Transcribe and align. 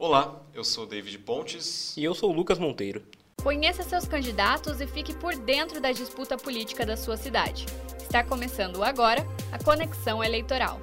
Olá, 0.00 0.40
eu 0.54 0.62
sou 0.62 0.86
David 0.86 1.18
Pontes. 1.18 1.96
E 1.96 2.04
eu 2.04 2.14
sou 2.14 2.30
o 2.30 2.32
Lucas 2.32 2.56
Monteiro. 2.56 3.02
Conheça 3.42 3.82
seus 3.82 4.06
candidatos 4.06 4.80
e 4.80 4.86
fique 4.86 5.12
por 5.12 5.34
dentro 5.34 5.80
da 5.80 5.90
disputa 5.90 6.36
política 6.36 6.86
da 6.86 6.96
sua 6.96 7.16
cidade. 7.16 7.66
Está 8.00 8.22
começando 8.22 8.84
agora 8.84 9.26
a 9.50 9.58
Conexão 9.60 10.22
Eleitoral. 10.22 10.80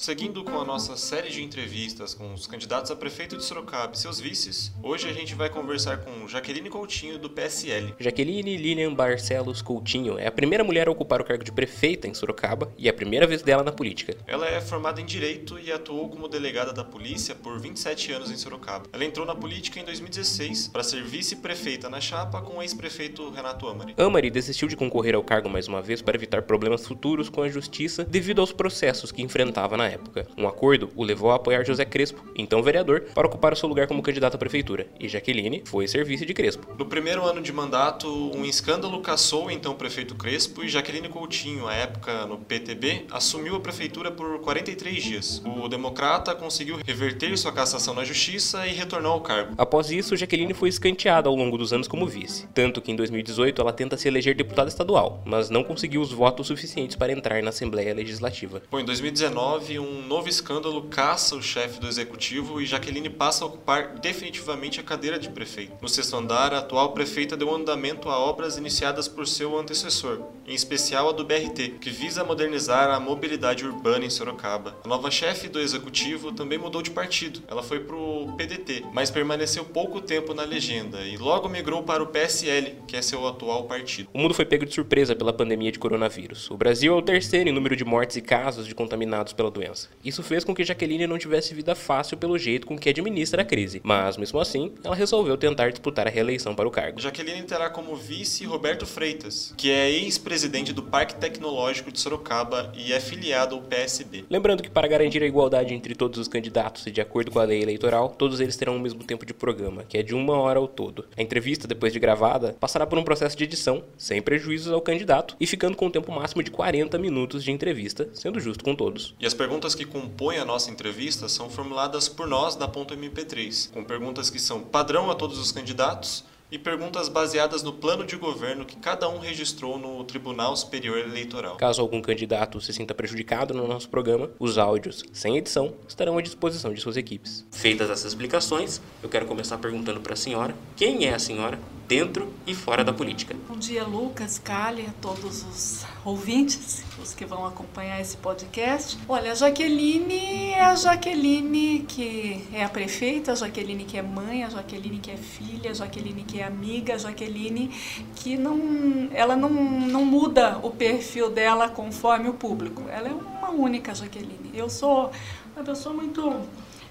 Seguindo 0.00 0.42
com 0.42 0.58
a 0.58 0.64
nossa 0.64 0.96
série 0.96 1.28
de 1.28 1.42
entrevistas 1.44 2.14
com 2.14 2.32
os 2.32 2.46
candidatos 2.46 2.90
a 2.90 2.96
prefeito 2.96 3.36
de 3.36 3.44
Sorocaba 3.44 3.92
e 3.92 3.98
seus 3.98 4.18
vices, 4.18 4.72
hoje 4.82 5.06
a 5.06 5.12
gente 5.12 5.34
vai 5.34 5.50
conversar 5.50 5.98
com 5.98 6.26
Jaqueline 6.26 6.70
Coutinho, 6.70 7.18
do 7.18 7.28
PSL. 7.28 7.94
Jaqueline 8.00 8.56
Lilian 8.56 8.94
Barcelos 8.94 9.60
Coutinho 9.60 10.18
é 10.18 10.26
a 10.26 10.32
primeira 10.32 10.64
mulher 10.64 10.88
a 10.88 10.90
ocupar 10.90 11.20
o 11.20 11.24
cargo 11.24 11.44
de 11.44 11.52
prefeita 11.52 12.08
em 12.08 12.14
Sorocaba 12.14 12.72
e 12.78 12.88
é 12.88 12.90
a 12.90 12.94
primeira 12.94 13.26
vez 13.26 13.42
dela 13.42 13.62
na 13.62 13.72
política. 13.72 14.16
Ela 14.26 14.48
é 14.48 14.58
formada 14.62 15.02
em 15.02 15.04
Direito 15.04 15.58
e 15.58 15.70
atuou 15.70 16.08
como 16.08 16.28
delegada 16.28 16.72
da 16.72 16.82
polícia 16.82 17.34
por 17.34 17.60
27 17.60 18.10
anos 18.10 18.30
em 18.30 18.38
Sorocaba. 18.38 18.86
Ela 18.94 19.04
entrou 19.04 19.26
na 19.26 19.34
política 19.34 19.80
em 19.80 19.84
2016 19.84 20.68
para 20.68 20.82
ser 20.82 21.04
vice-prefeita 21.04 21.90
na 21.90 22.00
chapa 22.00 22.40
com 22.40 22.56
o 22.56 22.62
ex-prefeito 22.62 23.28
Renato 23.28 23.68
Amari. 23.68 23.94
Amari 23.98 24.30
desistiu 24.30 24.66
de 24.66 24.76
concorrer 24.76 25.14
ao 25.14 25.22
cargo 25.22 25.50
mais 25.50 25.68
uma 25.68 25.82
vez 25.82 26.00
para 26.00 26.16
evitar 26.16 26.40
problemas 26.40 26.86
futuros 26.86 27.28
com 27.28 27.42
a 27.42 27.50
justiça 27.50 28.02
devido 28.02 28.40
aos 28.40 28.50
processos 28.50 29.12
que 29.12 29.20
enfrentava 29.20 29.76
na 29.76 29.89
época. 29.90 30.26
Um 30.36 30.46
acordo 30.46 30.90
o 30.94 31.04
levou 31.04 31.30
a 31.30 31.36
apoiar 31.36 31.64
José 31.64 31.84
Crespo, 31.84 32.24
então 32.34 32.62
vereador, 32.62 33.02
para 33.14 33.26
ocupar 33.26 33.52
o 33.52 33.56
seu 33.56 33.68
lugar 33.68 33.86
como 33.86 34.02
candidato 34.02 34.34
à 34.34 34.38
prefeitura, 34.38 34.86
e 34.98 35.08
Jaqueline 35.08 35.62
foi 35.66 35.86
ser 35.88 36.04
vice 36.04 36.24
de 36.24 36.34
Crespo. 36.34 36.66
No 36.78 36.86
primeiro 36.86 37.24
ano 37.24 37.42
de 37.42 37.52
mandato, 37.52 38.08
um 38.08 38.44
escândalo 38.44 39.00
caçou 39.00 39.46
o 39.46 39.50
então 39.50 39.74
prefeito 39.74 40.14
Crespo 40.14 40.64
e 40.64 40.68
Jaqueline 40.68 41.08
Coutinho, 41.08 41.66
à 41.66 41.74
época 41.74 42.26
no 42.26 42.38
PTB, 42.38 43.06
assumiu 43.10 43.56
a 43.56 43.60
prefeitura 43.60 44.10
por 44.10 44.40
43 44.40 45.02
dias. 45.02 45.42
O 45.44 45.68
democrata 45.68 46.34
conseguiu 46.34 46.78
reverter 46.86 47.36
sua 47.36 47.52
cassação 47.52 47.94
na 47.94 48.04
justiça 48.04 48.66
e 48.66 48.72
retornou 48.72 49.12
ao 49.12 49.20
cargo. 49.20 49.54
Após 49.58 49.90
isso, 49.90 50.16
Jaqueline 50.16 50.54
foi 50.54 50.68
escanteada 50.68 51.28
ao 51.28 51.34
longo 51.34 51.58
dos 51.58 51.72
anos 51.72 51.88
como 51.88 52.06
vice, 52.06 52.46
tanto 52.54 52.80
que 52.80 52.92
em 52.92 52.96
2018 52.96 53.60
ela 53.60 53.72
tenta 53.72 53.96
se 53.96 54.08
eleger 54.08 54.34
deputada 54.34 54.68
estadual, 54.68 55.22
mas 55.24 55.50
não 55.50 55.64
conseguiu 55.64 56.00
os 56.00 56.12
votos 56.12 56.46
suficientes 56.46 56.96
para 56.96 57.12
entrar 57.12 57.42
na 57.42 57.50
Assembleia 57.50 57.94
Legislativa. 57.94 58.62
Bom, 58.70 58.78
em 58.78 58.84
2019, 58.84 59.78
um 59.80 60.06
novo 60.06 60.28
escândalo 60.28 60.82
caça 60.82 61.34
o 61.34 61.42
chefe 61.42 61.80
do 61.80 61.88
executivo 61.88 62.60
e 62.60 62.66
Jaqueline 62.66 63.10
passa 63.10 63.44
a 63.44 63.48
ocupar 63.48 63.98
definitivamente 63.98 64.78
a 64.78 64.82
cadeira 64.82 65.18
de 65.18 65.30
prefeito. 65.30 65.76
No 65.80 65.88
sexto 65.88 66.16
andar, 66.16 66.54
a 66.54 66.58
atual 66.58 66.92
prefeita 66.92 67.36
deu 67.36 67.54
andamento 67.54 68.08
a 68.08 68.18
obras 68.18 68.56
iniciadas 68.56 69.08
por 69.08 69.26
seu 69.26 69.58
antecessor, 69.58 70.20
em 70.46 70.54
especial 70.54 71.08
a 71.08 71.12
do 71.12 71.24
BRT, 71.24 71.78
que 71.80 71.90
visa 71.90 72.22
modernizar 72.22 72.90
a 72.90 73.00
mobilidade 73.00 73.64
urbana 73.64 74.04
em 74.04 74.10
Sorocaba. 74.10 74.76
A 74.84 74.88
nova 74.88 75.10
chefe 75.10 75.48
do 75.48 75.60
executivo 75.60 76.32
também 76.32 76.58
mudou 76.58 76.82
de 76.82 76.90
partido. 76.90 77.42
Ela 77.48 77.62
foi 77.62 77.80
para 77.80 77.96
o 77.96 78.34
PDT, 78.36 78.84
mas 78.92 79.10
permaneceu 79.10 79.64
pouco 79.64 80.00
tempo 80.00 80.34
na 80.34 80.44
legenda 80.44 81.00
e 81.02 81.16
logo 81.16 81.48
migrou 81.48 81.82
para 81.82 82.02
o 82.02 82.06
PSL, 82.06 82.76
que 82.86 82.96
é 82.96 83.02
seu 83.02 83.26
atual 83.26 83.64
partido. 83.64 84.08
O 84.12 84.18
mundo 84.18 84.34
foi 84.34 84.44
pego 84.44 84.66
de 84.66 84.74
surpresa 84.74 85.14
pela 85.14 85.32
pandemia 85.32 85.72
de 85.72 85.78
coronavírus. 85.78 86.50
O 86.50 86.56
Brasil 86.56 86.92
é 86.92 86.96
o 86.96 87.02
terceiro 87.02 87.48
em 87.48 87.52
número 87.52 87.76
de 87.76 87.84
mortes 87.84 88.16
e 88.16 88.20
casos 88.20 88.66
de 88.66 88.74
contaminados 88.74 89.32
pela 89.32 89.50
doença. 89.50 89.69
Isso 90.04 90.22
fez 90.22 90.44
com 90.44 90.54
que 90.54 90.64
Jaqueline 90.64 91.06
não 91.06 91.18
tivesse 91.18 91.54
vida 91.54 91.74
fácil 91.74 92.16
pelo 92.16 92.38
jeito 92.38 92.66
com 92.66 92.78
que 92.78 92.88
administra 92.88 93.42
a 93.42 93.44
crise, 93.44 93.80
mas 93.84 94.16
mesmo 94.16 94.38
assim, 94.40 94.72
ela 94.82 94.94
resolveu 94.94 95.36
tentar 95.36 95.70
disputar 95.70 96.06
a 96.06 96.10
reeleição 96.10 96.54
para 96.54 96.68
o 96.68 96.70
cargo. 96.70 97.00
Jaqueline 97.00 97.42
terá 97.42 97.70
como 97.70 97.96
vice 97.96 98.44
Roberto 98.44 98.86
Freitas, 98.86 99.54
que 99.56 99.70
é 99.70 99.90
ex-presidente 99.90 100.72
do 100.72 100.82
Parque 100.82 101.14
Tecnológico 101.14 101.92
de 101.92 102.00
Sorocaba 102.00 102.72
e 102.76 102.92
é 102.92 103.00
filiado 103.00 103.54
ao 103.54 103.62
PSB. 103.62 104.24
Lembrando 104.28 104.62
que 104.62 104.70
para 104.70 104.88
garantir 104.88 105.22
a 105.22 105.26
igualdade 105.26 105.74
entre 105.74 105.94
todos 105.94 106.18
os 106.18 106.28
candidatos 106.28 106.86
e 106.86 106.90
de 106.90 107.00
acordo 107.00 107.30
com 107.30 107.38
a 107.38 107.44
lei 107.44 107.62
eleitoral, 107.62 108.10
todos 108.16 108.40
eles 108.40 108.56
terão 108.56 108.76
o 108.76 108.80
mesmo 108.80 109.04
tempo 109.04 109.26
de 109.26 109.34
programa, 109.34 109.84
que 109.84 109.98
é 109.98 110.02
de 110.02 110.14
uma 110.14 110.38
hora 110.38 110.58
ao 110.58 110.68
todo. 110.68 111.06
A 111.16 111.22
entrevista, 111.22 111.68
depois 111.68 111.92
de 111.92 111.98
gravada, 111.98 112.56
passará 112.58 112.86
por 112.86 112.98
um 112.98 113.04
processo 113.04 113.36
de 113.36 113.44
edição, 113.44 113.84
sem 113.96 114.22
prejuízos 114.22 114.72
ao 114.72 114.80
candidato 114.80 115.36
e 115.40 115.46
ficando 115.46 115.76
com 115.76 115.86
um 115.86 115.90
tempo 115.90 116.12
máximo 116.12 116.42
de 116.42 116.50
40 116.50 116.98
minutos 116.98 117.44
de 117.44 117.50
entrevista, 117.50 118.08
sendo 118.12 118.40
justo 118.40 118.64
com 118.64 118.74
todos. 118.74 119.14
E 119.20 119.26
as 119.26 119.34
perguntas 119.34 119.59
que 119.74 119.84
compõem 119.84 120.38
a 120.38 120.44
nossa 120.44 120.70
entrevista 120.70 121.28
são 121.28 121.50
formuladas 121.50 122.08
por 122.08 122.26
nós 122.26 122.56
da 122.56 122.66
Ponto 122.66 122.96
MP3, 122.96 123.70
com 123.70 123.84
perguntas 123.84 124.30
que 124.30 124.38
são 124.38 124.60
padrão 124.60 125.10
a 125.10 125.14
todos 125.14 125.38
os 125.38 125.52
candidatos 125.52 126.24
e 126.50 126.58
perguntas 126.58 127.08
baseadas 127.08 127.62
no 127.62 127.72
plano 127.72 128.04
de 128.04 128.16
governo 128.16 128.64
que 128.64 128.76
cada 128.76 129.08
um 129.08 129.18
registrou 129.18 129.78
no 129.78 130.02
Tribunal 130.04 130.56
Superior 130.56 130.98
Eleitoral. 130.98 131.56
Caso 131.56 131.80
algum 131.80 132.02
candidato 132.02 132.60
se 132.60 132.72
sinta 132.72 132.94
prejudicado 132.94 133.54
no 133.54 133.66
nosso 133.66 133.88
programa, 133.88 134.30
os 134.38 134.58
áudios, 134.58 135.04
sem 135.12 135.36
edição, 135.36 135.74
estarão 135.86 136.18
à 136.18 136.22
disposição 136.22 136.72
de 136.72 136.80
suas 136.80 136.96
equipes. 136.96 137.46
Feitas 137.50 137.88
essas 137.88 138.12
explicações, 138.12 138.80
eu 139.02 139.08
quero 139.08 139.26
começar 139.26 139.58
perguntando 139.58 140.00
para 140.00 140.14
a 140.14 140.16
senhora 140.16 140.54
quem 140.76 141.06
é 141.06 141.14
a 141.14 141.18
senhora 141.18 141.58
dentro 141.90 142.32
e 142.46 142.54
fora 142.54 142.84
da 142.84 142.92
política. 142.92 143.34
Bom 143.48 143.58
dia, 143.58 143.82
Lucas, 143.82 144.38
Kali, 144.38 144.86
a 144.86 144.92
todos 145.02 145.42
os 145.42 145.84
ouvintes, 146.04 146.84
os 147.02 147.12
que 147.12 147.24
vão 147.24 147.44
acompanhar 147.44 148.00
esse 148.00 148.16
podcast. 148.16 148.96
Olha, 149.08 149.32
a 149.32 149.34
Jaqueline 149.34 150.50
é 150.52 150.60
a 150.62 150.76
Jaqueline 150.76 151.80
que 151.80 152.46
é 152.52 152.62
a 152.62 152.68
prefeita, 152.68 153.32
a 153.32 153.34
Jaqueline 153.34 153.84
que 153.84 153.98
é 153.98 154.02
mãe, 154.02 154.44
a 154.44 154.48
Jaqueline 154.48 155.00
que 155.00 155.10
é 155.10 155.16
filha, 155.16 155.72
a 155.72 155.74
Jaqueline 155.74 156.22
que 156.22 156.38
é 156.38 156.39
amiga, 156.42 156.98
Jaqueline 156.98 157.70
que 158.16 158.36
não, 158.36 159.08
ela 159.12 159.36
não, 159.36 159.50
não 159.50 160.04
muda 160.04 160.58
o 160.62 160.70
perfil 160.70 161.30
dela 161.30 161.68
conforme 161.68 162.28
o 162.28 162.34
público. 162.34 162.82
Ela 162.88 163.08
é 163.08 163.12
uma 163.12 163.50
única 163.50 163.94
Jaqueline. 163.94 164.50
Eu 164.54 164.68
sou 164.68 165.10
uma 165.56 165.64
pessoa 165.64 165.94
muito 165.94 166.40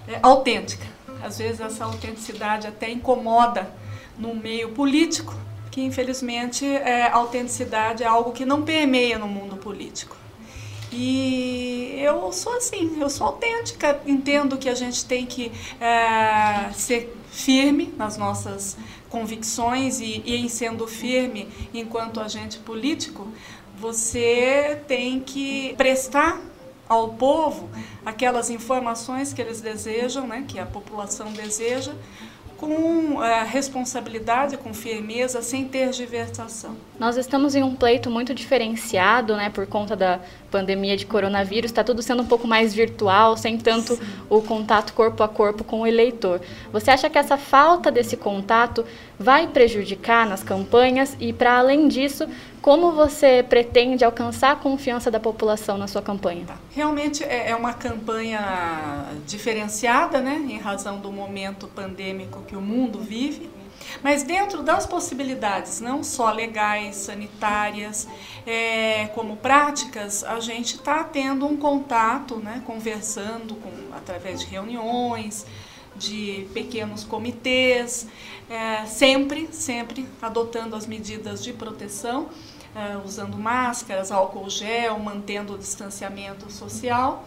é, 0.08 0.18
autêntica. 0.22 0.86
Às 1.22 1.38
vezes 1.38 1.60
essa 1.60 1.84
autenticidade 1.84 2.66
até 2.66 2.90
incomoda 2.90 3.70
no 4.18 4.34
meio 4.34 4.70
político, 4.70 5.34
que 5.70 5.80
infelizmente 5.82 6.66
é, 6.66 7.06
a 7.06 7.14
autenticidade 7.16 8.02
é 8.02 8.06
algo 8.06 8.32
que 8.32 8.44
não 8.44 8.62
permeia 8.62 9.18
no 9.18 9.28
mundo 9.28 9.56
político. 9.56 10.16
E 10.92 11.94
eu 11.98 12.32
sou 12.32 12.56
assim, 12.56 13.00
eu 13.00 13.08
sou 13.08 13.28
autêntica, 13.28 14.00
entendo 14.04 14.56
que 14.56 14.68
a 14.68 14.74
gente 14.74 15.04
tem 15.04 15.24
que 15.24 15.52
é, 15.80 16.70
ser 16.72 17.16
firme 17.30 17.94
nas 17.96 18.16
nossas 18.16 18.76
convicções 19.10 20.00
e, 20.00 20.22
e 20.24 20.36
em 20.36 20.48
sendo 20.48 20.86
firme 20.86 21.48
enquanto 21.74 22.20
agente 22.20 22.58
político, 22.58 23.28
você 23.76 24.80
tem 24.86 25.20
que 25.20 25.74
prestar 25.76 26.40
ao 26.88 27.10
povo 27.10 27.68
aquelas 28.04 28.50
informações 28.50 29.32
que 29.32 29.40
eles 29.40 29.60
desejam, 29.60 30.26
né, 30.26 30.44
que 30.46 30.58
a 30.58 30.66
população 30.66 31.32
deseja, 31.32 31.94
com 32.60 33.16
uh, 33.16 33.44
responsabilidade, 33.46 34.58
com 34.58 34.74
firmeza, 34.74 35.40
sem 35.40 35.64
tergiversação. 35.64 36.76
Nós 36.98 37.16
estamos 37.16 37.54
em 37.54 37.62
um 37.62 37.74
pleito 37.74 38.10
muito 38.10 38.34
diferenciado, 38.34 39.34
né, 39.34 39.48
por 39.48 39.66
conta 39.66 39.96
da 39.96 40.20
pandemia 40.50 40.94
de 40.94 41.06
coronavírus, 41.06 41.70
está 41.70 41.82
tudo 41.82 42.02
sendo 42.02 42.22
um 42.22 42.26
pouco 42.26 42.46
mais 42.46 42.74
virtual, 42.74 43.34
sem 43.34 43.56
tanto 43.56 43.96
Sim. 43.96 44.02
o 44.28 44.42
contato 44.42 44.92
corpo 44.92 45.22
a 45.22 45.28
corpo 45.28 45.64
com 45.64 45.80
o 45.80 45.86
eleitor. 45.86 46.42
Você 46.70 46.90
acha 46.90 47.08
que 47.08 47.16
essa 47.16 47.38
falta 47.38 47.90
desse 47.90 48.14
contato 48.14 48.84
vai 49.18 49.46
prejudicar 49.46 50.26
nas 50.26 50.42
campanhas 50.42 51.16
e, 51.18 51.32
para 51.32 51.58
além 51.58 51.88
disso, 51.88 52.28
como 52.60 52.92
você 52.92 53.44
pretende 53.48 54.04
alcançar 54.04 54.52
a 54.52 54.56
confiança 54.56 55.10
da 55.10 55.18
população 55.18 55.78
na 55.78 55.86
sua 55.86 56.02
campanha? 56.02 56.44
Tá. 56.46 56.56
Realmente 56.70 57.24
é, 57.24 57.50
é 57.50 57.56
uma 57.56 57.72
campanha 57.72 59.06
diferenciada, 59.26 60.20
né, 60.20 60.44
em 60.48 60.58
razão 60.58 60.98
do 60.98 61.10
momento 61.10 61.66
pandêmico 61.68 62.42
que 62.42 62.56
o 62.56 62.60
mundo 62.60 63.00
vive. 63.00 63.48
Mas 64.02 64.22
dentro 64.22 64.62
das 64.62 64.86
possibilidades, 64.86 65.80
não 65.80 66.04
só 66.04 66.30
legais, 66.30 66.96
sanitárias, 66.96 68.06
é, 68.46 69.06
como 69.14 69.36
práticas, 69.36 70.22
a 70.22 70.38
gente 70.38 70.76
está 70.76 71.02
tendo 71.02 71.46
um 71.46 71.56
contato, 71.56 72.36
né, 72.36 72.62
conversando 72.66 73.54
com, 73.56 73.70
através 73.94 74.40
de 74.40 74.46
reuniões, 74.46 75.46
de 76.00 76.48
pequenos 76.54 77.04
comitês, 77.04 78.08
é, 78.48 78.86
sempre, 78.86 79.48
sempre 79.52 80.06
adotando 80.20 80.74
as 80.74 80.86
medidas 80.86 81.44
de 81.44 81.52
proteção, 81.52 82.30
é, 82.74 82.96
usando 83.04 83.36
máscaras, 83.36 84.10
álcool 84.10 84.48
gel, 84.48 84.98
mantendo 84.98 85.54
o 85.54 85.58
distanciamento 85.58 86.50
social. 86.50 87.24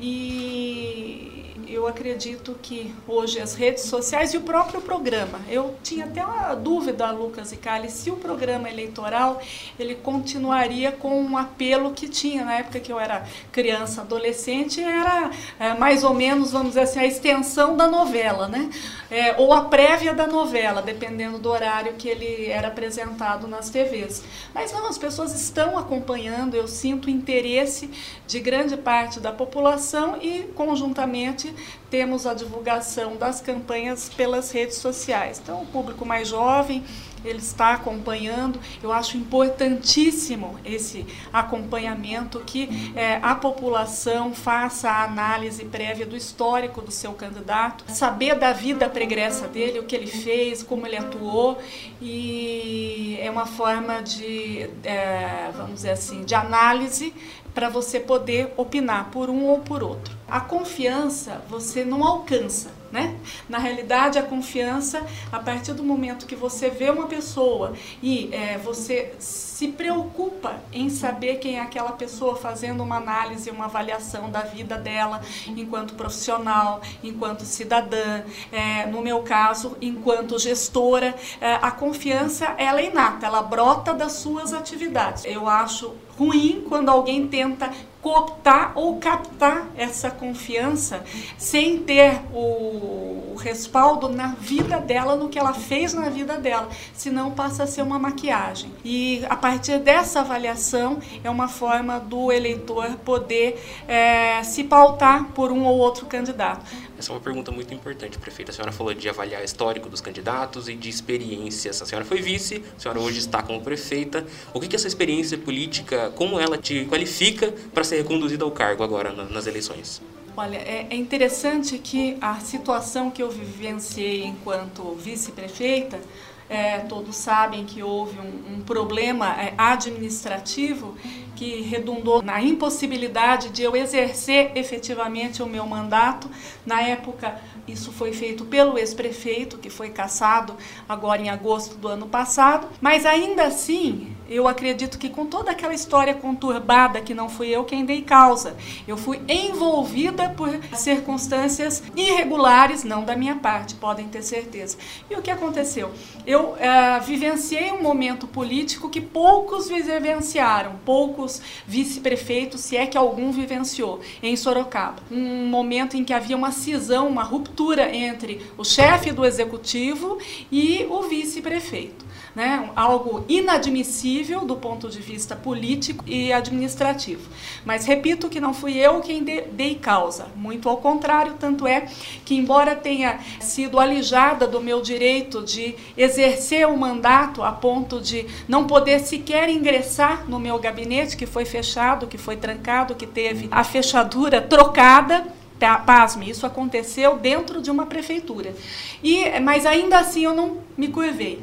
E 0.00 1.35
eu 1.68 1.86
acredito 1.86 2.56
que 2.62 2.94
hoje 3.06 3.40
as 3.40 3.54
redes 3.54 3.84
sociais 3.84 4.32
e 4.32 4.36
o 4.36 4.40
próprio 4.40 4.80
programa, 4.80 5.40
eu 5.48 5.74
tinha 5.82 6.04
até 6.04 6.24
uma 6.24 6.54
dúvida, 6.54 7.10
Lucas 7.10 7.52
e 7.52 7.56
Cali, 7.56 7.90
se 7.90 8.10
o 8.10 8.16
programa 8.16 8.70
eleitoral 8.70 9.40
ele 9.78 9.94
continuaria 9.94 10.92
com 10.92 11.20
um 11.20 11.36
apelo 11.36 11.92
que 11.92 12.08
tinha 12.08 12.44
na 12.44 12.54
época 12.54 12.80
que 12.80 12.92
eu 12.92 13.00
era 13.00 13.26
criança, 13.50 14.02
adolescente, 14.02 14.80
era 14.80 15.30
é, 15.58 15.74
mais 15.74 16.04
ou 16.04 16.14
menos, 16.14 16.52
vamos 16.52 16.68
dizer 16.68 16.80
assim, 16.80 17.00
a 17.00 17.06
extensão 17.06 17.76
da 17.76 17.86
novela, 17.86 18.48
né? 18.48 18.70
É, 19.10 19.36
ou 19.38 19.52
a 19.52 19.64
prévia 19.64 20.12
da 20.12 20.26
novela, 20.26 20.82
dependendo 20.82 21.38
do 21.38 21.48
horário 21.48 21.94
que 21.94 22.08
ele 22.08 22.46
era 22.46 22.68
apresentado 22.68 23.46
nas 23.46 23.70
TVs. 23.70 24.22
Mas 24.54 24.72
não, 24.72 24.86
as 24.86 24.98
pessoas 24.98 25.34
estão 25.34 25.78
acompanhando, 25.78 26.54
eu 26.54 26.66
sinto 26.66 27.08
interesse 27.08 27.90
de 28.26 28.40
grande 28.40 28.76
parte 28.76 29.20
da 29.20 29.32
população 29.32 30.18
e, 30.20 30.42
conjuntamente, 30.54 31.54
temos 31.90 32.26
a 32.26 32.34
divulgação 32.34 33.16
das 33.16 33.40
campanhas 33.40 34.08
pelas 34.08 34.50
redes 34.50 34.76
sociais. 34.76 35.40
Então, 35.42 35.62
o 35.62 35.66
público 35.66 36.04
mais 36.04 36.28
jovem 36.28 36.84
ele 37.24 37.38
está 37.38 37.74
acompanhando. 37.74 38.60
Eu 38.82 38.92
acho 38.92 39.16
importantíssimo 39.16 40.58
esse 40.64 41.06
acompanhamento, 41.32 42.40
que 42.40 42.92
é, 42.94 43.18
a 43.22 43.34
população 43.34 44.34
faça 44.34 44.90
a 44.90 45.04
análise 45.04 45.64
prévia 45.64 46.06
do 46.06 46.16
histórico 46.16 46.80
do 46.80 46.90
seu 46.90 47.12
candidato, 47.12 47.84
saber 47.88 48.36
da 48.36 48.52
vida 48.52 48.88
pregressa 48.88 49.48
dele, 49.48 49.78
o 49.78 49.84
que 49.84 49.96
ele 49.96 50.06
fez, 50.06 50.62
como 50.62 50.86
ele 50.86 50.96
atuou, 50.96 51.58
e 52.00 53.18
é 53.20 53.30
uma 53.30 53.46
forma 53.46 54.02
de, 54.02 54.70
é, 54.84 55.50
vamos 55.56 55.74
dizer 55.74 55.90
assim, 55.90 56.24
de 56.24 56.34
análise 56.34 57.12
para 57.56 57.70
você 57.70 57.98
poder 57.98 58.52
opinar 58.54 59.10
por 59.10 59.30
um 59.30 59.46
ou 59.46 59.60
por 59.60 59.82
outro. 59.82 60.14
A 60.28 60.40
confiança 60.40 61.42
você 61.48 61.86
não 61.86 62.04
alcança, 62.04 62.70
né? 62.96 63.14
Na 63.46 63.58
realidade, 63.58 64.18
a 64.18 64.22
confiança, 64.22 65.06
a 65.30 65.38
partir 65.38 65.74
do 65.74 65.84
momento 65.84 66.24
que 66.24 66.34
você 66.34 66.70
vê 66.70 66.88
uma 66.88 67.06
pessoa 67.06 67.74
e 68.02 68.30
é, 68.32 68.56
você 68.56 69.12
se 69.18 69.68
preocupa 69.68 70.56
em 70.72 70.88
saber 70.88 71.36
quem 71.36 71.58
é 71.58 71.60
aquela 71.60 71.92
pessoa, 71.92 72.36
fazendo 72.36 72.82
uma 72.82 72.96
análise, 72.96 73.50
uma 73.50 73.66
avaliação 73.66 74.30
da 74.30 74.40
vida 74.40 74.78
dela 74.78 75.20
enquanto 75.46 75.94
profissional, 75.94 76.80
enquanto 77.04 77.42
cidadã, 77.44 78.22
é, 78.50 78.86
no 78.86 79.02
meu 79.02 79.20
caso, 79.20 79.76
enquanto 79.80 80.38
gestora, 80.38 81.14
é, 81.38 81.54
a 81.60 81.70
confiança 81.70 82.54
ela 82.56 82.80
é 82.80 82.86
inata, 82.86 83.26
ela 83.26 83.42
brota 83.42 83.92
das 83.92 84.12
suas 84.12 84.54
atividades. 84.54 85.26
Eu 85.26 85.46
acho 85.46 85.94
ruim 86.18 86.64
quando 86.66 86.88
alguém 86.88 87.28
tenta 87.28 87.70
cooptar 88.06 88.70
ou 88.76 88.98
captar 88.98 89.66
essa 89.76 90.12
confiança 90.12 91.02
sem 91.36 91.78
ter 91.78 92.20
o, 92.32 93.25
respaldo 93.36 94.08
na 94.08 94.28
vida 94.28 94.78
dela, 94.78 95.16
no 95.16 95.28
que 95.28 95.38
ela 95.38 95.54
fez 95.54 95.94
na 95.94 96.08
vida 96.08 96.36
dela, 96.38 96.68
senão 96.92 97.30
passa 97.30 97.62
a 97.62 97.66
ser 97.66 97.82
uma 97.82 97.98
maquiagem. 97.98 98.72
E 98.84 99.24
a 99.28 99.36
partir 99.36 99.78
dessa 99.78 100.20
avaliação 100.20 100.98
é 101.22 101.30
uma 101.30 101.48
forma 101.48 102.00
do 102.00 102.32
eleitor 102.32 102.96
poder 103.04 103.62
é, 103.86 104.42
se 104.42 104.64
pautar 104.64 105.26
por 105.34 105.52
um 105.52 105.64
ou 105.64 105.78
outro 105.78 106.06
candidato. 106.06 106.64
Essa 106.98 107.12
é 107.12 107.14
uma 107.14 107.20
pergunta 107.20 107.52
muito 107.52 107.74
importante, 107.74 108.18
prefeita. 108.18 108.50
A 108.50 108.54
senhora 108.54 108.72
falou 108.72 108.94
de 108.94 109.08
avaliar 109.08 109.44
histórico 109.44 109.88
dos 109.88 110.00
candidatos 110.00 110.66
e 110.68 110.74
de 110.74 110.88
experiências. 110.88 111.82
A 111.82 111.86
senhora 111.86 112.06
foi 112.06 112.22
vice, 112.22 112.64
a 112.76 112.80
senhora 112.80 112.98
hoje 112.98 113.18
está 113.18 113.42
como 113.42 113.60
prefeita. 113.60 114.26
O 114.54 114.60
que, 114.60 114.66
que 114.66 114.76
essa 114.76 114.88
experiência 114.88 115.36
política, 115.36 116.10
como 116.16 116.40
ela 116.40 116.56
te 116.56 116.86
qualifica 116.86 117.52
para 117.74 117.84
ser 117.84 117.96
reconduzida 117.96 118.44
ao 118.44 118.50
cargo 118.50 118.82
agora 118.82 119.12
nas 119.12 119.46
eleições? 119.46 120.00
Olha, 120.38 120.58
é, 120.58 120.86
é 120.90 120.94
interessante 120.94 121.78
que 121.78 122.18
a 122.20 122.34
situação 122.40 123.10
que 123.10 123.22
eu 123.22 123.30
vivenciei 123.30 124.22
enquanto 124.22 124.94
vice-prefeita, 124.94 125.98
é, 126.46 126.80
todos 126.80 127.16
sabem 127.16 127.64
que 127.64 127.82
houve 127.82 128.20
um, 128.20 128.56
um 128.56 128.60
problema 128.60 129.34
é, 129.40 129.54
administrativo 129.56 130.94
que 131.34 131.62
redundou 131.62 132.22
na 132.22 132.42
impossibilidade 132.42 133.48
de 133.48 133.62
eu 133.62 133.74
exercer 133.74 134.52
efetivamente 134.54 135.42
o 135.42 135.46
meu 135.46 135.64
mandato. 135.66 136.30
Na 136.66 136.82
época, 136.82 137.40
isso 137.66 137.90
foi 137.90 138.12
feito 138.12 138.44
pelo 138.44 138.78
ex-prefeito, 138.78 139.58
que 139.58 139.68
foi 139.68 139.90
cassado 139.90 140.54
agora 140.88 141.20
em 141.20 141.28
agosto 141.28 141.76
do 141.76 141.88
ano 141.88 142.06
passado, 142.06 142.68
mas 142.80 143.04
ainda 143.04 143.44
assim, 143.44 144.14
eu 144.28 144.46
acredito 144.46 144.98
que 144.98 145.08
com 145.08 145.26
toda 145.26 145.50
aquela 145.50 145.74
história 145.74 146.14
conturbada 146.14 147.00
que 147.00 147.14
não 147.14 147.28
fui 147.28 147.48
eu 147.48 147.64
quem 147.64 147.84
dei 147.84 148.02
causa, 148.02 148.56
eu 148.86 148.96
fui 148.96 149.20
envolvida 149.28 150.28
por 150.30 150.48
circunstâncias 150.74 151.82
irregulares, 151.96 152.84
não 152.84 153.04
da 153.04 153.16
minha 153.16 153.36
parte, 153.36 153.74
podem 153.74 154.08
ter 154.08 154.22
certeza. 154.22 154.76
E 155.10 155.14
o 155.14 155.22
que 155.22 155.30
aconteceu? 155.30 155.90
Eu 156.26 156.50
uh, 156.50 157.04
vivenciei 157.04 157.72
um 157.72 157.82
momento 157.82 158.26
político 158.26 158.88
que 158.88 159.00
poucos 159.00 159.68
vivenciaram, 159.68 160.76
poucos 160.84 161.42
vice-prefeitos, 161.66 162.60
se 162.60 162.76
é 162.76 162.86
que 162.86 162.98
algum 162.98 163.30
vivenciou, 163.32 164.00
em 164.22 164.36
Sorocaba. 164.36 165.02
Um 165.10 165.46
momento 165.46 165.96
em 165.96 166.04
que 166.04 166.12
havia 166.12 166.36
uma 166.36 166.52
cisão, 166.52 167.08
uma 167.08 167.22
ruptura 167.22 167.55
entre 167.92 168.40
o 168.58 168.64
chefe 168.64 169.12
do 169.12 169.24
executivo 169.24 170.18
e 170.50 170.86
o 170.90 171.02
vice-prefeito 171.02 172.06
né, 172.36 172.68
algo 172.76 173.24
inadmissível 173.30 174.44
do 174.44 174.56
ponto 174.56 174.90
de 174.90 175.00
vista 175.00 175.34
político 175.34 176.04
e 176.06 176.30
administrativo. 176.30 177.26
Mas 177.64 177.86
repito 177.86 178.28
que 178.28 178.38
não 178.38 178.52
fui 178.52 178.76
eu 178.76 179.00
quem 179.00 179.24
dei 179.24 179.74
causa, 179.76 180.26
muito 180.36 180.68
ao 180.68 180.76
contrário, 180.76 181.36
tanto 181.40 181.66
é 181.66 181.88
que, 182.26 182.34
embora 182.34 182.76
tenha 182.76 183.20
sido 183.40 183.80
alijada 183.80 184.46
do 184.46 184.60
meu 184.60 184.82
direito 184.82 185.42
de 185.42 185.74
exercer 185.96 186.68
o 186.68 186.76
mandato 186.76 187.42
a 187.42 187.52
ponto 187.52 188.02
de 188.02 188.26
não 188.46 188.66
poder 188.66 189.00
sequer 189.00 189.48
ingressar 189.48 190.28
no 190.28 190.38
meu 190.38 190.58
gabinete, 190.58 191.16
que 191.16 191.24
foi 191.24 191.46
fechado, 191.46 192.06
que 192.06 192.18
foi 192.18 192.36
trancado, 192.36 192.94
que 192.94 193.06
teve 193.06 193.48
a 193.50 193.64
fechadura 193.64 194.42
trocada, 194.42 195.26
Pasme, 195.58 196.28
isso 196.28 196.44
aconteceu 196.44 197.16
dentro 197.16 197.62
de 197.62 197.70
uma 197.70 197.86
prefeitura. 197.86 198.54
E, 199.02 199.40
mas 199.40 199.64
ainda 199.64 199.98
assim 199.98 200.24
eu 200.24 200.34
não 200.34 200.58
me 200.76 200.88
curvei. 200.88 201.42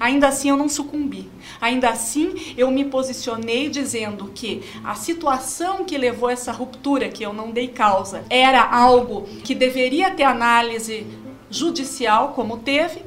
Ainda 0.00 0.28
assim 0.28 0.48
eu 0.48 0.56
não 0.56 0.68
sucumbi. 0.68 1.30
Ainda 1.60 1.90
assim 1.90 2.54
eu 2.56 2.70
me 2.70 2.84
posicionei 2.84 3.68
dizendo 3.68 4.32
que 4.34 4.62
a 4.82 4.96
situação 4.96 5.84
que 5.84 5.96
levou 5.96 6.28
essa 6.28 6.50
ruptura, 6.50 7.08
que 7.08 7.24
eu 7.24 7.32
não 7.32 7.52
dei 7.52 7.68
causa, 7.68 8.24
era 8.28 8.62
algo 8.62 9.28
que 9.44 9.54
deveria 9.54 10.10
ter 10.10 10.24
análise 10.24 11.06
judicial, 11.48 12.30
como 12.30 12.58
teve, 12.58 13.02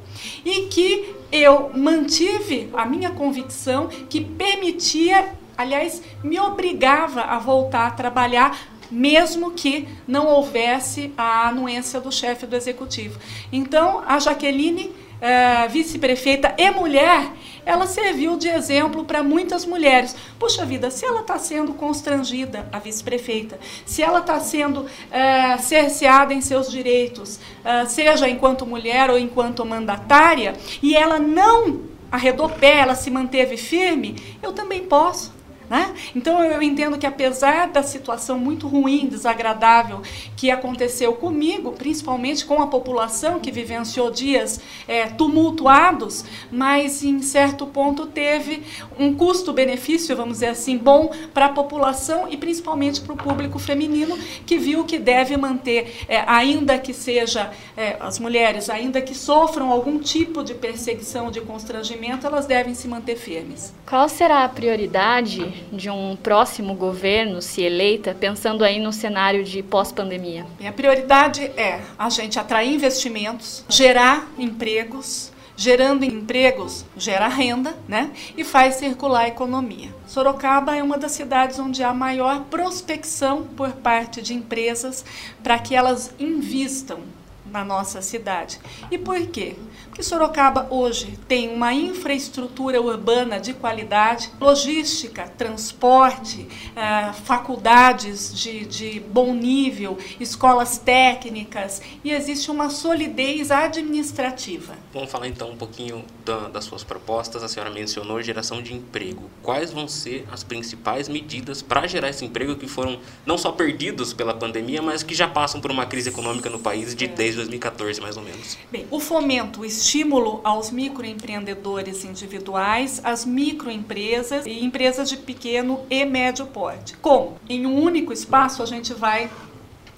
e 0.46 0.68
que 0.68 1.16
eu 1.32 1.72
mantive 1.76 2.70
a 2.74 2.86
minha 2.86 3.10
convicção 3.10 3.88
que 3.88 4.22
permitia, 4.24 5.34
aliás, 5.58 6.02
me 6.24 6.40
obrigava 6.40 7.22
a 7.22 7.38
voltar 7.40 7.88
a 7.88 7.92
trabalhar 7.92 8.58
mesmo 8.90 9.52
que 9.52 9.88
não 10.08 10.28
houvesse 10.28 11.14
a 11.18 11.48
anuência 11.48 12.00
do 12.00 12.12
chefe 12.12 12.46
do 12.46 12.56
executivo. 12.56 13.20
Então, 13.52 14.04
a 14.06 14.20
Jaqueline 14.20 14.92
é, 15.22 15.68
vice-prefeita 15.68 16.54
e 16.58 16.70
mulher, 16.72 17.32
ela 17.66 17.88
serviu 17.88 18.38
de 18.38 18.48
exemplo 18.48 19.04
para 19.06 19.24
muitas 19.24 19.66
mulheres. 19.66 20.16
Puxa 20.38 20.66
vida, 20.66 20.92
se 20.92 21.06
ela 21.06 21.22
está 21.22 21.40
sendo 21.40 21.74
constrangida, 21.74 22.68
a 22.72 22.80
vice-prefeita, 22.80 23.60
se 23.86 24.04
ela 24.04 24.20
está 24.20 24.40
sendo 24.40 24.86
é, 25.12 25.58
cerceada 25.58 26.34
em 26.34 26.42
seus 26.42 26.70
direitos, 26.70 27.40
é, 27.64 27.86
seja 27.86 28.30
enquanto 28.30 28.66
mulher 28.66 29.10
ou 29.10 29.18
enquanto 29.18 29.66
mandatária, 29.66 30.54
e 30.82 30.96
ela 30.96 31.20
não 31.20 31.82
arredou 32.12 32.48
pé, 32.48 32.78
ela 32.78 32.96
se 32.96 33.10
manteve 33.10 33.58
firme, 33.58 34.16
eu 34.42 34.54
também 34.54 34.84
posso. 34.86 35.35
Né? 35.70 35.96
Então 36.16 36.44
eu 36.44 36.62
entendo 36.62 36.98
que 36.98 37.08
apesar 37.08 37.68
da 37.70 37.82
situação 37.82 38.38
muito 38.38 38.68
ruim, 38.68 39.08
desagradável 39.08 40.02
que 40.38 40.52
aconteceu 40.52 41.14
comigo, 41.14 41.72
principalmente 41.72 42.46
com 42.46 42.62
a 42.62 42.68
população 42.68 43.40
que 43.40 43.52
vivenciou 43.52 44.12
dias 44.12 44.60
é, 44.88 45.08
tumultuados, 45.08 46.24
mas 46.52 47.04
em 47.04 47.22
certo 47.22 47.66
ponto 47.66 48.06
teve 48.06 48.62
um 49.00 49.14
custo-benefício, 49.16 50.16
vamos 50.16 50.34
dizer 50.34 50.48
assim, 50.48 50.78
bom 50.78 51.12
para 51.34 51.48
a 51.48 51.50
população 51.50 52.28
e 52.30 52.38
principalmente 52.38 53.02
para 53.02 53.14
o 53.14 53.18
público 53.18 53.58
feminino 53.58 54.18
que 54.46 54.58
viu 54.58 54.86
que 54.86 55.00
deve 55.00 55.36
manter, 55.36 56.06
é, 56.08 56.24
ainda 56.28 56.78
que 56.78 56.94
seja 56.94 57.52
é, 57.76 57.98
as 58.00 58.20
mulheres, 58.20 58.70
ainda 58.70 59.02
que 59.02 59.16
sofram 59.16 59.72
algum 59.72 59.98
tipo 59.98 60.44
de 60.44 60.54
perseguição, 60.54 61.32
de 61.32 61.42
constrangimento, 61.42 62.28
elas 62.28 62.46
devem 62.46 62.76
se 62.76 62.88
manter 62.88 63.16
firmes. 63.16 63.74
Qual 63.88 64.08
será 64.08 64.44
a 64.44 64.50
prioridade 64.50 65.55
de 65.72 65.90
um 65.90 66.16
próximo 66.16 66.74
governo, 66.74 67.42
se 67.42 67.62
eleita, 67.62 68.14
pensando 68.14 68.64
aí 68.64 68.80
no 68.80 68.94
cenário 68.94 69.44
de 69.44 69.62
pós-pandemia? 69.64 70.46
A 70.66 70.72
prioridade 70.72 71.44
é 71.58 71.82
a 71.98 72.10
gente 72.10 72.40
atrair 72.40 72.74
investimentos, 72.74 73.64
gerar 73.70 74.30
empregos, 74.38 75.32
gerando 75.58 76.04
empregos, 76.04 76.86
gera 76.98 77.28
renda, 77.28 77.76
né? 77.88 78.12
E 78.36 78.44
faz 78.44 78.76
circular 78.76 79.22
a 79.22 79.28
economia. 79.28 79.94
Sorocaba 80.06 80.76
é 80.76 80.84
uma 80.84 80.98
das 80.98 81.14
cidades 81.14 81.58
onde 81.60 81.84
há 81.84 81.94
maior 81.94 82.42
prospecção 82.46 83.44
por 83.56 83.72
parte 83.72 84.22
de 84.22 84.34
empresas 84.34 85.06
para 85.42 85.58
que 85.58 85.76
elas 85.76 86.14
invistam 86.20 87.00
na 87.46 87.64
nossa 87.64 88.02
cidade. 88.02 88.60
E 88.92 88.98
por 88.98 89.20
quê? 89.28 89.56
Porque 89.96 90.04
Sorocaba 90.04 90.68
hoje 90.70 91.18
tem 91.26 91.56
uma 91.56 91.74
infraestrutura 91.74 92.82
urbana 92.82 93.40
de 93.40 93.54
qualidade, 93.54 94.30
logística, 94.42 95.24
transporte, 95.38 96.46
eh, 96.76 97.14
faculdades 97.24 98.38
de, 98.38 98.66
de 98.66 99.00
bom 99.00 99.34
nível, 99.34 99.98
escolas 100.20 100.78
técnicas 100.78 101.82
e 102.04 102.12
existe 102.12 102.52
uma 102.52 102.70
solidez 102.70 103.52
administrativa. 103.52 104.76
Vamos 104.96 105.12
falar 105.12 105.28
então 105.28 105.50
um 105.50 105.58
pouquinho 105.58 106.06
da, 106.24 106.48
das 106.48 106.64
suas 106.64 106.82
propostas. 106.82 107.44
A 107.44 107.50
senhora 107.50 107.70
mencionou 107.70 108.22
geração 108.22 108.62
de 108.62 108.74
emprego. 108.74 109.30
Quais 109.44 109.74
vão 109.74 109.90
ser 109.90 110.26
as 110.32 110.42
principais 110.42 111.10
medidas 111.10 111.62
para 111.62 111.86
gerar 111.86 112.08
esse 112.08 112.24
emprego 112.24 112.56
que 112.56 112.66
foram 112.66 112.98
não 113.26 113.38
só 113.38 113.52
perdidos 113.52 114.14
pela 114.14 114.34
pandemia, 114.34 114.82
mas 114.82 115.04
que 115.04 115.14
já 115.14 115.28
passam 115.28 115.60
por 115.60 115.70
uma 115.70 115.86
crise 115.86 116.08
econômica 116.08 116.50
no 116.50 116.60
país 116.60 116.96
de 116.96 117.08
desde 117.08 117.36
2014, 117.36 118.00
mais 118.00 118.16
ou 118.16 118.24
menos? 118.24 118.58
Bem, 118.72 118.88
o 118.90 118.98
fomento, 118.98 119.60
o 119.60 119.66
estímulo 119.66 120.40
aos 120.46 120.72
microempreendedores 120.72 122.06
individuais, 122.06 123.02
às 123.04 123.26
microempresas 123.26 124.46
e 124.46 124.64
empresas 124.64 125.10
de 125.10 125.18
pequeno 125.18 125.82
e 125.90 126.06
médio 126.06 126.46
porte. 126.46 126.96
Como? 127.02 127.38
Em 127.50 127.66
um 127.66 127.82
único 127.84 128.14
espaço 128.14 128.64
a 128.64 128.66
gente 128.66 128.94
vai 128.94 129.30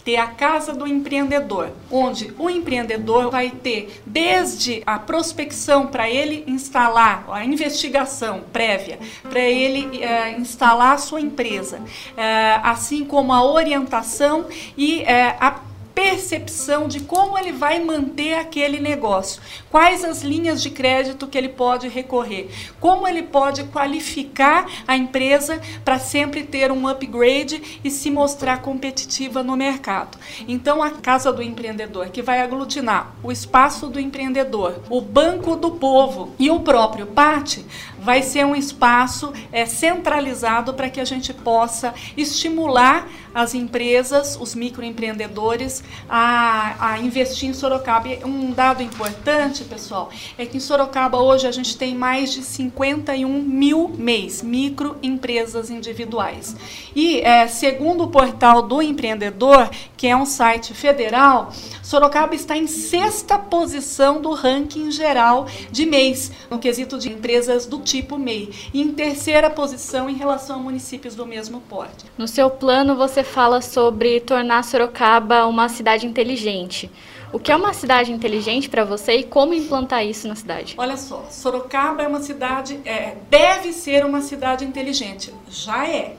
ter 0.07 0.15
a 0.15 0.27
casa 0.27 0.71
do 0.71 0.87
empreendedor, 0.87 1.71
onde 1.91 2.33
o 2.39 2.49
empreendedor 2.49 3.29
vai 3.29 3.49
ter 3.51 4.01
desde 4.05 4.81
a 4.85 4.97
prospecção 4.97 5.87
para 5.87 6.09
ele 6.09 6.45
instalar, 6.47 7.25
a 7.29 7.43
investigação 7.43 8.39
prévia, 8.53 8.99
para 9.29 9.41
ele 9.41 10.01
é, 10.01 10.31
instalar 10.39 10.93
a 10.93 10.97
sua 10.97 11.19
empresa, 11.19 11.81
é, 12.15 12.57
assim 12.63 13.03
como 13.03 13.33
a 13.33 13.43
orientação 13.43 14.45
e 14.77 15.01
é, 15.01 15.35
a 15.41 15.66
percepção 15.97 16.87
de 16.87 16.99
como 16.99 17.39
ele 17.39 17.51
vai 17.51 17.83
manter 17.83 18.35
aquele 18.35 18.79
negócio, 18.79 19.41
quais 19.71 20.03
as 20.03 20.21
linhas 20.21 20.61
de 20.61 20.69
crédito 20.69 21.25
que 21.25 21.35
ele 21.35 21.49
pode 21.49 21.87
recorrer, 21.87 22.51
como 22.79 23.07
ele 23.07 23.23
pode 23.23 23.63
qualificar 23.63 24.67
a 24.87 24.95
empresa 24.95 25.59
para 25.83 25.97
sempre 25.97 26.43
ter 26.43 26.71
um 26.71 26.87
upgrade 26.87 27.79
e 27.83 27.89
se 27.89 28.11
mostrar 28.11 28.61
competitiva 28.61 29.41
no 29.41 29.57
mercado. 29.57 30.19
Então, 30.47 30.83
a 30.83 30.91
Casa 30.91 31.33
do 31.33 31.41
Empreendedor, 31.41 32.09
que 32.09 32.21
vai 32.21 32.41
aglutinar 32.41 33.15
o 33.23 33.31
espaço 33.31 33.87
do 33.87 33.99
empreendedor, 33.99 34.83
o 34.91 35.01
Banco 35.01 35.55
do 35.55 35.71
Povo 35.71 36.31
e 36.37 36.51
o 36.51 36.59
próprio 36.59 37.07
PAT, 37.07 37.65
vai 37.99 38.21
ser 38.21 38.45
um 38.45 38.55
espaço 38.55 39.33
é, 39.51 39.65
centralizado 39.65 40.73
para 40.73 40.89
que 40.89 40.99
a 40.99 41.05
gente 41.05 41.33
possa 41.33 41.93
estimular 42.15 43.07
as 43.33 43.53
empresas, 43.53 44.35
os 44.39 44.55
microempreendedores 44.55 45.83
a, 46.09 46.93
a 46.93 46.99
investir 46.99 47.49
em 47.49 47.53
Sorocaba. 47.53 48.07
E 48.07 48.23
um 48.23 48.51
dado 48.51 48.81
importante, 48.81 49.63
pessoal, 49.63 50.09
é 50.37 50.45
que 50.45 50.57
em 50.57 50.59
Sorocaba 50.59 51.19
hoje 51.19 51.45
a 51.45 51.51
gente 51.51 51.77
tem 51.77 51.93
mais 51.93 52.33
de 52.33 52.41
51 52.41 53.27
mil 53.43 53.89
MEIs, 53.95 54.41
microempresas 54.41 55.69
individuais. 55.69 56.55
E 56.95 57.21
é, 57.21 57.47
segundo 57.47 58.05
o 58.05 58.07
portal 58.07 58.63
do 58.63 58.81
empreendedor, 58.81 59.69
que 59.95 60.07
é 60.07 60.15
um 60.15 60.25
site 60.25 60.73
federal, 60.73 61.51
Sorocaba 61.83 62.33
está 62.33 62.57
em 62.57 62.65
sexta 62.65 63.37
posição 63.37 64.19
do 64.19 64.33
ranking 64.33 64.89
geral 64.89 65.47
de 65.71 65.85
MEIs, 65.85 66.31
no 66.49 66.57
quesito 66.57 66.97
de 66.97 67.11
empresas 67.11 67.67
do 67.67 67.79
tipo 67.87 68.17
MEI, 68.17 68.49
e 68.73 68.81
em 68.81 68.91
terceira 68.91 69.49
posição 69.49 70.09
em 70.09 70.15
relação 70.15 70.57
a 70.57 70.59
municípios 70.59 71.15
do 71.15 71.25
mesmo 71.25 71.61
porte. 71.61 72.05
No 72.17 72.27
seu 72.27 72.49
plano, 72.49 72.95
você 72.95 73.23
fala 73.23 73.61
sobre 73.61 74.19
tornar 74.19 74.63
Sorocaba 74.63 75.45
uma 75.45 75.69
cidade 75.69 76.05
inteligente. 76.05 76.91
O 77.31 77.39
que 77.39 77.51
é 77.51 77.55
uma 77.55 77.73
cidade 77.73 78.11
inteligente 78.11 78.69
para 78.69 78.83
você 78.83 79.17
e 79.17 79.23
como 79.23 79.53
implantar 79.53 80.05
isso 80.05 80.27
na 80.27 80.35
cidade? 80.35 80.75
Olha 80.77 80.97
só, 80.97 81.25
Sorocaba 81.29 82.03
é 82.03 82.07
uma 82.07 82.21
cidade, 82.21 82.79
é, 82.85 83.15
deve 83.29 83.71
ser 83.73 84.05
uma 84.05 84.21
cidade 84.21 84.65
inteligente. 84.65 85.33
Já 85.49 85.87
é 85.87 86.15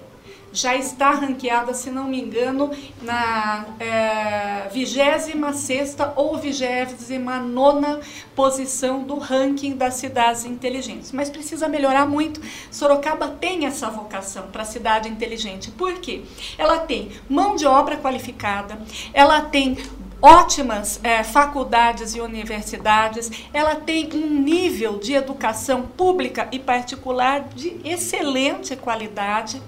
já 0.52 0.74
está 0.76 1.10
ranqueada, 1.10 1.74
se 1.74 1.90
não 1.90 2.04
me 2.04 2.20
engano, 2.20 2.70
na 3.02 3.66
é, 3.78 4.68
26 4.72 5.96
ou 6.16 6.36
29 6.36 8.00
posição 8.34 9.02
do 9.02 9.18
ranking 9.18 9.76
das 9.76 9.94
cidades 9.94 10.44
inteligentes. 10.44 11.12
Mas 11.12 11.30
precisa 11.30 11.68
melhorar 11.68 12.06
muito. 12.06 12.40
Sorocaba 12.70 13.28
tem 13.28 13.66
essa 13.66 13.90
vocação 13.90 14.48
para 14.50 14.64
cidade 14.64 15.08
inteligente. 15.08 15.70
Por 15.70 15.94
quê? 15.94 16.22
Ela 16.56 16.78
tem 16.78 17.10
mão 17.28 17.56
de 17.56 17.66
obra 17.66 17.96
qualificada, 17.96 18.78
ela 19.12 19.42
tem 19.42 19.76
ótimas 20.20 20.98
é, 21.02 21.22
faculdades 21.22 22.14
e 22.14 22.20
universidades, 22.20 23.30
ela 23.52 23.76
tem 23.76 24.08
um 24.14 24.40
nível 24.40 24.98
de 24.98 25.14
educação 25.14 25.82
pública 25.82 26.48
e 26.50 26.58
particular 26.58 27.48
de 27.54 27.76
excelente 27.84 28.74
qualidade 28.74 29.62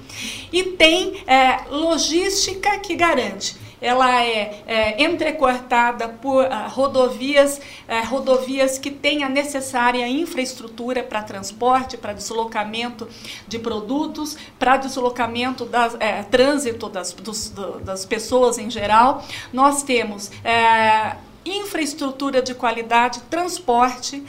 e 0.53 0.63
tem 0.65 1.23
é, 1.27 1.65
logística 1.71 2.79
que 2.79 2.97
garante 2.97 3.60
ela 3.81 4.23
é, 4.23 4.63
é 4.67 5.03
entrecortada 5.03 6.09
por 6.09 6.45
uh, 6.45 6.49
rodovias, 6.69 7.59
uh, 7.59 8.07
rodovias 8.07 8.79
que 8.79 8.91
têm 8.91 9.25
a 9.25 9.29
necessária 9.29 10.07
infraestrutura 10.07 11.03
para 11.03 11.23
transporte, 11.23 11.97
para 11.97 12.13
deslocamento 12.13 13.09
de 13.49 13.59
produtos, 13.59 14.37
para 14.59 14.77
deslocamento, 14.77 15.65
das, 15.65 15.97
é, 16.01 16.23
trânsito 16.23 16.89
das, 16.89 17.13
dos, 17.13 17.51
do, 17.51 17.81
das 17.81 18.05
pessoas 18.05 18.59
em 18.59 18.71
geral. 18.71 19.25
Nós 19.53 19.83
temos 19.83 20.31
é, 20.45 21.17
infraestrutura 21.45 22.43
de 22.43 22.55
qualidade, 22.55 23.21
transporte, 23.31 24.23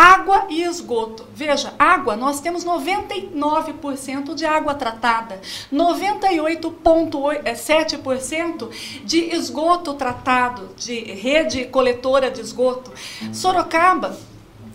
Água 0.00 0.46
e 0.48 0.62
esgoto. 0.62 1.26
Veja, 1.34 1.74
água, 1.76 2.14
nós 2.14 2.40
temos 2.40 2.64
99% 2.64 4.32
de 4.32 4.44
água 4.44 4.72
tratada, 4.72 5.40
98,7% 5.72 8.68
de 9.04 9.34
esgoto 9.34 9.94
tratado, 9.94 10.68
de 10.76 11.00
rede 11.00 11.64
coletora 11.64 12.30
de 12.30 12.40
esgoto. 12.40 12.92
Sorocaba 13.32 14.16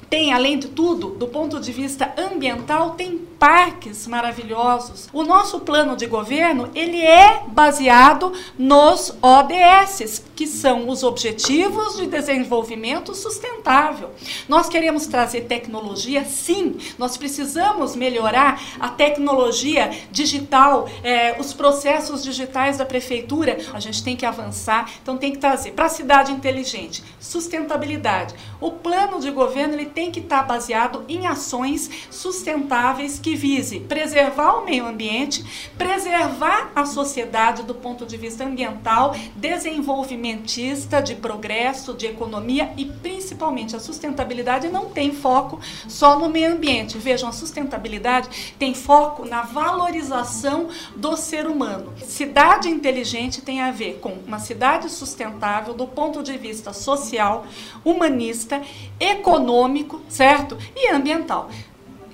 tem, 0.09 0.33
além 0.33 0.59
de 0.59 0.67
tudo, 0.67 1.11
do 1.11 1.29
ponto 1.29 1.57
de 1.57 1.71
vista 1.71 2.13
ambiental, 2.17 2.89
tem 2.91 3.25
parques 3.43 4.07
maravilhosos. 4.07 5.09
O 5.11 5.21
nosso 5.21 5.59
plano 5.59 5.97
de 5.97 6.05
governo, 6.05 6.69
ele 6.73 7.01
é 7.01 7.43
baseado 7.45 8.31
nos 8.57 9.13
ODS, 9.21 10.23
que 10.33 10.47
são 10.47 10.87
os 10.87 11.03
Objetivos 11.03 11.97
de 11.97 12.07
Desenvolvimento 12.07 13.13
Sustentável. 13.13 14.11
Nós 14.47 14.69
queremos 14.69 15.07
trazer 15.07 15.41
tecnologia, 15.41 16.23
sim, 16.23 16.77
nós 16.97 17.17
precisamos 17.17 17.97
melhorar 17.97 18.61
a 18.79 18.87
tecnologia 18.87 19.91
digital, 20.09 20.87
eh, 21.03 21.35
os 21.37 21.51
processos 21.51 22.23
digitais 22.23 22.77
da 22.77 22.85
prefeitura, 22.85 23.57
a 23.73 23.79
gente 23.81 24.01
tem 24.01 24.15
que 24.15 24.25
avançar, 24.25 24.89
então 25.01 25.17
tem 25.17 25.33
que 25.33 25.39
trazer 25.39 25.71
para 25.71 25.87
a 25.87 25.89
cidade 25.89 26.31
inteligente, 26.31 27.03
sustentabilidade. 27.19 28.35
O 28.61 28.71
plano 28.71 29.19
de 29.19 29.29
governo 29.31 29.73
ele 29.73 29.87
tem 29.87 30.11
que 30.11 30.21
estar 30.21 30.43
baseado 30.43 31.03
em 31.09 31.27
ações 31.27 31.89
sustentáveis 32.09 33.19
que 33.19 33.32
vise 33.35 33.79
preservar 33.79 34.55
o 34.55 34.65
meio 34.65 34.85
ambiente, 34.85 35.43
preservar 35.77 36.71
a 36.75 36.85
sociedade 36.85 37.63
do 37.63 37.75
ponto 37.75 38.05
de 38.05 38.17
vista 38.17 38.43
ambiental, 38.43 39.15
desenvolvimentista, 39.35 41.01
de 41.01 41.15
progresso, 41.15 41.93
de 41.93 42.07
economia 42.07 42.71
e 42.77 42.85
principalmente 42.85 43.75
a 43.75 43.79
sustentabilidade 43.79 44.69
não 44.69 44.89
tem 44.89 45.11
foco 45.11 45.59
só 45.87 46.17
no 46.17 46.29
meio 46.29 46.53
ambiente. 46.53 46.97
Vejam, 46.97 47.29
a 47.29 47.33
sustentabilidade 47.33 48.53
tem 48.57 48.73
foco 48.73 49.25
na 49.25 49.41
valorização 49.41 50.69
do 50.95 51.15
ser 51.15 51.47
humano. 51.47 51.93
Cidade 52.05 52.69
inteligente 52.69 53.41
tem 53.41 53.61
a 53.61 53.71
ver 53.71 53.99
com 54.01 54.13
uma 54.25 54.39
cidade 54.39 54.89
sustentável 54.89 55.73
do 55.73 55.87
ponto 55.87 56.21
de 56.21 56.37
vista 56.37 56.73
social, 56.73 57.45
humanista, 57.83 58.61
econômico, 58.99 60.01
certo? 60.09 60.57
E 60.75 60.89
ambiental. 60.89 61.49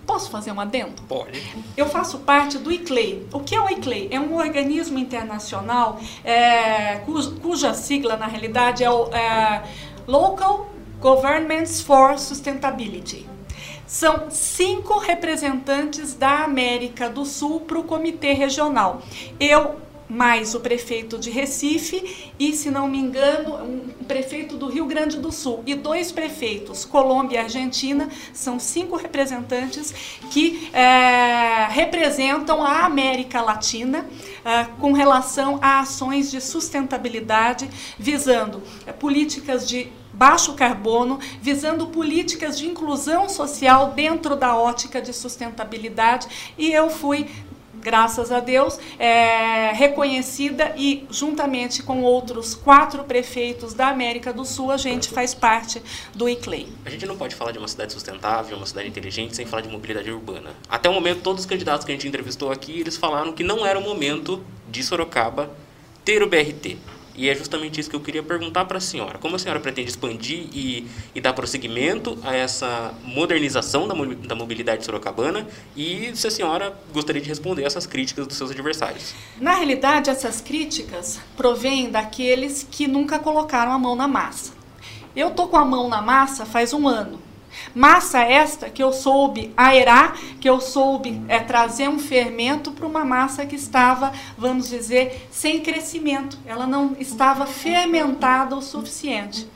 Posso 0.10 0.32
fazer 0.32 0.52
um 0.52 0.60
adendo? 0.60 1.04
Pode. 1.08 1.40
Eu 1.78 1.86
faço 1.88 2.18
parte 2.18 2.58
do 2.58 2.72
ICLEI. 2.72 3.28
O 3.32 3.42
que 3.42 3.54
é 3.54 3.62
o 3.62 3.70
ICLEI? 3.70 4.08
É 4.10 4.20
um 4.20 4.36
organismo 4.36 4.98
internacional 4.98 6.00
é, 6.24 6.96
cuja, 7.06 7.30
cuja, 7.40 7.74
sigla, 7.76 8.18
na 8.18 8.26
realidade, 8.26 8.84
é 8.84 8.90
o 8.90 9.06
é, 9.14 9.62
Local 10.08 10.68
Governments 11.00 11.84
for 11.84 12.18
Sustainability. 12.18 13.30
São 13.86 14.32
cinco 14.32 14.98
representantes 14.98 16.16
da 16.16 16.44
América 16.44 17.08
do 17.08 17.24
Sul 17.24 17.60
para 17.60 17.78
o 17.78 17.84
comitê 17.84 18.34
regional. 18.34 19.04
Eu 19.40 19.76
mais 20.10 20.56
o 20.56 20.60
prefeito 20.60 21.20
de 21.20 21.30
Recife 21.30 22.32
e, 22.40 22.54
se 22.54 22.72
não 22.72 22.88
me 22.88 22.98
engano, 22.98 23.56
um 23.64 24.04
prefeito 24.06 24.58
do 24.58 24.68
Rio 24.68 24.86
Grande 24.86 25.18
do 25.18 25.32
Sul 25.32 25.62
e 25.68 25.76
dois 25.76 26.12
prefeitos, 26.12 26.84
Colômbia 26.84 27.38
e 27.38 27.44
Argentina, 27.44 28.10
são 28.34 28.60
cinco 28.60 28.96
representantes 28.96 29.94
que 30.32 30.70
é, 30.74 31.68
representam 31.70 32.64
a 32.64 32.86
América 32.86 33.42
Latina 33.42 34.06
é, 34.44 34.66
com 34.80 34.94
relação 34.94 35.60
a 35.62 35.82
ações 35.82 36.32
de 36.32 36.42
sustentabilidade, 36.42 37.70
visando 38.00 38.64
é, 38.88 38.92
políticas 38.92 39.68
de 39.68 39.92
baixo 40.12 40.54
carbono, 40.54 41.20
visando 41.42 41.88
políticas 41.88 42.58
de 42.58 42.68
inclusão 42.68 43.30
social 43.30 43.92
dentro 43.92 44.36
da 44.36 44.56
ótica 44.58 45.02
de 45.02 45.14
sustentabilidade. 45.14 46.28
E 46.58 46.72
eu 46.72 46.90
fui 46.90 47.30
graças 47.82 48.32
a 48.32 48.40
Deus, 48.40 48.80
é, 48.98 49.72
reconhecida 49.74 50.74
e, 50.78 51.06
juntamente 51.10 51.82
com 51.84 52.02
outros 52.02 52.54
quatro 52.54 53.04
prefeitos 53.04 53.74
da 53.74 53.88
América 53.90 54.32
do 54.34 54.46
Sul, 54.46 54.72
a 54.72 54.78
gente 54.78 55.10
faz 55.10 55.34
parte 55.34 55.82
do 56.14 56.28
ICLEI. 56.28 56.68
A 56.86 56.90
gente 56.90 57.06
não 57.06 57.18
pode 57.18 57.36
falar 57.36 57.52
de 57.52 57.58
uma 57.58 57.68
cidade 57.68 57.94
sustentável, 57.94 58.58
uma 58.58 58.66
cidade 58.66 58.88
inteligente, 58.88 59.36
sem 59.36 59.46
falar 59.46 59.62
de 59.62 59.70
mobilidade 59.70 60.12
urbana. 60.12 60.52
Até 60.70 60.90
o 60.90 60.94
momento, 60.94 61.22
todos 61.22 61.42
os 61.42 61.46
candidatos 61.46 61.86
que 61.86 61.92
a 61.92 61.96
gente 61.96 62.08
entrevistou 62.08 62.52
aqui, 62.52 62.80
eles 62.80 62.98
falaram 62.98 63.34
que 63.34 63.44
não 63.44 63.66
era 63.66 63.80
o 63.80 63.82
momento 63.82 64.44
de 64.70 64.84
Sorocaba 64.84 65.50
ter 66.04 66.24
o 66.24 66.28
BRT. 66.28 66.78
E 67.20 67.28
é 67.28 67.36
justamente 67.36 67.82
isso 67.82 67.90
que 67.90 67.96
eu 67.98 68.00
queria 68.00 68.24
perguntar 68.24 68.64
para 68.64 68.78
a 68.78 68.82
senhora. 68.82 69.18
Como 69.18 69.36
a 69.36 69.40
senhora 69.40 69.60
pretende 69.60 69.90
expandir 69.90 70.48
e, 70.54 70.88
e 71.14 71.20
dar 71.20 71.34
prosseguimento 71.34 72.18
a 72.24 72.34
essa 72.34 72.94
modernização 73.04 73.90
da, 73.90 73.94
da 74.26 74.36
mobilidade 74.36 74.86
sorocabana 74.86 75.46
e 75.76 76.16
se 76.16 76.28
a 76.28 76.32
senhora 76.32 76.74
gostaria 76.94 77.22
de 77.22 77.28
responder 77.28 77.64
essas 77.64 77.86
críticas 77.86 78.26
dos 78.26 78.38
seus 78.38 78.52
adversários? 78.52 79.14
Na 79.38 79.56
realidade, 79.56 80.10
essas 80.10 80.40
críticas 80.40 81.20
provêm 81.36 81.92
daqueles 81.92 82.66
que 82.72 82.88
nunca 82.88 83.20
colocaram 83.20 83.74
a 83.74 83.78
mão 83.78 83.98
na 83.98 84.08
massa. 84.08 84.54
Eu 85.14 85.32
tô 85.32 85.50
com 85.50 85.58
a 85.58 85.66
mão 85.66 85.90
na 85.90 86.02
massa 86.02 86.46
faz 86.46 86.72
um 86.72 86.88
ano. 86.88 87.20
Massa 87.74 88.20
esta 88.20 88.70
que 88.70 88.82
eu 88.82 88.92
soube 88.92 89.54
aerar, 89.56 90.18
que 90.40 90.50
eu 90.50 90.60
soube 90.60 91.22
é, 91.28 91.40
trazer 91.40 91.88
um 91.88 92.00
fermento 92.00 92.72
para 92.72 92.86
uma 92.86 93.06
massa 93.06 93.46
que 93.46 93.56
estava, 93.56 94.12
vamos 94.38 94.70
dizer, 94.70 95.28
sem 95.32 95.60
crescimento. 95.62 96.38
Ela 96.46 96.66
não 96.66 96.96
estava 97.00 97.46
fermentada 97.46 98.56
o 98.56 98.62
suficiente. 98.62 99.48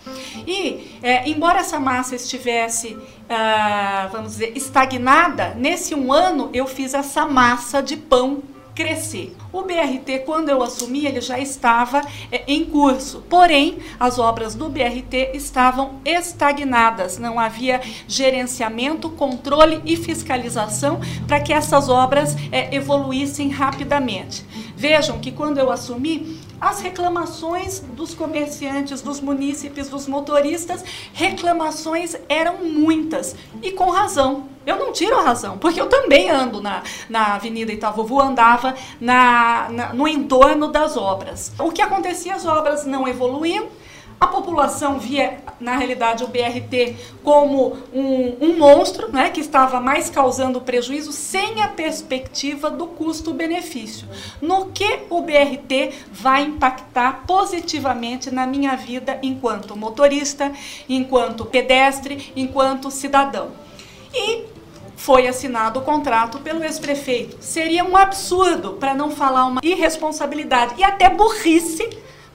E, 0.48 0.98
é, 1.02 1.28
embora 1.28 1.60
essa 1.60 1.80
massa 1.80 2.16
estivesse, 2.16 2.98
ah, 3.30 4.10
vamos 4.12 4.34
dizer, 4.34 4.56
estagnada, 4.56 5.54
nesse 5.56 5.96
um 5.96 6.12
ano 6.12 6.50
eu 6.54 6.68
fiz 6.68 6.94
essa 6.94 7.26
massa 7.26 7.82
de 7.82 7.98
pão 7.98 8.44
crescer. 8.76 9.36
O 9.54 9.62
BRT, 9.62 10.24
quando 10.26 10.50
eu 10.50 10.64
assumi, 10.64 11.06
ele 11.06 11.22
já 11.22 11.38
estava 11.38 12.02
é, 12.32 12.44
em 12.48 12.66
curso. 12.66 13.24
Porém, 13.30 13.78
as 14.00 14.18
obras 14.18 14.56
do 14.56 14.68
BRT 14.68 15.30
estavam 15.36 16.02
estagnadas. 16.04 17.20
Não 17.20 17.40
havia 17.40 17.80
gerenciamento, 18.08 19.12
controle 19.12 19.80
e 19.86 19.96
fiscalização 19.96 21.00
para 21.28 21.40
que 21.40 21.54
essas 21.54 21.88
obras 21.88 22.36
é, 22.52 22.76
evoluíssem 22.76 23.50
rapidamente. 23.50 24.44
Vejam 24.76 25.20
que 25.20 25.32
quando 25.32 25.60
eu 25.60 25.72
assumi, 25.72 26.40
as 26.60 26.80
reclamações 26.80 27.80
dos 27.80 28.14
comerciantes, 28.16 29.02
dos 29.02 29.20
munícipes, 29.20 29.90
dos 29.90 30.08
motoristas, 30.08 30.84
reclamações 31.14 32.16
eram 32.28 32.64
muitas 32.64 33.36
e 33.62 33.72
com 33.72 33.90
razão. 33.90 34.48
Eu 34.66 34.80
não 34.80 34.94
tiro 34.94 35.18
a 35.18 35.22
razão, 35.22 35.58
porque 35.58 35.82
eu 35.82 35.90
também 35.90 36.30
ando 36.30 36.62
na, 36.62 36.84
na 37.10 37.36
Avenida 37.36 37.74
Itavuvu, 37.74 38.22
andava 38.22 38.74
na, 39.00 39.43
na, 39.72 39.94
no 39.94 40.08
entorno 40.08 40.68
das 40.68 40.98
obras. 40.98 41.52
O 41.60 41.72
que 41.72 41.82
acontecia? 41.82 42.36
As 42.36 42.46
obras 42.46 42.86
não 42.86 43.08
evoluíam, 43.08 43.68
a 44.24 44.28
população 44.28 45.00
via, 45.00 45.40
na 45.60 45.76
realidade, 45.76 46.24
o 46.24 46.28
BRT 46.28 46.96
como 47.22 47.78
um, 47.94 48.38
um 48.40 48.58
monstro, 48.58 49.12
né, 49.12 49.30
que 49.30 49.42
estava 49.42 49.82
mais 49.82 50.10
causando 50.10 50.62
prejuízo, 50.62 51.12
sem 51.12 51.62
a 51.62 51.68
perspectiva 51.68 52.70
do 52.70 52.88
custo-benefício. 52.88 54.08
No 54.42 54.68
que 54.68 55.00
o 55.10 55.22
BRT 55.22 55.94
vai 56.10 56.44
impactar 56.44 57.24
positivamente 57.28 58.32
na 58.32 58.48
minha 58.48 58.78
vida 58.78 59.20
enquanto 59.22 59.76
motorista, 59.76 60.54
enquanto 60.88 61.44
pedestre, 61.46 62.32
enquanto 62.34 62.90
cidadão. 62.90 63.52
E 64.14 64.53
foi 64.96 65.28
assinado 65.28 65.80
o 65.80 65.84
contrato 65.84 66.40
pelo 66.40 66.64
ex-prefeito. 66.64 67.38
Seria 67.40 67.84
um 67.84 67.98
absurdo, 67.98 68.74
para 68.74 68.94
não 68.94 69.12
falar 69.12 69.46
uma 69.46 69.62
irresponsabilidade 69.64 70.76
e 70.78 70.84
até 70.84 71.10
burrice, 71.10 71.90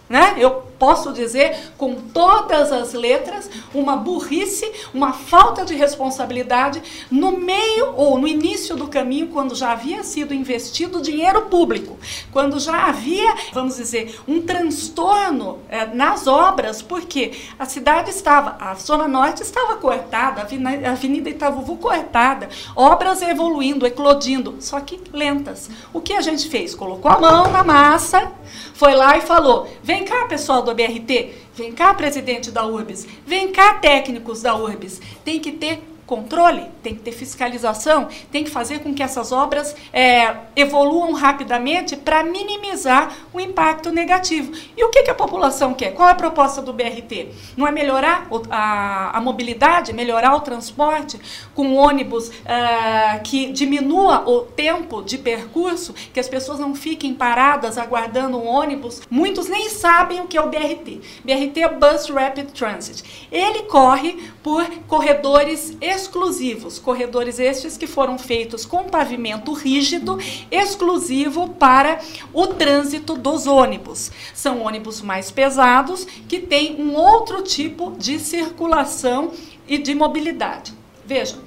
né? 0.08 0.34
Eu 0.38 0.68
posso 0.78 1.12
dizer 1.12 1.72
com 1.76 1.94
todas 1.94 2.70
as 2.70 2.92
letras, 2.92 3.50
uma 3.74 3.96
burrice, 3.96 4.70
uma 4.94 5.12
falta 5.12 5.64
de 5.64 5.74
responsabilidade 5.74 6.80
no 7.10 7.32
meio 7.32 7.94
ou 7.96 8.18
no 8.18 8.28
início 8.28 8.76
do 8.76 8.86
caminho, 8.86 9.28
quando 9.28 9.54
já 9.54 9.72
havia 9.72 10.02
sido 10.02 10.32
investido 10.32 11.02
dinheiro 11.02 11.42
público, 11.42 11.98
quando 12.32 12.60
já 12.60 12.86
havia, 12.86 13.34
vamos 13.52 13.76
dizer, 13.76 14.20
um 14.26 14.40
transtorno 14.40 15.58
é, 15.68 15.86
nas 15.86 16.26
obras, 16.26 16.80
porque 16.80 17.32
a 17.58 17.64
cidade 17.64 18.10
estava, 18.10 18.56
a 18.60 18.74
Zona 18.74 19.08
Norte 19.08 19.42
estava 19.42 19.76
cortada, 19.76 20.42
a 20.42 20.90
Avenida 20.90 21.28
Itavuvu 21.28 21.76
cortada, 21.76 22.48
obras 22.76 23.20
evoluindo, 23.20 23.86
eclodindo, 23.86 24.56
só 24.60 24.80
que 24.80 25.00
lentas. 25.12 25.68
O 25.92 26.00
que 26.00 26.12
a 26.12 26.20
gente 26.20 26.48
fez? 26.48 26.74
Colocou 26.74 27.10
a 27.10 27.18
mão 27.18 27.50
na 27.50 27.64
massa, 27.64 28.30
foi 28.74 28.94
lá 28.94 29.16
e 29.16 29.20
falou: 29.20 29.68
vem 29.82 29.97
cá, 30.04 30.26
pessoal 30.26 30.62
do 30.62 30.74
BRT, 30.74 31.30
vem 31.54 31.72
cá, 31.72 31.94
presidente 31.94 32.50
da 32.50 32.66
URBS, 32.66 33.06
vem 33.26 33.52
cá, 33.52 33.74
técnicos 33.74 34.42
da 34.42 34.54
URBS, 34.54 35.00
tem 35.24 35.38
que 35.40 35.52
ter 35.52 35.80
controle, 36.08 36.64
tem 36.82 36.94
que 36.94 37.02
ter 37.02 37.12
fiscalização, 37.12 38.08
tem 38.32 38.42
que 38.42 38.50
fazer 38.50 38.78
com 38.78 38.94
que 38.94 39.02
essas 39.02 39.30
obras 39.30 39.76
é, 39.92 40.34
evoluam 40.56 41.12
rapidamente 41.12 41.94
para 41.96 42.24
minimizar 42.24 43.14
o 43.32 43.38
impacto 43.38 43.92
negativo. 43.92 44.50
E 44.74 44.82
o 44.82 44.88
que, 44.88 45.02
que, 45.02 45.10
a 45.10 45.14
população 45.14 45.74
quer? 45.74 45.92
Qual 45.92 46.08
é 46.08 46.12
a 46.12 46.14
proposta 46.14 46.62
do 46.62 46.72
BRT? 46.72 47.28
Não 47.56 47.66
é 47.66 47.70
melhorar 47.70 48.26
a, 48.50 49.18
a 49.18 49.20
mobilidade, 49.20 49.92
melhorar 49.92 50.34
o 50.34 50.40
transporte 50.40 51.20
com 51.54 51.74
ônibus 51.74 52.28
uh, 52.28 53.22
que 53.22 53.52
diminua 53.52 54.26
o 54.26 54.40
tempo 54.40 55.02
de 55.02 55.18
percurso, 55.18 55.92
que 55.92 56.18
as 56.18 56.28
pessoas 56.28 56.58
não 56.58 56.74
fiquem 56.74 57.12
paradas 57.12 57.76
aguardando 57.76 58.38
um 58.38 58.46
ônibus. 58.46 59.02
Muitos 59.10 59.46
nem 59.46 59.68
sabem 59.68 60.20
o 60.20 60.26
que 60.26 60.38
é 60.38 60.40
o 60.40 60.48
BRT. 60.48 61.00
BRT 61.22 61.60
é 61.60 61.68
Bus 61.68 62.08
Rapid 62.08 62.50
Transit. 62.52 63.28
Ele 63.30 63.64
corre 63.64 64.32
por 64.42 64.64
corredores 64.86 65.76
exclusivos, 65.98 66.78
corredores 66.78 67.38
estes 67.38 67.76
que 67.76 67.86
foram 67.86 68.18
feitos 68.18 68.64
com 68.64 68.84
pavimento 68.84 69.52
rígido, 69.52 70.18
exclusivo 70.50 71.48
para 71.48 72.00
o 72.32 72.46
trânsito 72.46 73.16
dos 73.16 73.46
ônibus. 73.46 74.10
São 74.32 74.62
ônibus 74.62 75.02
mais 75.02 75.30
pesados 75.30 76.06
que 76.28 76.38
têm 76.38 76.80
um 76.80 76.94
outro 76.94 77.42
tipo 77.42 77.92
de 77.98 78.18
circulação 78.18 79.32
e 79.66 79.76
de 79.76 79.94
mobilidade. 79.94 80.72
Vejam, 81.04 81.40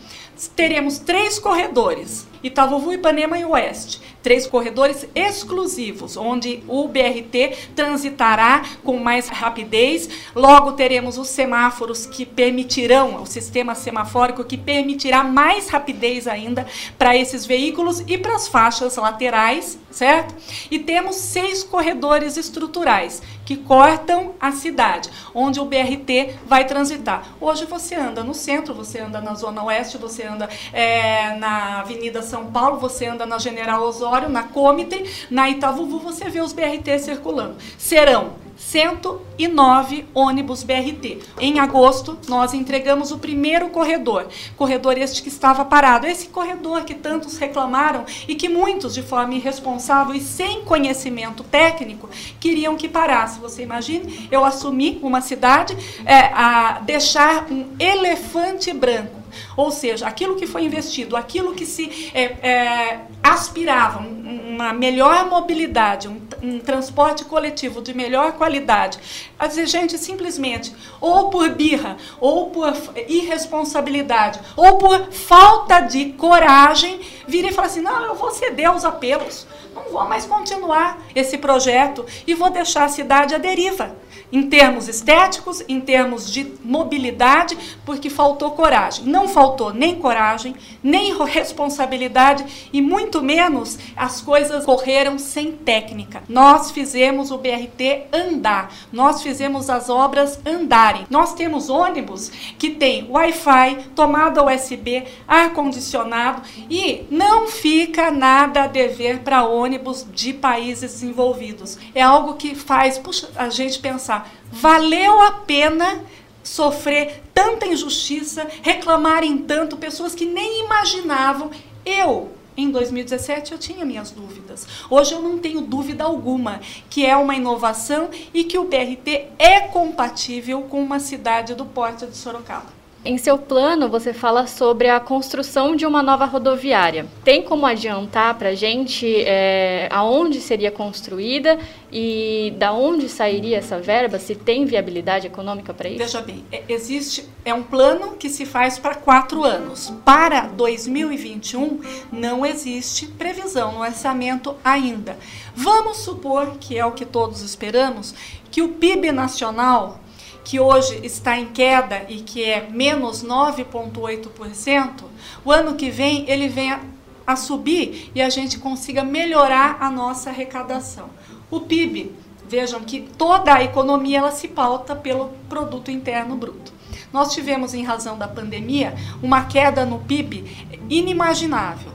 teremos 0.55 0.99
três 0.99 1.39
corredores: 1.39 2.27
Itavuvu, 2.43 2.93
Ipanema 2.93 3.37
e 3.37 3.45
Oeste 3.45 4.01
três 4.21 4.47
corredores 4.47 5.07
exclusivos, 5.15 6.15
onde 6.17 6.63
o 6.67 6.87
BRT 6.87 7.71
transitará 7.75 8.63
com 8.83 8.97
mais 8.97 9.29
rapidez. 9.29 10.09
Logo 10.35 10.73
teremos 10.73 11.17
os 11.17 11.27
semáforos 11.27 12.05
que 12.05 12.25
permitirão, 12.25 13.21
o 13.21 13.25
sistema 13.25 13.75
semafórico 13.75 14.43
que 14.43 14.57
permitirá 14.57 15.23
mais 15.23 15.69
rapidez 15.69 16.27
ainda 16.27 16.65
para 16.97 17.15
esses 17.15 17.45
veículos 17.45 18.03
e 18.07 18.17
para 18.17 18.35
as 18.35 18.47
faixas 18.47 18.95
laterais, 18.95 19.77
certo? 19.89 20.35
E 20.69 20.79
temos 20.79 21.15
seis 21.15 21.63
corredores 21.63 22.37
estruturais 22.37 23.21
que 23.51 23.57
cortam 23.57 24.33
a 24.39 24.51
cidade, 24.51 25.09
onde 25.33 25.59
o 25.59 25.65
BRT 25.65 26.35
vai 26.45 26.65
transitar. 26.65 27.35
Hoje 27.39 27.65
você 27.65 27.95
anda 27.95 28.23
no 28.23 28.33
centro, 28.33 28.73
você 28.73 28.99
anda 28.99 29.19
na 29.19 29.33
Zona 29.33 29.63
Oeste, 29.63 29.97
você 29.97 30.23
anda 30.23 30.47
é, 30.71 31.35
na 31.35 31.79
Avenida 31.79 32.21
São 32.21 32.45
Paulo, 32.45 32.77
você 32.77 33.07
anda 33.07 33.25
na 33.25 33.37
General 33.39 33.81
Osório, 33.83 34.10
na 34.29 34.43
Comitem, 34.43 35.05
na 35.29 35.49
Itavuvu, 35.49 35.99
você 35.99 36.29
vê 36.29 36.41
os 36.41 36.53
BRT 36.53 36.99
circulando. 36.99 37.55
Serão 37.77 38.41
109 38.61 40.05
ônibus 40.13 40.63
BRT. 40.63 41.19
Em 41.39 41.59
agosto, 41.59 42.17
nós 42.27 42.53
entregamos 42.53 43.11
o 43.11 43.17
primeiro 43.17 43.69
corredor, 43.69 44.27
corredor 44.55 44.97
este 44.97 45.23
que 45.23 45.29
estava 45.29 45.65
parado. 45.65 46.05
Esse 46.05 46.27
corredor 46.27 46.83
que 46.83 46.93
tantos 46.93 47.37
reclamaram 47.37 48.05
e 48.27 48.35
que 48.35 48.47
muitos, 48.47 48.93
de 48.93 49.01
forma 49.01 49.33
irresponsável 49.33 50.13
e 50.13 50.21
sem 50.21 50.61
conhecimento 50.61 51.43
técnico, 51.43 52.09
queriam 52.39 52.75
que 52.75 52.87
parasse. 52.87 53.39
Você 53.39 53.63
imagine, 53.63 54.29
eu 54.31 54.45
assumi 54.45 54.99
uma 55.01 55.21
cidade 55.21 55.75
é, 56.05 56.31
a 56.33 56.79
deixar 56.85 57.51
um 57.51 57.65
elefante 57.79 58.71
branco 58.71 59.20
ou 59.55 59.71
seja, 59.71 60.07
aquilo 60.07 60.35
que 60.35 60.47
foi 60.47 60.63
investido, 60.63 61.15
aquilo 61.15 61.53
que 61.53 61.65
se 61.65 62.11
é, 62.13 62.23
é, 62.23 62.99
aspirava, 63.23 63.99
uma 63.99 64.73
melhor 64.73 65.25
mobilidade, 65.27 66.07
um, 66.07 66.21
um 66.41 66.59
transporte 66.59 67.25
coletivo 67.25 67.81
de 67.81 67.93
melhor 67.93 68.33
qualidade, 68.33 68.99
vezes, 69.39 69.71
gente, 69.71 69.97
simplesmente, 69.97 70.73
ou 70.99 71.29
por 71.29 71.49
birra, 71.49 71.97
ou 72.19 72.49
por 72.49 72.73
irresponsabilidade, 73.07 74.39
ou 74.55 74.77
por 74.77 75.11
falta 75.11 75.79
de 75.81 76.13
coragem, 76.13 76.99
vira 77.27 77.47
e 77.47 77.53
fala 77.53 77.67
assim: 77.67 77.81
não, 77.81 78.03
eu 78.05 78.15
vou 78.15 78.31
ceder 78.31 78.67
aos 78.67 78.85
apelos, 78.85 79.47
não 79.73 79.83
vou 79.91 80.07
mais 80.07 80.25
continuar 80.25 81.01
esse 81.15 81.37
projeto 81.37 82.05
e 82.25 82.33
vou 82.33 82.49
deixar 82.49 82.85
a 82.85 82.89
cidade 82.89 83.35
à 83.35 83.37
deriva 83.37 83.95
em 84.31 84.43
termos 84.43 84.87
estéticos, 84.87 85.61
em 85.67 85.81
termos 85.81 86.31
de 86.31 86.53
mobilidade, 86.63 87.57
porque 87.85 88.09
faltou 88.09 88.51
coragem. 88.51 89.05
Não 89.05 89.20
faltou 89.27 89.73
nem 89.73 89.95
coragem, 89.95 90.55
nem 90.83 91.17
responsabilidade 91.23 92.69
e 92.71 92.81
muito 92.81 93.21
menos 93.21 93.77
as 93.95 94.21
coisas 94.21 94.65
correram 94.65 95.17
sem 95.17 95.51
técnica. 95.51 96.23
Nós 96.27 96.71
fizemos 96.71 97.31
o 97.31 97.37
BRT 97.37 98.07
andar, 98.11 98.73
nós 98.91 99.21
fizemos 99.21 99.69
as 99.69 99.89
obras 99.89 100.39
andarem. 100.45 101.05
Nós 101.09 101.33
temos 101.33 101.69
ônibus 101.69 102.29
que 102.57 102.71
tem 102.71 103.07
Wi-Fi, 103.09 103.89
tomada 103.95 104.45
USB, 104.45 105.03
ar-condicionado 105.27 106.41
e 106.69 107.05
não 107.09 107.47
fica 107.47 108.11
nada 108.11 108.63
a 108.63 108.67
dever 108.67 109.19
para 109.19 109.43
ônibus 109.43 110.05
de 110.13 110.33
países 110.33 110.93
desenvolvidos. 110.93 111.77
É 111.93 112.01
algo 112.01 112.35
que 112.35 112.55
faz 112.55 112.97
puxa, 112.97 113.29
a 113.35 113.49
gente 113.49 113.79
pensar 113.79 114.29
valeu 114.51 115.21
a 115.21 115.31
pena 115.31 116.03
sofrer 116.43 117.23
tanta 117.33 117.65
injustiça, 117.65 118.47
reclamarem 118.61 119.37
tanto, 119.39 119.77
pessoas 119.77 120.15
que 120.15 120.25
nem 120.25 120.65
imaginavam. 120.65 121.51
Eu, 121.85 122.31
em 122.55 122.69
2017, 122.69 123.51
eu 123.51 123.57
tinha 123.57 123.85
minhas 123.85 124.11
dúvidas. 124.11 124.67
Hoje 124.89 125.13
eu 125.13 125.21
não 125.21 125.37
tenho 125.39 125.61
dúvida 125.61 126.03
alguma 126.03 126.59
que 126.89 127.05
é 127.05 127.15
uma 127.15 127.35
inovação 127.35 128.09
e 128.33 128.43
que 128.43 128.57
o 128.57 128.65
BRT 128.65 129.29
é 129.39 129.61
compatível 129.61 130.63
com 130.63 130.81
uma 130.81 130.99
cidade 130.99 131.55
do 131.55 131.65
porte 131.65 132.05
de 132.05 132.17
Sorocaba. 132.17 132.80
Em 133.03 133.17
seu 133.17 133.35
plano, 133.35 133.89
você 133.89 134.13
fala 134.13 134.45
sobre 134.45 134.87
a 134.87 134.99
construção 134.99 135.75
de 135.75 135.87
uma 135.87 136.03
nova 136.03 136.25
rodoviária. 136.25 137.07
Tem 137.23 137.41
como 137.41 137.65
adiantar 137.65 138.37
para 138.37 138.49
a 138.49 138.55
gente 138.55 139.23
é, 139.25 139.89
aonde 139.91 140.39
seria 140.39 140.69
construída 140.69 141.57
e 141.91 142.53
da 142.57 142.71
onde 142.71 143.09
sairia 143.09 143.57
essa 143.57 143.79
verba? 143.79 144.19
Se 144.19 144.35
tem 144.35 144.65
viabilidade 144.65 145.25
econômica 145.25 145.73
para 145.73 145.89
isso? 145.89 145.97
Veja 145.97 146.21
bem, 146.21 146.45
é, 146.51 146.61
existe 146.69 147.27
é 147.43 147.51
um 147.51 147.63
plano 147.63 148.17
que 148.17 148.29
se 148.29 148.45
faz 148.45 148.77
para 148.77 148.93
quatro 148.93 149.43
anos. 149.43 149.91
Para 150.05 150.41
2021 150.41 151.79
não 152.11 152.45
existe 152.45 153.07
previsão 153.07 153.71
no 153.71 153.81
orçamento 153.81 154.55
ainda. 154.63 155.17
Vamos 155.55 155.97
supor 155.97 156.57
que 156.59 156.77
é 156.77 156.85
o 156.85 156.91
que 156.91 157.05
todos 157.05 157.41
esperamos, 157.41 158.13
que 158.51 158.61
o 158.61 158.69
PIB 158.69 159.11
nacional 159.11 160.00
que 160.43 160.59
hoje 160.59 160.99
está 161.03 161.37
em 161.37 161.47
queda 161.47 162.05
e 162.09 162.21
que 162.21 162.43
é 162.43 162.67
menos 162.69 163.23
9,8%, 163.23 165.03
o 165.45 165.51
ano 165.51 165.75
que 165.75 165.89
vem 165.89 166.29
ele 166.29 166.47
venha 166.47 166.81
a 167.25 167.35
subir 167.35 168.11
e 168.13 168.21
a 168.21 168.29
gente 168.29 168.59
consiga 168.59 169.03
melhorar 169.03 169.77
a 169.79 169.89
nossa 169.89 170.29
arrecadação. 170.29 171.09
O 171.49 171.61
PIB, 171.61 172.11
vejam 172.47 172.81
que 172.81 172.99
toda 172.99 173.53
a 173.53 173.63
economia 173.63 174.17
ela 174.19 174.31
se 174.31 174.47
pauta 174.49 174.93
pelo 174.93 175.29
produto 175.47 175.89
interno 175.89 176.35
bruto. 176.35 176.73
Nós 177.13 177.33
tivemos 177.33 177.73
em 177.73 177.83
razão 177.83 178.17
da 178.17 178.27
pandemia 178.27 178.93
uma 179.23 179.45
queda 179.45 179.85
no 179.85 179.99
PIB 179.99 180.69
inimaginável. 180.89 181.91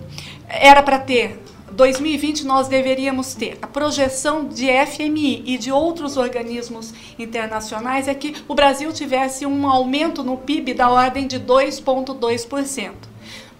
Era 0.49 0.83
para 0.83 0.99
ter 0.99 1.43
2020 1.77 2.45
nós 2.47 2.69
deveríamos 2.69 3.35
ter 3.35 3.59
a 3.61 3.67
projeção 3.67 4.49
de 4.49 4.67
FMI 4.87 5.43
e 5.45 5.59
de 5.59 5.71
outros 5.71 6.17
organismos 6.17 6.95
internacionais 7.19 8.09
é 8.09 8.15
que 8.15 8.35
o 8.49 8.55
Brasil 8.55 8.91
tivesse 8.95 9.45
um 9.45 9.69
aumento 9.69 10.25
no 10.25 10.39
PIB 10.39 10.73
da 10.73 10.89
ordem 10.89 11.27
de 11.27 11.39
2,2% 11.39 12.93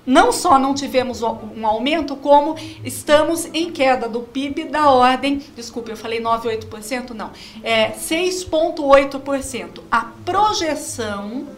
não 0.07 0.31
só 0.31 0.59
não 0.59 0.73
tivemos 0.73 1.21
um 1.21 1.67
aumento, 1.67 2.15
como 2.15 2.55
estamos 2.85 3.47
em 3.53 3.73
queda 3.73 4.09
do 4.09 4.21
PIB 4.21 4.67
da 4.67 4.89
ordem, 4.89 5.43
desculpe, 5.57 5.91
eu 5.91 5.97
falei 5.97 6.23
9,8%, 6.23 7.11
não, 7.11 7.33
é 7.61 7.91
6,8%. 7.91 9.81
A 9.91 10.03
projeção 10.25 11.49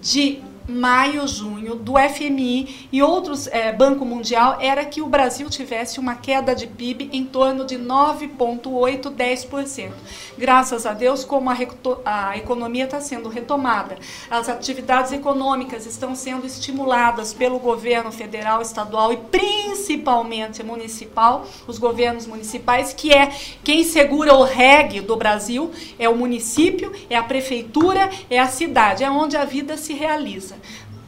de 0.00 0.40
maio, 0.70 1.26
junho, 1.26 1.74
do 1.74 1.94
FMI 1.98 2.88
e 2.92 3.02
outros 3.02 3.46
é, 3.48 3.72
Banco 3.72 4.04
Mundial 4.04 4.58
era 4.60 4.84
que 4.84 5.02
o 5.02 5.06
Brasil 5.06 5.48
tivesse 5.50 5.98
uma 5.98 6.14
queda 6.14 6.54
de 6.54 6.66
PIB 6.66 7.10
em 7.12 7.24
torno 7.24 7.64
de 7.64 7.76
9,8, 7.76 9.10
10%. 9.10 9.90
Graças 10.38 10.86
a 10.86 10.92
Deus, 10.92 11.24
como 11.24 11.50
a, 11.50 11.56
a 12.04 12.36
economia 12.36 12.84
está 12.84 13.00
sendo 13.00 13.28
retomada, 13.28 13.98
as 14.30 14.48
atividades 14.48 15.12
econômicas 15.12 15.86
estão 15.86 16.14
sendo 16.14 16.46
estimuladas 16.46 17.34
pelo 17.34 17.58
governo 17.58 18.12
federal, 18.12 18.62
estadual 18.62 19.12
e 19.12 19.16
principalmente 19.16 20.62
municipal, 20.62 21.46
os 21.66 21.78
governos 21.78 22.26
municipais, 22.26 22.92
que 22.92 23.12
é 23.12 23.32
quem 23.64 23.84
segura 23.84 24.34
o 24.34 24.44
REG 24.44 25.00
do 25.00 25.16
Brasil, 25.16 25.70
é 25.98 26.08
o 26.08 26.16
município, 26.16 26.92
é 27.08 27.16
a 27.16 27.22
prefeitura, 27.22 28.10
é 28.28 28.38
a 28.38 28.46
cidade, 28.46 29.04
é 29.04 29.10
onde 29.10 29.36
a 29.36 29.44
vida 29.44 29.76
se 29.76 29.92
realiza. 29.92 30.56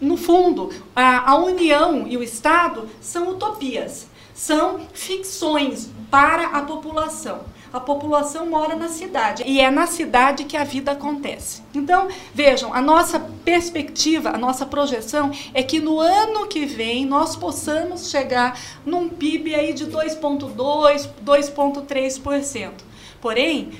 No 0.00 0.16
fundo, 0.16 0.70
a, 0.96 1.30
a 1.30 1.36
União 1.36 2.06
e 2.08 2.16
o 2.16 2.22
Estado 2.22 2.88
são 3.00 3.30
utopias, 3.30 4.08
são 4.34 4.80
ficções 4.92 5.90
para 6.10 6.48
a 6.48 6.62
população. 6.62 7.40
A 7.72 7.80
população 7.80 8.46
mora 8.46 8.76
na 8.76 8.88
cidade 8.88 9.44
e 9.46 9.58
é 9.58 9.70
na 9.70 9.86
cidade 9.86 10.44
que 10.44 10.58
a 10.58 10.64
vida 10.64 10.92
acontece. 10.92 11.62
Então, 11.72 12.08
vejam, 12.34 12.74
a 12.74 12.82
nossa 12.82 13.18
perspectiva, 13.18 14.28
a 14.30 14.36
nossa 14.36 14.66
projeção 14.66 15.30
é 15.54 15.62
que 15.62 15.80
no 15.80 15.98
ano 15.98 16.46
que 16.48 16.66
vem 16.66 17.06
nós 17.06 17.34
possamos 17.34 18.10
chegar 18.10 18.58
num 18.84 19.08
PIB 19.08 19.54
aí 19.54 19.72
de 19.72 19.86
2.2, 19.86 21.08
2.3%. 21.24 22.72
Porém, 23.22 23.70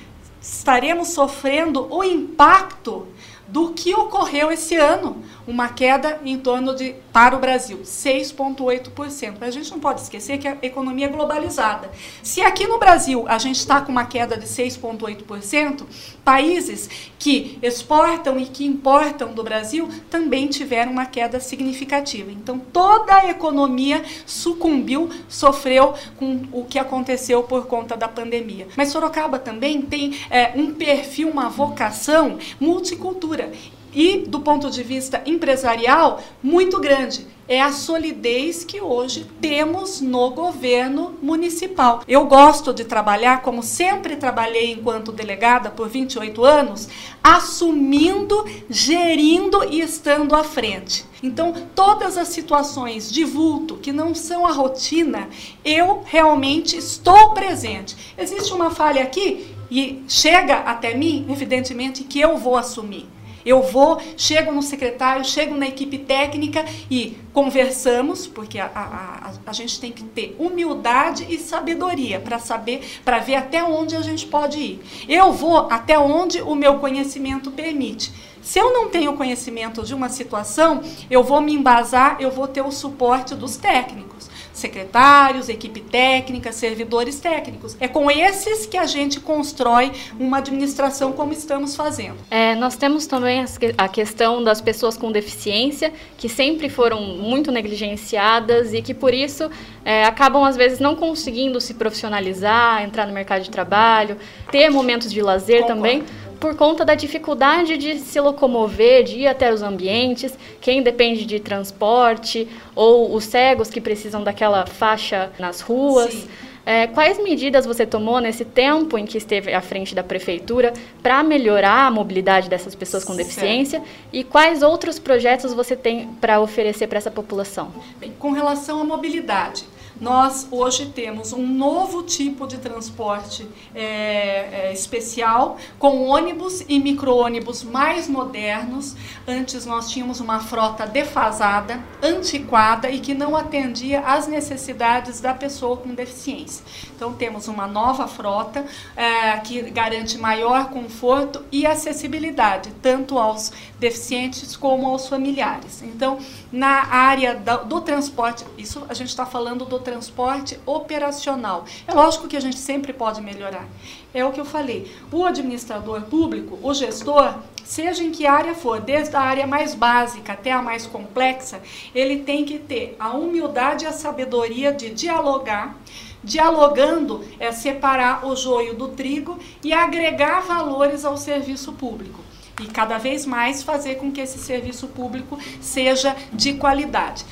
estaremos 0.41 1.09
sofrendo 1.09 1.87
o 1.93 2.03
impacto 2.03 3.07
do 3.47 3.73
que 3.73 3.93
ocorreu 3.93 4.51
esse 4.51 4.75
ano, 4.75 5.23
uma 5.45 5.69
queda 5.69 6.19
em 6.23 6.37
torno 6.37 6.75
de, 6.75 6.95
para 7.11 7.35
o 7.35 7.39
Brasil, 7.39 7.79
6,8%. 7.79 9.35
A 9.41 9.51
gente 9.51 9.71
não 9.71 9.79
pode 9.79 10.01
esquecer 10.01 10.37
que 10.37 10.47
a 10.47 10.57
economia 10.61 11.07
é 11.07 11.09
globalizada. 11.09 11.91
Se 12.21 12.41
aqui 12.41 12.67
no 12.67 12.79
Brasil 12.79 13.25
a 13.27 13.37
gente 13.37 13.57
está 13.57 13.81
com 13.81 13.91
uma 13.91 14.05
queda 14.05 14.37
de 14.37 14.45
6,8%, 14.45 15.83
países 16.23 16.89
que 17.19 17.59
exportam 17.61 18.39
e 18.39 18.45
que 18.45 18.65
importam 18.65 19.33
do 19.33 19.43
Brasil 19.43 19.89
também 20.09 20.47
tiveram 20.47 20.91
uma 20.91 21.05
queda 21.05 21.39
significativa. 21.39 22.31
Então 22.31 22.59
toda 22.59 23.15
a 23.15 23.29
economia 23.29 24.03
sucumbiu, 24.25 25.09
sofreu 25.27 25.93
com 26.17 26.43
o 26.51 26.65
que 26.65 26.79
aconteceu 26.79 27.43
por 27.43 27.67
conta 27.67 27.97
da 27.97 28.07
pandemia. 28.07 28.67
Mas 28.77 28.89
Sorocaba 28.89 29.37
também 29.39 29.81
tem 29.81 30.15
é, 30.29 30.51
um 30.55 30.73
perfil, 30.73 31.29
uma 31.29 31.49
vocação 31.49 32.37
multicultura 32.59 33.51
e, 33.93 34.19
do 34.19 34.39
ponto 34.39 34.69
de 34.69 34.83
vista 34.83 35.21
empresarial, 35.25 36.21
muito 36.41 36.79
grande. 36.79 37.27
É 37.45 37.61
a 37.61 37.73
solidez 37.73 38.63
que 38.63 38.79
hoje 38.79 39.25
temos 39.41 39.99
no 39.99 40.29
governo 40.29 41.15
municipal. 41.21 42.01
Eu 42.07 42.25
gosto 42.25 42.73
de 42.73 42.85
trabalhar, 42.85 43.41
como 43.41 43.61
sempre 43.61 44.15
trabalhei 44.15 44.71
enquanto 44.71 45.11
delegada 45.11 45.69
por 45.69 45.89
28 45.89 46.43
anos, 46.45 46.87
assumindo, 47.21 48.45
gerindo 48.69 49.61
e 49.69 49.81
estando 49.81 50.35
à 50.35 50.43
frente. 50.43 51.05
Então, 51.21 51.53
todas 51.75 52.17
as 52.17 52.29
situações 52.29 53.11
de 53.11 53.25
vulto 53.25 53.75
que 53.75 53.91
não 53.91 54.15
são 54.15 54.47
a 54.47 54.51
rotina, 54.53 55.27
eu 55.65 56.01
realmente 56.05 56.77
estou 56.77 57.31
presente. 57.33 58.13
Existe 58.17 58.53
uma 58.53 58.71
falha 58.71 59.03
aqui 59.03 59.53
e 59.69 60.01
chega 60.07 60.59
até 60.59 60.93
mim, 60.93 61.25
evidentemente, 61.29 62.05
que 62.05 62.21
eu 62.21 62.37
vou 62.37 62.55
assumir. 62.55 63.07
Eu 63.45 63.61
vou, 63.61 64.01
chego 64.17 64.51
no 64.51 64.61
secretário, 64.61 65.25
chego 65.25 65.55
na 65.55 65.67
equipe 65.67 65.97
técnica 65.97 66.65
e 66.89 67.17
conversamos, 67.33 68.27
porque 68.27 68.59
a, 68.59 68.65
a, 68.73 69.29
a, 69.29 69.31
a 69.47 69.53
gente 69.53 69.79
tem 69.79 69.91
que 69.91 70.03
ter 70.03 70.35
humildade 70.39 71.25
e 71.29 71.37
sabedoria 71.37 72.19
para 72.19 72.39
saber, 72.39 73.01
para 73.03 73.19
ver 73.19 73.35
até 73.35 73.63
onde 73.63 73.95
a 73.95 74.01
gente 74.01 74.25
pode 74.25 74.59
ir. 74.59 74.81
Eu 75.09 75.31
vou 75.31 75.67
até 75.69 75.97
onde 75.97 76.41
o 76.41 76.55
meu 76.55 76.79
conhecimento 76.79 77.51
permite. 77.51 78.11
Se 78.41 78.59
eu 78.59 78.73
não 78.73 78.89
tenho 78.89 79.13
conhecimento 79.13 79.83
de 79.83 79.93
uma 79.93 80.09
situação, 80.09 80.81
eu 81.09 81.23
vou 81.23 81.39
me 81.39 81.53
embasar, 81.53 82.17
eu 82.19 82.29
vou 82.29 82.47
ter 82.47 82.61
o 82.61 82.71
suporte 82.71 83.33
dos 83.33 83.55
técnicos. 83.55 84.29
Secretários, 84.63 85.49
equipe 85.49 85.81
técnica, 85.81 86.53
servidores 86.53 87.19
técnicos. 87.19 87.75
É 87.81 87.87
com 87.87 88.09
esses 88.09 88.65
que 88.65 88.77
a 88.77 88.85
gente 88.85 89.19
constrói 89.19 89.91
uma 90.17 90.37
administração 90.37 91.11
como 91.11 91.33
estamos 91.33 91.75
fazendo. 91.75 92.15
É, 92.31 92.55
nós 92.55 92.77
temos 92.77 93.05
também 93.05 93.43
a 93.77 93.87
questão 93.89 94.41
das 94.41 94.61
pessoas 94.61 94.95
com 94.95 95.11
deficiência, 95.11 95.91
que 96.17 96.29
sempre 96.29 96.69
foram 96.69 97.01
muito 97.01 97.51
negligenciadas 97.51 98.73
e 98.73 98.81
que 98.81 98.93
por 98.93 99.13
isso 99.13 99.51
é, 99.83 100.05
acabam 100.05 100.45
às 100.45 100.55
vezes 100.55 100.79
não 100.79 100.95
conseguindo 100.95 101.59
se 101.59 101.73
profissionalizar, 101.73 102.83
entrar 102.83 103.05
no 103.05 103.13
mercado 103.13 103.41
de 103.43 103.49
trabalho, 103.49 104.15
ter 104.49 104.69
momentos 104.69 105.11
de 105.11 105.21
lazer 105.21 105.63
Concordo. 105.63 105.81
também 105.81 106.03
por 106.43 106.57
conta 106.57 106.83
da 106.83 106.93
dificuldade 106.93 107.77
de 107.77 107.99
se 107.99 108.19
locomover, 108.19 109.05
de 109.05 109.19
ir 109.19 109.27
até 109.27 109.53
os 109.53 109.61
ambientes, 109.61 110.37
quem 110.59 110.83
depende 110.83 111.25
de 111.25 111.39
transporte, 111.39 112.49
ou 112.75 113.15
os 113.15 113.23
cegos 113.23 113.69
que 113.69 113.79
precisam 113.79 114.21
daquela 114.21 114.65
faixa 114.65 115.31
nas 115.39 115.61
ruas. 115.61 116.27
É, 116.65 116.85
quais 116.87 117.17
medidas 117.23 117.65
você 117.65 117.85
tomou 117.85 118.19
nesse 118.19 118.43
tempo 118.43 118.97
em 118.97 119.05
que 119.05 119.17
esteve 119.17 119.53
à 119.53 119.61
frente 119.61 119.95
da 119.95 120.03
prefeitura 120.03 120.73
para 121.01 121.23
melhorar 121.23 121.87
a 121.87 121.91
mobilidade 121.91 122.49
dessas 122.49 122.75
pessoas 122.75 123.05
com 123.05 123.15
deficiência 123.15 123.79
certo. 123.79 123.91
e 124.11 124.21
quais 124.25 124.63
outros 124.63 124.99
projetos 124.99 125.53
você 125.53 125.77
tem 125.77 126.09
para 126.19 126.41
oferecer 126.41 126.87
para 126.87 126.97
essa 126.97 127.11
população? 127.11 127.71
Bem, 128.01 128.11
com 128.19 128.31
relação 128.31 128.81
à 128.81 128.83
mobilidade, 128.83 129.63
nós 130.03 130.45
hoje 130.51 130.87
temos 130.87 131.31
um 131.31 131.47
novo 131.47 132.03
tipo 132.03 132.45
de 132.45 132.57
transporte 132.57 133.47
é, 133.73 134.67
é, 134.67 134.73
especial, 134.73 135.57
com 135.79 136.05
ônibus 136.05 136.61
e 136.67 136.77
micro-ônibus 136.77 137.63
mais 137.63 138.09
modernos. 138.09 138.97
Antes 139.25 139.65
nós 139.65 139.89
tínhamos 139.89 140.19
uma 140.19 140.41
frota 140.41 140.85
defasada, 140.85 141.81
antiquada 142.01 142.89
e 142.89 142.99
que 142.99 143.13
não 143.13 143.33
atendia 143.33 144.01
às 144.01 144.27
necessidades 144.27 145.21
da 145.21 145.33
pessoa 145.33 145.77
com 145.77 145.95
deficiência. 145.95 146.65
Então 146.93 147.13
temos 147.13 147.47
uma 147.47 147.65
nova 147.65 148.05
frota 148.05 148.65
é, 148.97 149.37
que 149.37 149.61
garante 149.71 150.17
maior 150.17 150.69
conforto 150.69 151.45
e 151.49 151.65
acessibilidade, 151.65 152.71
tanto 152.81 153.17
aos 153.17 153.53
deficientes 153.79 154.57
como 154.57 154.85
aos 154.87 155.07
familiares. 155.07 155.81
Então, 155.81 156.17
na 156.53 156.85
área 156.93 157.33
do, 157.33 157.81
transporte, 157.81 158.45
isso 158.59 158.85
a 158.87 158.93
gente 158.93 159.09
está 159.09 159.25
falando 159.25 159.65
do 159.65 159.79
transporte 159.79 160.59
operacional. 160.67 161.65
É 161.87 161.91
lógico 161.91 162.27
que 162.27 162.37
a 162.37 162.39
gente 162.39 162.59
sempre 162.59 162.93
pode 162.93 163.19
melhorar. 163.21 163.67
É 164.13 164.23
o 164.23 164.31
que 164.31 164.39
eu 164.39 164.45
falei. 164.45 164.95
O 165.11 165.25
administrador 165.25 166.03
público, 166.03 166.59
o 166.61 166.71
gestor, 166.71 167.39
seja 167.63 168.03
em 168.03 168.11
que 168.11 168.27
área 168.27 168.53
for, 168.53 168.79
desde 168.79 169.15
a 169.15 169.21
área 169.21 169.47
mais 169.47 169.73
básica 169.73 170.33
até 170.33 170.51
a 170.51 170.61
mais 170.61 170.85
complexa, 170.85 171.59
ele 171.95 172.19
tem 172.19 172.45
que 172.45 172.59
ter 172.59 172.95
a 172.99 173.09
humildade 173.13 173.85
e 173.85 173.87
a 173.87 173.91
sabedoria 173.91 174.71
de 174.71 174.91
dialogar. 174.91 175.75
Dialogando 176.23 177.25
é 177.39 177.51
separar 177.51 178.27
o 178.27 178.35
joio 178.35 178.75
do 178.75 178.89
trigo 178.89 179.39
e 179.63 179.73
agregar 179.73 180.41
valores 180.41 181.03
ao 181.03 181.17
serviço 181.17 181.73
público 181.73 182.23
e 182.59 182.67
cada 182.67 182.97
vez 182.97 183.25
mais 183.25 183.63
fazer 183.63 183.95
com 183.95 184.11
que 184.11 184.21
esse 184.21 184.37
serviço 184.37 184.87
público 184.87 185.37
seja 185.61 186.15
de 186.31 186.53
qualidade. 186.53 187.25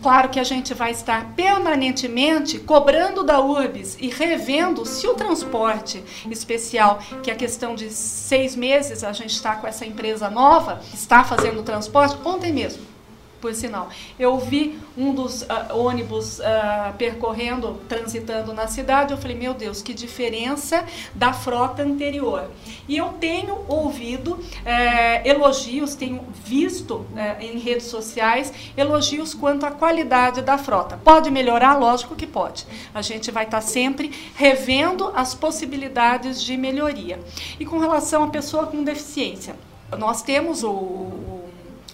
Claro 0.00 0.28
que 0.28 0.38
a 0.38 0.44
gente 0.44 0.74
vai 0.74 0.92
estar 0.92 1.32
permanentemente 1.34 2.60
cobrando 2.60 3.24
da 3.24 3.40
URBS 3.40 3.96
e 4.00 4.08
revendo 4.08 4.86
se 4.86 5.08
o 5.08 5.14
transporte 5.14 6.02
especial, 6.30 7.00
que 7.22 7.30
é 7.30 7.34
a 7.34 7.36
questão 7.36 7.74
de 7.74 7.90
seis 7.90 8.54
meses 8.54 9.02
a 9.02 9.12
gente 9.12 9.32
está 9.32 9.56
com 9.56 9.66
essa 9.66 9.84
empresa 9.84 10.30
nova, 10.30 10.80
está 10.94 11.24
fazendo 11.24 11.64
transporte, 11.64 12.16
ontem 12.24 12.52
mesmo 12.52 12.97
por 13.40 13.54
sinal. 13.54 13.88
Eu 14.18 14.38
vi 14.38 14.78
um 14.96 15.14
dos 15.14 15.42
uh, 15.42 15.76
ônibus 15.76 16.38
uh, 16.38 16.92
percorrendo, 16.96 17.80
transitando 17.88 18.52
na 18.52 18.66
cidade, 18.66 19.12
eu 19.12 19.18
falei, 19.18 19.36
meu 19.36 19.54
Deus, 19.54 19.80
que 19.82 19.94
diferença 19.94 20.84
da 21.14 21.32
frota 21.32 21.82
anterior. 21.82 22.50
E 22.88 22.96
eu 22.96 23.08
tenho 23.20 23.64
ouvido 23.68 24.32
uh, 24.32 24.40
elogios, 25.24 25.94
tenho 25.94 26.24
visto 26.44 27.06
eh, 27.16 27.36
em 27.40 27.58
redes 27.58 27.86
sociais 27.86 28.52
elogios 28.76 29.34
quanto 29.34 29.66
à 29.66 29.70
qualidade 29.70 30.42
da 30.42 30.56
frota. 30.56 30.98
Pode 31.02 31.30
melhorar? 31.30 31.76
Lógico 31.78 32.14
que 32.14 32.26
pode. 32.26 32.66
A 32.94 33.02
gente 33.02 33.30
vai 33.30 33.44
estar 33.44 33.60
sempre 33.60 34.12
revendo 34.34 35.12
as 35.14 35.34
possibilidades 35.34 36.42
de 36.42 36.56
melhoria. 36.56 37.20
E 37.58 37.66
com 37.66 37.78
relação 37.78 38.24
à 38.24 38.28
pessoa 38.28 38.66
com 38.66 38.82
deficiência, 38.82 39.56
nós 39.96 40.22
temos 40.22 40.62
o 40.62 41.37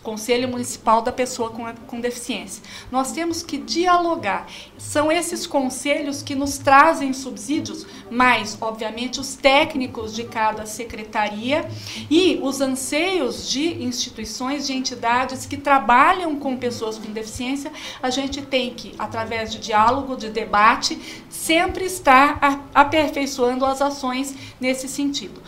Conselho 0.04 0.46
Municipal 0.48 1.00
da 1.02 1.10
Pessoa 1.10 1.50
com, 1.50 1.64
com 1.86 2.00
Deficiência. 2.00 2.62
Nós 2.92 3.10
temos 3.10 3.42
que 3.42 3.56
dialogar. 3.56 4.46
São 4.76 5.10
esses 5.10 5.46
conselhos 5.46 6.22
que 6.22 6.34
nos 6.34 6.58
trazem 6.58 7.12
subsídios, 7.12 7.86
mas, 8.10 8.56
obviamente, 8.60 9.18
os 9.18 9.34
técnicos 9.34 10.14
de 10.14 10.24
cada 10.24 10.66
secretaria 10.66 11.66
e 12.10 12.38
os 12.42 12.60
anseios 12.60 13.48
de 13.48 13.82
instituições, 13.82 14.66
de 14.66 14.74
entidades 14.74 15.46
que 15.46 15.56
trabalham 15.56 16.36
com 16.36 16.56
pessoas 16.56 16.98
com 16.98 17.10
deficiência, 17.10 17.72
a 18.02 18.10
gente 18.10 18.42
tem 18.42 18.74
que, 18.74 18.94
através 18.98 19.50
de 19.50 19.58
diálogo, 19.58 20.16
de 20.16 20.28
debate, 20.28 21.24
sempre 21.30 21.86
estar 21.86 22.68
aperfeiçoando 22.74 23.64
as 23.64 23.80
ações 23.80 24.34
nesse 24.60 24.86
sentido. 24.86 25.42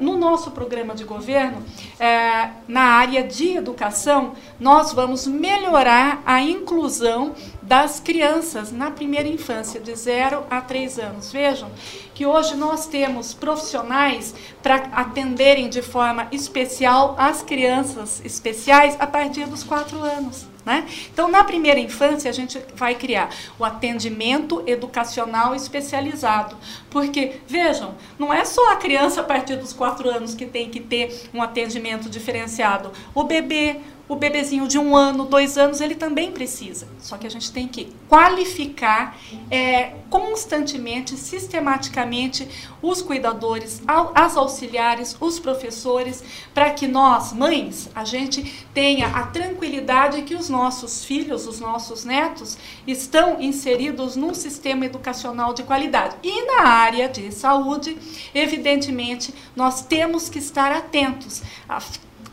No 0.00 0.16
nosso 0.16 0.50
programa 0.50 0.94
de 0.94 1.04
governo, 1.04 1.62
é, 1.98 2.50
na 2.68 2.82
área 2.82 3.24
de 3.24 3.56
educação, 3.56 4.34
nós 4.58 4.92
vamos 4.92 5.26
melhorar 5.26 6.22
a 6.26 6.42
inclusão 6.42 7.34
das 7.62 7.98
crianças 7.98 8.70
na 8.70 8.90
primeira 8.90 9.28
infância, 9.28 9.80
de 9.80 9.94
0 9.94 10.44
a 10.50 10.60
3 10.60 10.98
anos. 10.98 11.32
Vejam 11.32 11.70
que 12.14 12.26
hoje 12.26 12.54
nós 12.56 12.86
temos 12.86 13.32
profissionais 13.32 14.34
para 14.62 14.76
atenderem 14.92 15.70
de 15.70 15.80
forma 15.80 16.28
especial 16.30 17.14
as 17.18 17.42
crianças 17.42 18.20
especiais 18.24 18.96
a 19.00 19.06
partir 19.06 19.46
dos 19.46 19.62
4 19.62 19.98
anos. 20.02 20.49
Né? 20.70 20.86
Então, 21.12 21.28
na 21.28 21.42
primeira 21.42 21.80
infância, 21.80 22.30
a 22.30 22.32
gente 22.32 22.62
vai 22.76 22.94
criar 22.94 23.34
o 23.58 23.64
atendimento 23.64 24.62
educacional 24.68 25.52
especializado. 25.52 26.56
Porque, 26.88 27.40
vejam, 27.44 27.96
não 28.16 28.32
é 28.32 28.44
só 28.44 28.72
a 28.72 28.76
criança 28.76 29.20
a 29.20 29.24
partir 29.24 29.56
dos 29.56 29.72
quatro 29.72 30.08
anos 30.08 30.32
que 30.32 30.46
tem 30.46 30.70
que 30.70 30.78
ter 30.78 31.28
um 31.34 31.42
atendimento 31.42 32.08
diferenciado. 32.08 32.92
O 33.12 33.24
bebê, 33.24 33.80
o 34.10 34.16
bebezinho 34.16 34.66
de 34.66 34.76
um 34.76 34.96
ano, 34.96 35.24
dois 35.24 35.56
anos, 35.56 35.80
ele 35.80 35.94
também 35.94 36.32
precisa. 36.32 36.88
Só 36.98 37.16
que 37.16 37.28
a 37.28 37.30
gente 37.30 37.52
tem 37.52 37.68
que 37.68 37.92
qualificar 38.08 39.16
é, 39.48 39.92
constantemente, 40.10 41.16
sistematicamente, 41.16 42.48
os 42.82 43.00
cuidadores, 43.02 43.80
as 43.86 44.36
auxiliares, 44.36 45.16
os 45.20 45.38
professores, 45.38 46.24
para 46.52 46.70
que 46.70 46.88
nós, 46.88 47.32
mães, 47.32 47.88
a 47.94 48.04
gente 48.04 48.66
tenha 48.74 49.06
a 49.06 49.28
tranquilidade 49.28 50.22
que 50.22 50.34
os 50.34 50.48
nossos 50.48 51.04
filhos, 51.04 51.46
os 51.46 51.60
nossos 51.60 52.04
netos, 52.04 52.58
estão 52.84 53.40
inseridos 53.40 54.16
num 54.16 54.34
sistema 54.34 54.86
educacional 54.86 55.54
de 55.54 55.62
qualidade. 55.62 56.16
E 56.24 56.46
na 56.46 56.62
área 56.62 57.08
de 57.08 57.30
saúde, 57.30 57.96
evidentemente, 58.34 59.32
nós 59.54 59.82
temos 59.82 60.28
que 60.28 60.40
estar 60.40 60.72
atentos 60.72 61.44
a, 61.68 61.80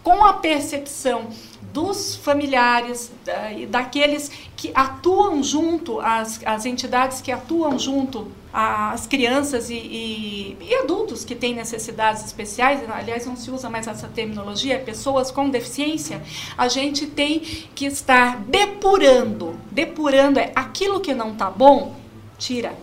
com 0.02 0.26
a 0.26 0.34
percepção 0.34 1.30
dos 1.74 2.16
familiares 2.16 3.12
e 3.56 3.66
daqueles 3.66 4.32
que 4.56 4.72
atuam 4.74 5.44
junto, 5.44 6.00
as, 6.00 6.66
entidades 6.66 7.22
que 7.22 7.32
atuam 7.32 7.78
junto 7.78 8.32
às 8.52 9.06
crianças 9.06 9.70
e, 9.70 9.76
e, 9.76 10.58
e, 10.60 10.76
adultos 10.76 11.24
que 11.24 11.36
têm 11.36 11.54
necessidades 11.54 12.26
especiais, 12.26 12.80
aliás, 12.90 13.26
não 13.26 13.36
se 13.36 13.52
usa 13.52 13.70
mais 13.70 13.88
essa 13.88 14.08
terminologia, 14.08 14.80
pessoas 14.80 15.30
com 15.30 15.50
deficiência, 15.50 16.24
a 16.58 16.68
gente 16.68 17.06
tem 17.06 17.40
que 17.40 17.86
estar 17.86 18.38
depurando. 18.42 19.60
Depurando 19.72 20.40
é 20.40 20.52
aquilo 20.56 21.00
que 21.00 21.14
não 21.14 21.34
está 21.34 21.52
bom, 21.52 21.96
tira. 22.38 22.74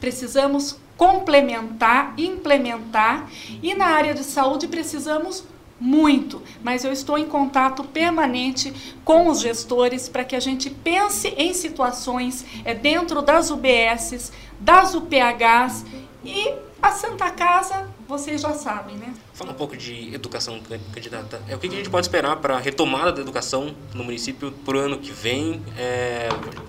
Precisamos 0.00 0.76
complementar, 0.96 2.14
implementar, 2.18 3.30
e 3.62 3.74
na 3.74 3.86
área 3.86 4.12
de 4.12 4.24
saúde 4.24 4.66
precisamos 4.68 5.44
muito, 5.80 6.42
mas 6.62 6.84
eu 6.84 6.92
estou 6.92 7.16
em 7.16 7.24
contato 7.24 7.82
permanente 7.82 8.72
com 9.04 9.28
os 9.28 9.40
gestores 9.40 10.08
para 10.08 10.24
que 10.24 10.36
a 10.36 10.40
gente 10.40 10.68
pense 10.68 11.28
em 11.28 11.54
situações 11.54 12.44
é, 12.64 12.74
dentro 12.74 13.22
das 13.22 13.50
UBSs, 13.50 14.30
das 14.60 14.94
UPHs 14.94 15.86
e 16.22 16.52
a 16.82 16.92
Santa 16.92 17.30
Casa, 17.30 17.88
vocês 18.08 18.40
já 18.40 18.52
sabem, 18.54 18.96
né? 18.96 19.12
Fala 19.34 19.52
um 19.52 19.54
pouco 19.54 19.76
de 19.76 20.14
educação, 20.14 20.60
candidata. 20.92 21.40
É, 21.48 21.54
o 21.54 21.58
que 21.58 21.66
a 21.66 21.70
gente 21.70 21.90
pode 21.90 22.06
esperar 22.06 22.36
para 22.36 22.56
a 22.56 22.58
retomada 22.58 23.12
da 23.12 23.20
educação 23.20 23.74
no 23.94 24.02
município 24.02 24.50
para 24.50 24.76
o 24.76 24.80
ano 24.80 24.98
que 24.98 25.12
vem? 25.12 25.62
É, 25.76 26.28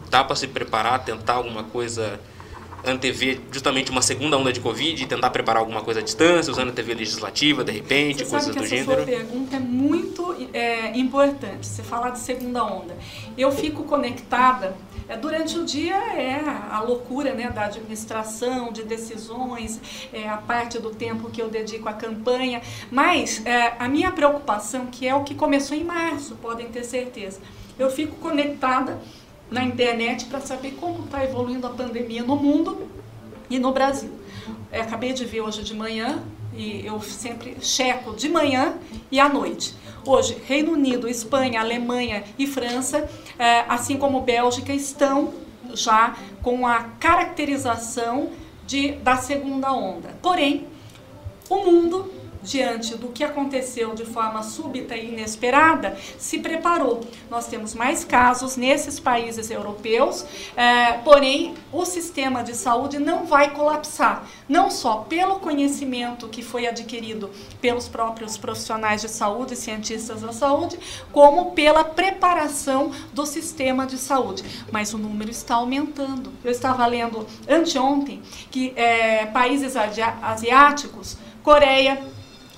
dá 0.09 0.23
para 0.23 0.35
se 0.35 0.47
preparar, 0.47 1.03
tentar 1.03 1.35
alguma 1.35 1.63
coisa 1.63 2.19
antever 2.85 3.39
justamente 3.51 3.91
uma 3.91 4.01
segunda 4.01 4.37
onda 4.37 4.51
de 4.51 4.59
Covid 4.59 5.03
e 5.03 5.05
tentar 5.05 5.29
preparar 5.29 5.61
alguma 5.61 5.81
coisa 5.81 5.99
à 5.99 6.03
distância, 6.03 6.51
usando 6.51 6.69
a 6.69 6.71
TV 6.71 6.93
legislativa, 6.93 7.63
de 7.63 7.71
repente, 7.71 8.19
Você 8.19 8.31
coisas 8.31 8.45
sabe 8.45 8.53
que 8.53 8.59
do 8.59 8.65
essa 8.65 8.75
gênero? 8.75 9.03
Sua 9.03 9.05
pergunta 9.05 9.55
é 9.55 9.59
muito 9.59 10.49
é, 10.53 10.97
importante. 10.97 11.67
Você 11.67 11.83
falar 11.83 12.11
de 12.11 12.19
segunda 12.19 12.63
onda. 12.63 12.97
Eu 13.37 13.51
fico 13.51 13.83
conectada. 13.83 14.75
É, 15.07 15.17
durante 15.17 15.57
o 15.57 15.65
dia 15.65 15.95
é 15.95 16.41
a 16.69 16.81
loucura 16.81 17.33
né, 17.33 17.49
da 17.49 17.65
administração, 17.65 18.71
de 18.71 18.83
decisões, 18.83 19.79
é, 20.13 20.29
a 20.29 20.37
parte 20.37 20.79
do 20.79 20.89
tempo 20.91 21.29
que 21.29 21.41
eu 21.41 21.49
dedico 21.49 21.89
à 21.89 21.93
campanha. 21.93 22.61
Mas 22.89 23.45
é, 23.45 23.73
a 23.77 23.87
minha 23.87 24.11
preocupação, 24.11 24.87
que 24.87 25.07
é 25.07 25.13
o 25.13 25.23
que 25.23 25.35
começou 25.35 25.75
em 25.75 25.83
março, 25.83 26.35
podem 26.35 26.67
ter 26.67 26.83
certeza, 26.83 27.39
eu 27.77 27.89
fico 27.89 28.15
conectada 28.17 28.99
na 29.51 29.63
internet 29.63 30.25
para 30.25 30.39
saber 30.39 30.71
como 30.79 31.03
está 31.03 31.23
evoluindo 31.23 31.67
a 31.67 31.69
pandemia 31.69 32.23
no 32.23 32.37
mundo 32.37 32.87
e 33.49 33.59
no 33.59 33.73
Brasil. 33.73 34.09
Eu 34.71 34.79
é, 34.79 34.81
acabei 34.81 35.11
de 35.11 35.25
ver 35.25 35.41
hoje 35.41 35.61
de 35.61 35.75
manhã, 35.75 36.23
e 36.55 36.85
eu 36.85 37.01
sempre 37.01 37.57
checo 37.61 38.15
de 38.15 38.29
manhã 38.29 38.77
e 39.11 39.19
à 39.19 39.27
noite. 39.27 39.75
Hoje, 40.05 40.37
Reino 40.47 40.71
Unido, 40.71 41.07
Espanha, 41.07 41.59
Alemanha 41.59 42.23
e 42.39 42.47
França, 42.47 43.09
é, 43.37 43.65
assim 43.67 43.97
como 43.97 44.21
Bélgica, 44.21 44.73
estão 44.73 45.33
já 45.73 46.15
com 46.41 46.65
a 46.65 46.83
caracterização 46.99 48.29
de, 48.65 48.93
da 48.93 49.17
segunda 49.17 49.71
onda. 49.73 50.17
Porém, 50.21 50.65
o 51.49 51.57
mundo 51.57 52.11
diante 52.41 52.95
do 52.95 53.09
que 53.09 53.23
aconteceu 53.23 53.93
de 53.93 54.05
forma 54.05 54.43
súbita 54.43 54.95
e 54.95 55.09
inesperada, 55.09 55.97
se 56.17 56.39
preparou. 56.39 57.01
Nós 57.29 57.47
temos 57.47 57.73
mais 57.73 58.03
casos 58.03 58.57
nesses 58.57 58.99
países 58.99 59.49
europeus, 59.49 60.25
é, 60.55 60.93
porém 61.03 61.53
o 61.71 61.85
sistema 61.85 62.43
de 62.43 62.55
saúde 62.55 62.99
não 62.99 63.25
vai 63.25 63.51
colapsar, 63.51 64.25
não 64.47 64.69
só 64.69 64.97
pelo 64.97 65.39
conhecimento 65.39 66.27
que 66.27 66.41
foi 66.41 66.67
adquirido 66.67 67.29
pelos 67.61 67.87
próprios 67.87 68.37
profissionais 68.37 69.01
de 69.01 69.09
saúde, 69.09 69.55
cientistas 69.55 70.21
da 70.21 70.33
saúde, 70.33 70.77
como 71.11 71.51
pela 71.51 71.83
preparação 71.83 72.91
do 73.13 73.25
sistema 73.25 73.85
de 73.85 73.97
saúde. 73.97 74.43
Mas 74.71 74.93
o 74.93 74.97
número 74.97 75.29
está 75.29 75.55
aumentando. 75.55 76.31
Eu 76.43 76.51
estava 76.51 76.85
lendo 76.85 77.25
anteontem 77.47 78.21
que 78.49 78.73
é, 78.75 79.25
países 79.27 79.75
asiáticos, 79.75 81.17
Coreia, 81.43 81.99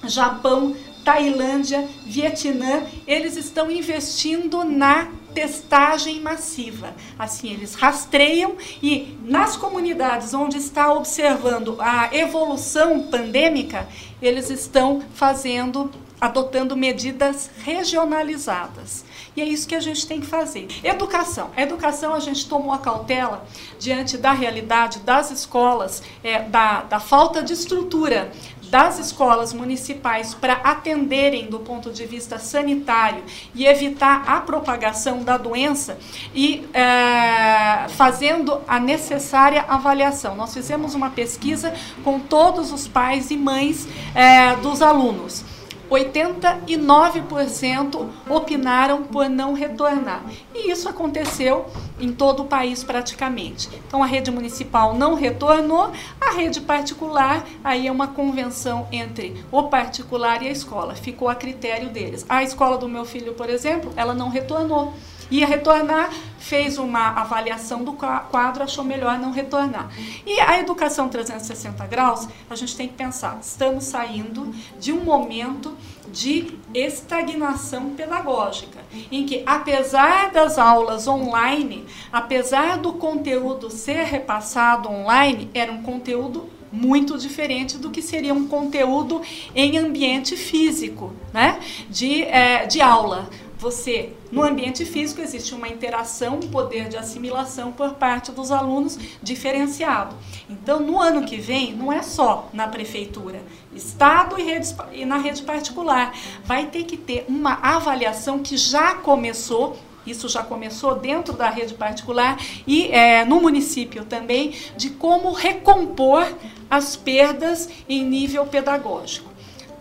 Japão, 0.06 0.76
Tailândia, 1.04 1.88
Vietnã, 2.06 2.84
eles 3.06 3.36
estão 3.36 3.70
investindo 3.70 4.64
na 4.64 5.08
testagem 5.34 6.22
massiva. 6.22 6.94
Assim, 7.18 7.52
eles 7.52 7.74
rastreiam 7.74 8.56
e 8.82 9.18
nas 9.24 9.58
comunidades 9.58 10.34
onde 10.34 10.58
está 10.58 10.94
observando 10.94 11.78
a 11.80 12.10
evolução 12.16 13.04
pandêmica, 13.08 13.88
eles 14.22 14.50
estão 14.50 15.04
fazendo, 15.14 15.92
adotando 16.22 16.78
medidas 16.78 17.50
regionalizadas. 17.64 19.04
E 19.36 19.42
é 19.42 19.46
isso 19.46 19.68
que 19.68 19.74
a 19.74 19.80
gente 19.80 20.06
tem 20.06 20.22
que 20.22 20.28
fazer. 20.28 20.68
Educação. 20.84 21.50
A 21.58 21.62
educação, 21.64 22.14
a 22.14 22.20
gente 22.20 22.48
tomou 22.48 22.72
a 22.72 22.78
cautela 22.78 23.46
diante 23.80 24.16
da 24.16 24.32
realidade 24.32 25.00
das 25.00 25.32
escolas, 25.32 26.04
é, 26.24 26.44
da, 26.44 26.84
da 26.84 27.00
falta 27.00 27.42
de 27.42 27.54
estrutura 27.54 28.32
das 28.74 28.98
escolas 28.98 29.54
municipais 29.54 30.34
para 30.34 30.54
atenderem 30.54 31.46
do 31.46 31.60
ponto 31.60 31.92
de 31.92 32.08
vista 32.08 32.40
sanitário 32.40 33.24
e 33.54 33.68
evitar 33.68 34.24
a 34.26 34.42
propagação 34.42 35.22
da 35.22 35.38
doença 35.38 36.00
e 36.34 36.68
é, 36.74 37.88
fazendo 37.90 38.62
a 38.68 38.80
necessária 38.80 39.64
avaliação. 39.68 40.36
Nós 40.36 40.56
fizemos 40.56 40.96
uma 40.96 41.12
pesquisa 41.12 41.72
com 42.04 42.20
todos 42.20 42.72
os 42.72 42.88
pais 42.88 43.30
e 43.30 43.38
mães 43.38 43.88
é, 44.16 44.56
dos 44.56 44.82
alunos. 44.82 45.53
89% 45.94 48.10
opinaram 48.30 49.04
por 49.04 49.30
não 49.30 49.54
retornar. 49.54 50.24
E 50.54 50.70
isso 50.72 50.90
aconteceu 50.90 51.66
em 52.00 52.12
todo 52.12 52.44
o 52.44 52.46
país 52.46 52.84
praticamente. 52.84 53.70
Então 53.88 54.02
a 54.02 54.08
rede 54.08 54.32
municipal 54.32 54.96
não 54.96 55.14
retornou, 55.14 55.92
a 56.20 56.32
rede 56.32 56.62
particular, 56.62 57.46
aí 57.64 57.86
é 57.88 57.92
uma 57.92 58.08
convenção 58.08 58.88
entre 58.92 59.46
o 59.52 59.64
particular 59.64 60.42
e 60.42 60.48
a 60.48 60.52
escola, 60.52 60.96
ficou 60.96 61.30
a 61.30 61.36
critério 61.36 61.90
deles. 61.90 62.26
A 62.28 62.44
escola 62.44 62.78
do 62.78 62.90
meu 62.90 63.06
filho, 63.06 63.34
por 63.34 63.50
exemplo, 63.50 63.94
ela 63.96 64.14
não 64.14 64.30
retornou 64.30 64.94
ia 65.30 65.48
retornar, 65.48 66.12
fez 66.38 66.78
uma 66.78 67.10
avaliação 67.10 67.84
do 67.84 67.94
quadro, 67.94 68.64
achou 68.64 68.84
melhor 68.84 69.18
não 69.18 69.32
retornar. 69.32 69.90
E 70.26 70.40
a 70.40 70.60
educação 70.60 71.10
360 71.10 71.86
graus, 71.88 72.28
a 72.50 72.56
gente 72.56 72.76
tem 72.76 72.88
que 72.88 72.96
pensar, 72.96 73.38
estamos 73.42 73.86
saindo 73.86 74.54
de 74.80 74.92
um 74.92 75.04
momento 75.04 75.76
de 76.12 76.60
estagnação 76.74 77.92
pedagógica, 77.92 78.80
em 79.12 79.26
que 79.26 79.42
apesar 79.46 80.32
das 80.32 80.58
aulas 80.60 81.08
online, 81.08 81.86
apesar 82.12 82.78
do 82.78 82.94
conteúdo 82.94 83.70
ser 83.70 84.04
repassado 84.04 84.90
online, 84.90 85.50
era 85.54 85.72
um 85.72 85.82
conteúdo 85.82 86.50
muito 86.74 87.20
diferente 87.20 87.78
do 87.78 87.92
que 87.92 88.02
seria 88.02 88.34
um 88.34 88.48
conteúdo 88.48 89.22
em 89.56 89.78
ambiente 89.78 90.36
físico, 90.36 91.14
né? 91.32 91.60
de, 91.88 92.24
é, 92.24 92.66
de 92.66 92.82
aula 92.82 93.30
você, 93.64 94.12
no 94.30 94.44
ambiente 94.44 94.84
físico, 94.84 95.22
existe 95.22 95.56
uma 95.56 95.70
interação, 95.70 96.36
um 96.36 96.50
poder 96.50 96.90
de 96.90 96.98
assimilação 96.98 97.72
por 97.72 97.94
parte 97.94 98.30
dos 98.30 98.52
alunos 98.52 99.00
diferenciado. 99.22 100.14
Então, 100.50 100.82
no 100.82 101.02
ano 101.02 101.26
que 101.26 101.38
vem, 101.38 101.74
não 101.74 101.92
é 101.92 102.04
só 102.04 102.50
na 102.52 102.68
prefeitura, 102.68 103.42
Estado 103.74 104.36
e, 104.38 105.02
e 105.02 105.06
na 105.06 105.18
rede 105.18 105.44
particular. 105.44 106.14
Vai 106.44 106.66
ter 106.66 106.84
que 106.84 106.98
ter 106.98 107.24
uma 107.30 107.54
avaliação 107.54 108.40
que 108.40 108.58
já 108.58 108.96
começou 108.96 109.78
isso 110.06 110.28
já 110.28 110.44
começou 110.44 110.96
dentro 110.96 111.34
da 111.34 111.50
rede 111.50 111.76
particular 111.76 112.38
e 112.68 112.92
é, 112.92 113.24
no 113.24 113.40
município 113.40 114.04
também, 114.04 114.54
de 114.76 114.90
como 114.90 115.32
recompor 115.32 116.28
as 116.70 116.98
perdas 116.98 117.70
em 117.88 118.04
nível 118.04 118.46
pedagógico. 118.46 119.33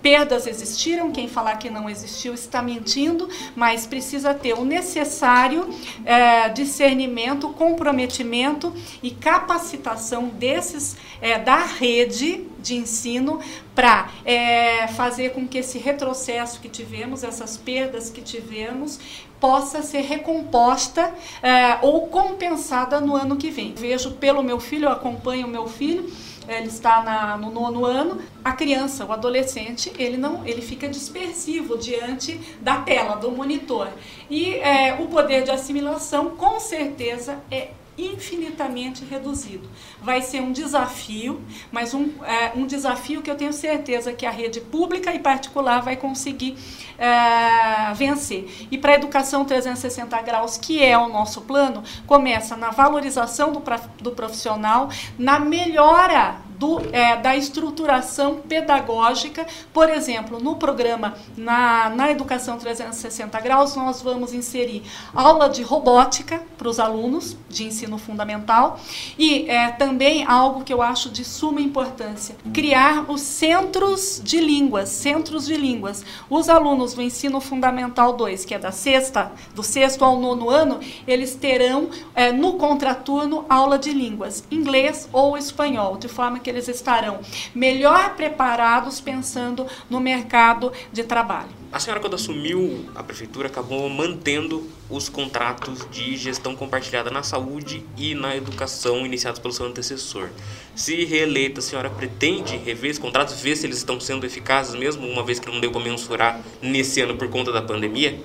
Perdas 0.03 0.49
existiram, 0.49 1.12
quem 1.12 1.29
falar 1.29 1.57
que 1.57 1.71
não 1.71 1.88
existiu 1.88 2.35
está 2.35 2.61
mentindo, 2.61 3.29
mas 3.55 3.87
precisa 3.87 4.35
ter 4.35 4.55
o 4.55 4.65
necessário 4.65 5.69
é, 6.05 6.49
discernimento, 6.49 7.49
comprometimento 7.51 8.75
e 9.01 9.12
capacitação 9.12 10.29
desses 10.29 10.97
é, 11.21 11.38
da 11.38 11.65
rede 11.65 12.45
de 12.59 12.75
ensino 12.75 13.41
para 13.75 14.11
é, 14.25 14.88
fazer 14.88 15.31
com 15.31 15.47
que 15.47 15.59
esse 15.59 15.79
retrocesso 15.79 16.61
que 16.61 16.69
tivemos, 16.69 17.23
essas 17.23 17.57
perdas 17.57 18.11
que 18.11 18.21
tivemos, 18.21 18.99
possa 19.41 19.83
ser 19.83 20.03
recomposta 20.03 21.12
é, 21.43 21.79
ou 21.83 22.09
compensada 22.09 23.01
no 23.01 23.17
ano 23.17 23.37
que 23.37 23.51
vem. 23.51 23.75
Vejo 23.75 24.12
pelo 24.12 24.43
meu 24.43 24.61
filho, 24.61 24.87
eu 24.87 24.93
acompanho 24.93 25.47
o 25.47 25.51
meu 25.51 25.67
filho 25.67 26.11
ele 26.48 26.68
está 26.68 27.02
na, 27.02 27.37
no 27.37 27.50
nono 27.50 27.85
ano, 27.85 28.20
a 28.44 28.52
criança, 28.52 29.05
o 29.05 29.12
adolescente, 29.12 29.92
ele 29.98 30.16
não, 30.16 30.46
ele 30.46 30.62
fica 30.62 30.88
dispersivo 30.88 31.78
diante 31.78 32.38
da 32.61 32.78
tela, 32.78 33.16
do 33.16 33.31
monitor. 33.31 33.88
E 34.28 34.55
é, 34.57 34.94
o 35.00 35.07
poder 35.07 35.44
de 35.44 35.50
assimilação, 35.50 36.31
com 36.31 36.59
certeza, 36.59 37.38
é 37.50 37.68
infinitamente 37.96 39.05
reduzido. 39.05 39.68
Vai 40.00 40.22
ser 40.22 40.40
um 40.40 40.52
desafio, 40.52 41.40
mas 41.70 41.92
um, 41.92 42.11
é, 42.24 42.52
um 42.57 42.66
desafio 42.66 43.22
que 43.22 43.31
eu 43.31 43.35
tenho 43.35 43.52
certeza 43.52 44.12
que 44.12 44.24
a 44.24 44.31
rede 44.31 44.61
pública 44.61 45.14
e 45.14 45.18
particular 45.18 45.81
vai 45.81 45.96
conseguir 45.96 46.57
é, 46.98 47.92
vencer. 47.94 48.68
E 48.70 48.78
para 48.78 48.92
a 48.92 48.94
educação 48.94 49.44
360 49.44 50.20
graus, 50.22 50.57
que 50.57 50.83
é 50.83 50.96
o 50.96 51.09
nosso 51.09 51.42
plano, 51.42 51.83
começa 52.07 52.57
na 52.57 52.70
valorização 52.70 53.52
do, 53.52 53.62
do 54.00 54.12
profissional, 54.12 54.88
na 55.18 55.38
melhora 55.38 56.40
do, 56.59 56.81
é, 56.93 57.17
da 57.17 57.37
estruturação 57.37 58.37
pedagógica. 58.37 59.47
Por 59.73 59.88
exemplo, 59.88 60.41
no 60.41 60.57
programa 60.57 61.15
na, 61.37 61.91
na 61.91 62.11
Educação 62.11 62.59
360 62.59 63.41
Graus, 63.41 63.77
nós 63.77 64.03
vamos 64.03 64.33
inserir 64.33 64.83
aula 65.15 65.49
de 65.49 65.62
robótica 65.62 66.43
para 66.57 66.69
os 66.69 66.79
alunos 66.79 67.37
de 67.49 67.65
ensino 67.65 67.99
fundamental 67.99 68.79
e 69.19 69.49
é, 69.49 69.69
também 69.71 70.25
algo 70.25 70.65
que 70.65 70.73
eu 70.73 70.83
acho 70.83 71.11
de 71.11 71.25
suma 71.25 71.61
importância: 71.61 72.37
criar 72.53 73.11
os 73.11 73.21
centros 73.21 74.21
de 74.23 74.41
línguas. 74.41 74.88
Centros 74.88 75.47
de 75.47 75.57
línguas. 75.57 76.05
Os 76.29 76.49
alunos 76.49 76.95
do 76.95 77.03
ensino 77.03 77.41
fundamental 77.41 78.12
2, 78.12 78.45
que 78.45 78.55
é 78.55 78.59
da 78.59 78.73
sexta, 78.73 79.33
do 79.55 79.62
sexto 79.62 80.05
ao 80.05 80.19
nono 80.19 80.51
ano, 80.51 80.81
eles 81.07 81.35
terão 81.35 81.88
é, 82.15 82.33
no 82.33 82.55
contraturno 82.55 83.45
aula 83.49 83.79
de 83.79 83.93
línguas, 83.93 84.45
inglês 84.51 85.09
ou 85.12 85.37
espanhol, 85.37 85.97
de 85.97 86.09
forma 86.09 86.38
que 86.38 86.49
eles 86.53 86.69
estarão 86.69 87.21
melhor 87.55 88.15
preparados 88.15 89.01
pensando 89.01 89.67
no 89.88 89.99
mercado 89.99 90.73
de 90.93 91.03
trabalho. 91.03 91.51
A 91.73 91.81
senhora, 91.81 92.01
quando 92.01 92.15
assumiu 92.15 92.85
a 92.95 93.03
prefeitura, 93.03 93.49
acabou 93.49 93.88
mantendo 93.88 94.69
os 94.91 95.09
contratos 95.09 95.88
de 95.91 96.17
gestão 96.17 96.55
compartilhada 96.55 97.11
na 97.11 97.23
saúde 97.23 97.83
e 97.97 98.15
na 98.15 98.37
educação 98.37 99.07
iniciados 99.07 99.41
pelo 99.41 99.55
seu 99.55 99.65
antecessor. 99.65 100.29
Se 100.77 101.07
reeleita, 101.07 101.61
a 101.61 101.62
senhora 101.62 101.88
pretende 101.88 102.59
rever 102.59 102.91
esses 102.91 103.03
contratos, 103.03 103.41
ver 103.41 103.57
se 103.57 103.67
eles 103.67 103.79
estão 103.79 103.99
sendo 103.99 104.27
eficazes 104.27 104.75
mesmo, 104.75 105.07
uma 105.09 105.25
vez 105.25 105.38
que 105.38 105.51
não 105.51 105.61
deu 105.61 105.73
para 105.73 105.81
mensurar 105.81 106.41
nesse 106.61 107.01
ano 107.01 107.17
por 107.17 107.29
conta 107.29 107.51
da 107.51 107.62
pandemia? 107.62 108.21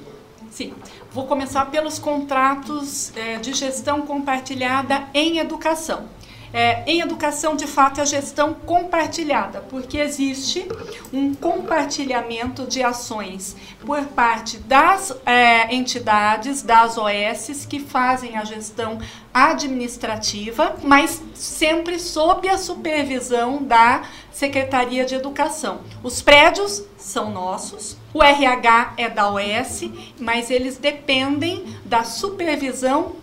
Sim. 0.52 0.74
Vou 1.12 1.26
começar 1.26 1.68
pelos 1.68 1.98
contratos 2.00 3.16
é, 3.16 3.38
de 3.38 3.54
gestão 3.54 4.02
compartilhada 4.02 5.08
em 5.14 5.40
educação. 5.40 6.17
É, 6.54 6.84
em 6.86 7.02
educação, 7.02 7.56
de 7.56 7.68
fato, 7.68 8.00
é 8.00 8.04
a 8.04 8.06
gestão 8.06 8.54
compartilhada, 8.54 9.62
porque 9.70 9.98
existe 9.98 10.68
um 11.12 11.34
compartilhamento 11.34 12.66
de 12.66 12.82
ações 12.82 13.56
por 13.86 14.04
parte 14.06 14.58
das 14.60 15.16
é, 15.26 15.74
entidades, 15.74 16.62
das 16.62 16.98
OS, 16.98 17.66
que 17.66 17.80
fazem 17.80 18.38
a 18.38 18.46
gestão 18.46 18.98
administrativa, 19.34 20.76
mas 20.84 21.22
sempre 21.34 22.00
sob 22.00 22.48
a 22.50 22.58
supervisão 22.58 23.62
da 23.64 24.04
Secretaria 24.32 25.06
de 25.06 25.16
Educação. 25.16 25.82
Os 26.04 26.22
prédios 26.22 26.84
são 26.98 27.32
nossos, 27.32 27.98
o 28.14 28.24
RH 28.24 28.94
é 28.98 29.10
da 29.10 29.32
OS, 29.32 29.90
mas 30.20 30.50
eles 30.50 30.78
dependem 30.78 31.66
da 31.86 32.04
supervisão 32.04 33.16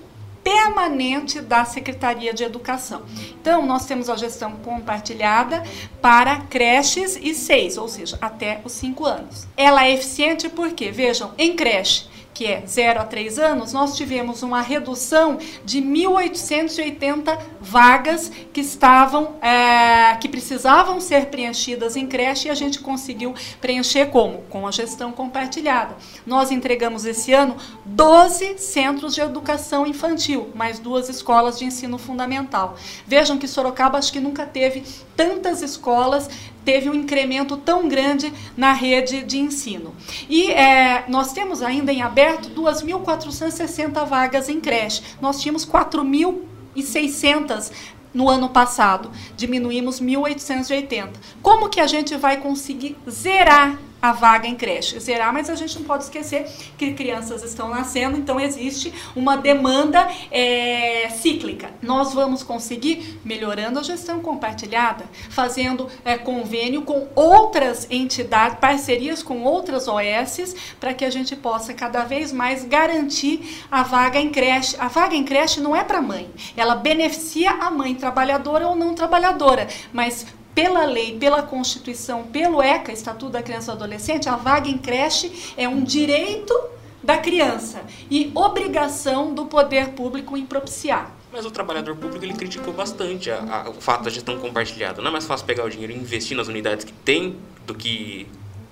permanente 0.45 1.41
da 1.41 1.65
Secretaria 1.65 2.35
de 2.35 2.45
Educação. 2.45 3.03
Então, 3.41 3.67
nós 3.67 3.87
temos 3.87 4.11
a 4.11 4.17
gestão 4.17 4.53
compartilhada 4.57 5.65
para 6.01 6.37
creches 6.43 7.19
e 7.21 7.35
seis, 7.35 7.79
ou 7.79 7.89
seja, 7.89 8.19
até 8.21 8.61
os 8.63 8.73
cinco 8.73 9.07
anos. 9.07 9.47
Ela 9.57 9.87
é 9.87 9.95
eficiente 9.95 10.49
porque, 10.51 10.91
vejam, 10.91 11.33
em 11.39 11.57
creche, 11.57 12.07
que 12.35 12.47
é 12.47 12.65
0 12.67 13.01
a 13.01 13.05
3 13.05 13.39
anos, 13.39 13.73
nós 13.73 13.97
tivemos 13.97 14.43
uma 14.43 14.61
redução 14.61 15.39
de 15.65 15.81
1.880 15.81 17.39
vagas 17.61 18.31
que 18.53 18.61
estavam, 18.61 19.37
é, 19.41 20.17
que 20.17 20.29
precisavam 20.29 21.01
ser 21.01 21.27
preenchidas 21.27 21.97
em 21.97 22.07
creche 22.07 22.49
e 22.49 22.51
a 22.51 22.55
gente 22.55 22.81
conseguiu 22.81 23.33
preencher 23.61 24.07
como? 24.07 24.39
Com 24.51 24.67
a 24.67 24.73
gestão 24.73 25.13
compartilhada. 25.13 25.97
Nós 26.27 26.51
entregamos 26.51 27.05
esse 27.05 27.33
ano 27.33 27.57
12 27.85 28.59
centros 28.59 29.15
de 29.15 29.21
educação 29.21 29.87
infantil, 29.87 30.51
mais 30.55 30.81
duas 30.81 31.09
escolas 31.09 31.59
de 31.59 31.65
ensino 31.65 31.99
fundamental. 31.99 32.77
Vejam 33.07 33.39
que 33.39 33.47
Sorocaba 33.47 33.99
acho 33.99 34.13
que 34.13 34.21
nunca 34.21 34.45
teve 34.45 34.83
tantas 35.17 35.63
escolas 35.63 36.29
teve 36.65 36.89
um 36.89 36.95
incremento 36.95 37.57
tão 37.57 37.89
grande 37.89 38.33
na 38.57 38.73
rede 38.73 39.23
de 39.23 39.39
ensino. 39.39 39.95
E 40.29 40.51
é, 40.51 41.05
nós 41.09 41.33
temos 41.33 41.63
ainda 41.63 41.93
em 41.93 42.03
aberto 42.03 42.51
2.460 42.51 44.05
vagas 44.07 44.49
em 44.49 44.61
creche. 44.61 45.03
Nós 45.21 45.41
tínhamos 45.41 45.67
4.600 45.67 47.71
no 48.13 48.29
ano 48.29 48.49
passado. 48.49 49.11
Diminuímos 49.37 50.01
1.880. 50.01 51.11
Como 51.43 51.69
que 51.69 51.81
a 51.81 51.87
gente 51.87 52.17
vai 52.17 52.39
conseguir 52.39 52.97
zerar 53.11 53.79
a 54.05 54.13
vaga 54.13 54.47
em 54.47 54.55
creche. 54.55 55.01
Zerar, 55.01 55.33
mas 55.33 55.49
a 55.49 55.55
gente 55.55 55.79
não 55.79 55.87
pode 55.87 56.05
esquecer 56.05 56.47
que 56.77 56.93
crianças 56.93 57.43
estão 57.43 57.71
nascendo, 57.71 58.19
então 58.19 58.39
existe 58.39 58.93
uma 59.17 59.35
demanda 59.35 60.07
é, 60.31 61.09
cíclica. 61.09 61.71
Nós 61.81 62.13
vamos 62.13 62.43
conseguir 62.43 63.19
melhorando 63.25 63.79
a 63.79 63.83
gestão 63.83 64.21
compartilhada, 64.21 65.07
fazendo 65.31 65.89
é, 66.05 66.19
convênio 66.19 66.83
com 66.83 67.09
outras 67.15 67.87
entidades, 67.91 68.59
parcerias 68.59 69.23
com 69.23 69.43
outras 69.43 69.89
OS, 69.89 70.55
para 70.79 70.93
que 70.93 71.07
a 71.07 71.11
gente 71.11 71.35
possa 71.35 71.73
cada 71.73 72.05
vez 72.05 72.31
mais 72.31 72.63
garantir 72.63 73.65
a 73.71 73.83
vaga 73.83 74.21
em 74.21 74.29
creche. 74.29 74.77
A 74.79 74.89
vaga 74.89 75.17
em 75.17 75.25
creche 75.25 75.63
não 75.63 75.75
é 75.75 75.83
para 75.83 76.03
mãe, 76.03 76.29
ela 76.55 76.75
beneficia 76.75 77.53
a 77.53 77.71
mãe 77.71 77.95
trabalhadora 77.95 78.69
ou 78.69 78.77
não 78.77 78.95
trabalhadora, 78.95 79.67
mas 79.95 80.27
pela 80.55 80.85
lei, 80.85 81.19
pela 81.19 81.43
Constituição, 81.43 82.25
pelo 82.25 82.63
ECA, 82.63 82.93
Estatuto 82.93 83.33
da 83.33 83.43
Criança 83.43 83.73
e 83.73 83.77
do 83.77 83.83
Adolescente, 83.85 84.29
a 84.29 84.37
vaga 84.37 84.69
em 84.69 84.79
creche 84.79 85.53
é 85.57 85.69
um 85.69 85.83
direito 85.83 86.55
da 87.03 87.19
criança 87.19 87.83
e 88.11 88.31
obrigação 88.35 89.35
do 89.35 89.45
poder 89.47 89.91
público 89.91 90.37
em 90.37 90.47
propiciar. 90.47 91.13
Mas 91.31 91.45
o 91.45 91.51
trabalhador 91.51 91.97
público 91.97 92.25
ele 92.25 92.33
criticou 92.33 92.73
bastante 92.73 93.31
a, 93.31 93.65
a, 93.67 93.71
o 93.71 93.75
fato 93.75 94.05
da 94.05 94.11
gestão 94.11 94.39
compartilhada. 94.39 95.03
Não 95.03 95.09
é 95.09 95.13
mais 95.13 95.27
fácil 95.27 95.45
pegar 95.45 95.65
o 95.65 95.71
dinheiro 95.71 95.93
e 95.93 95.97
investir 95.97 96.37
nas 96.37 96.49
unidades 96.49 96.85
que 96.85 96.93
tem 96.93 97.37
do 97.67 97.75
que 97.75 98.27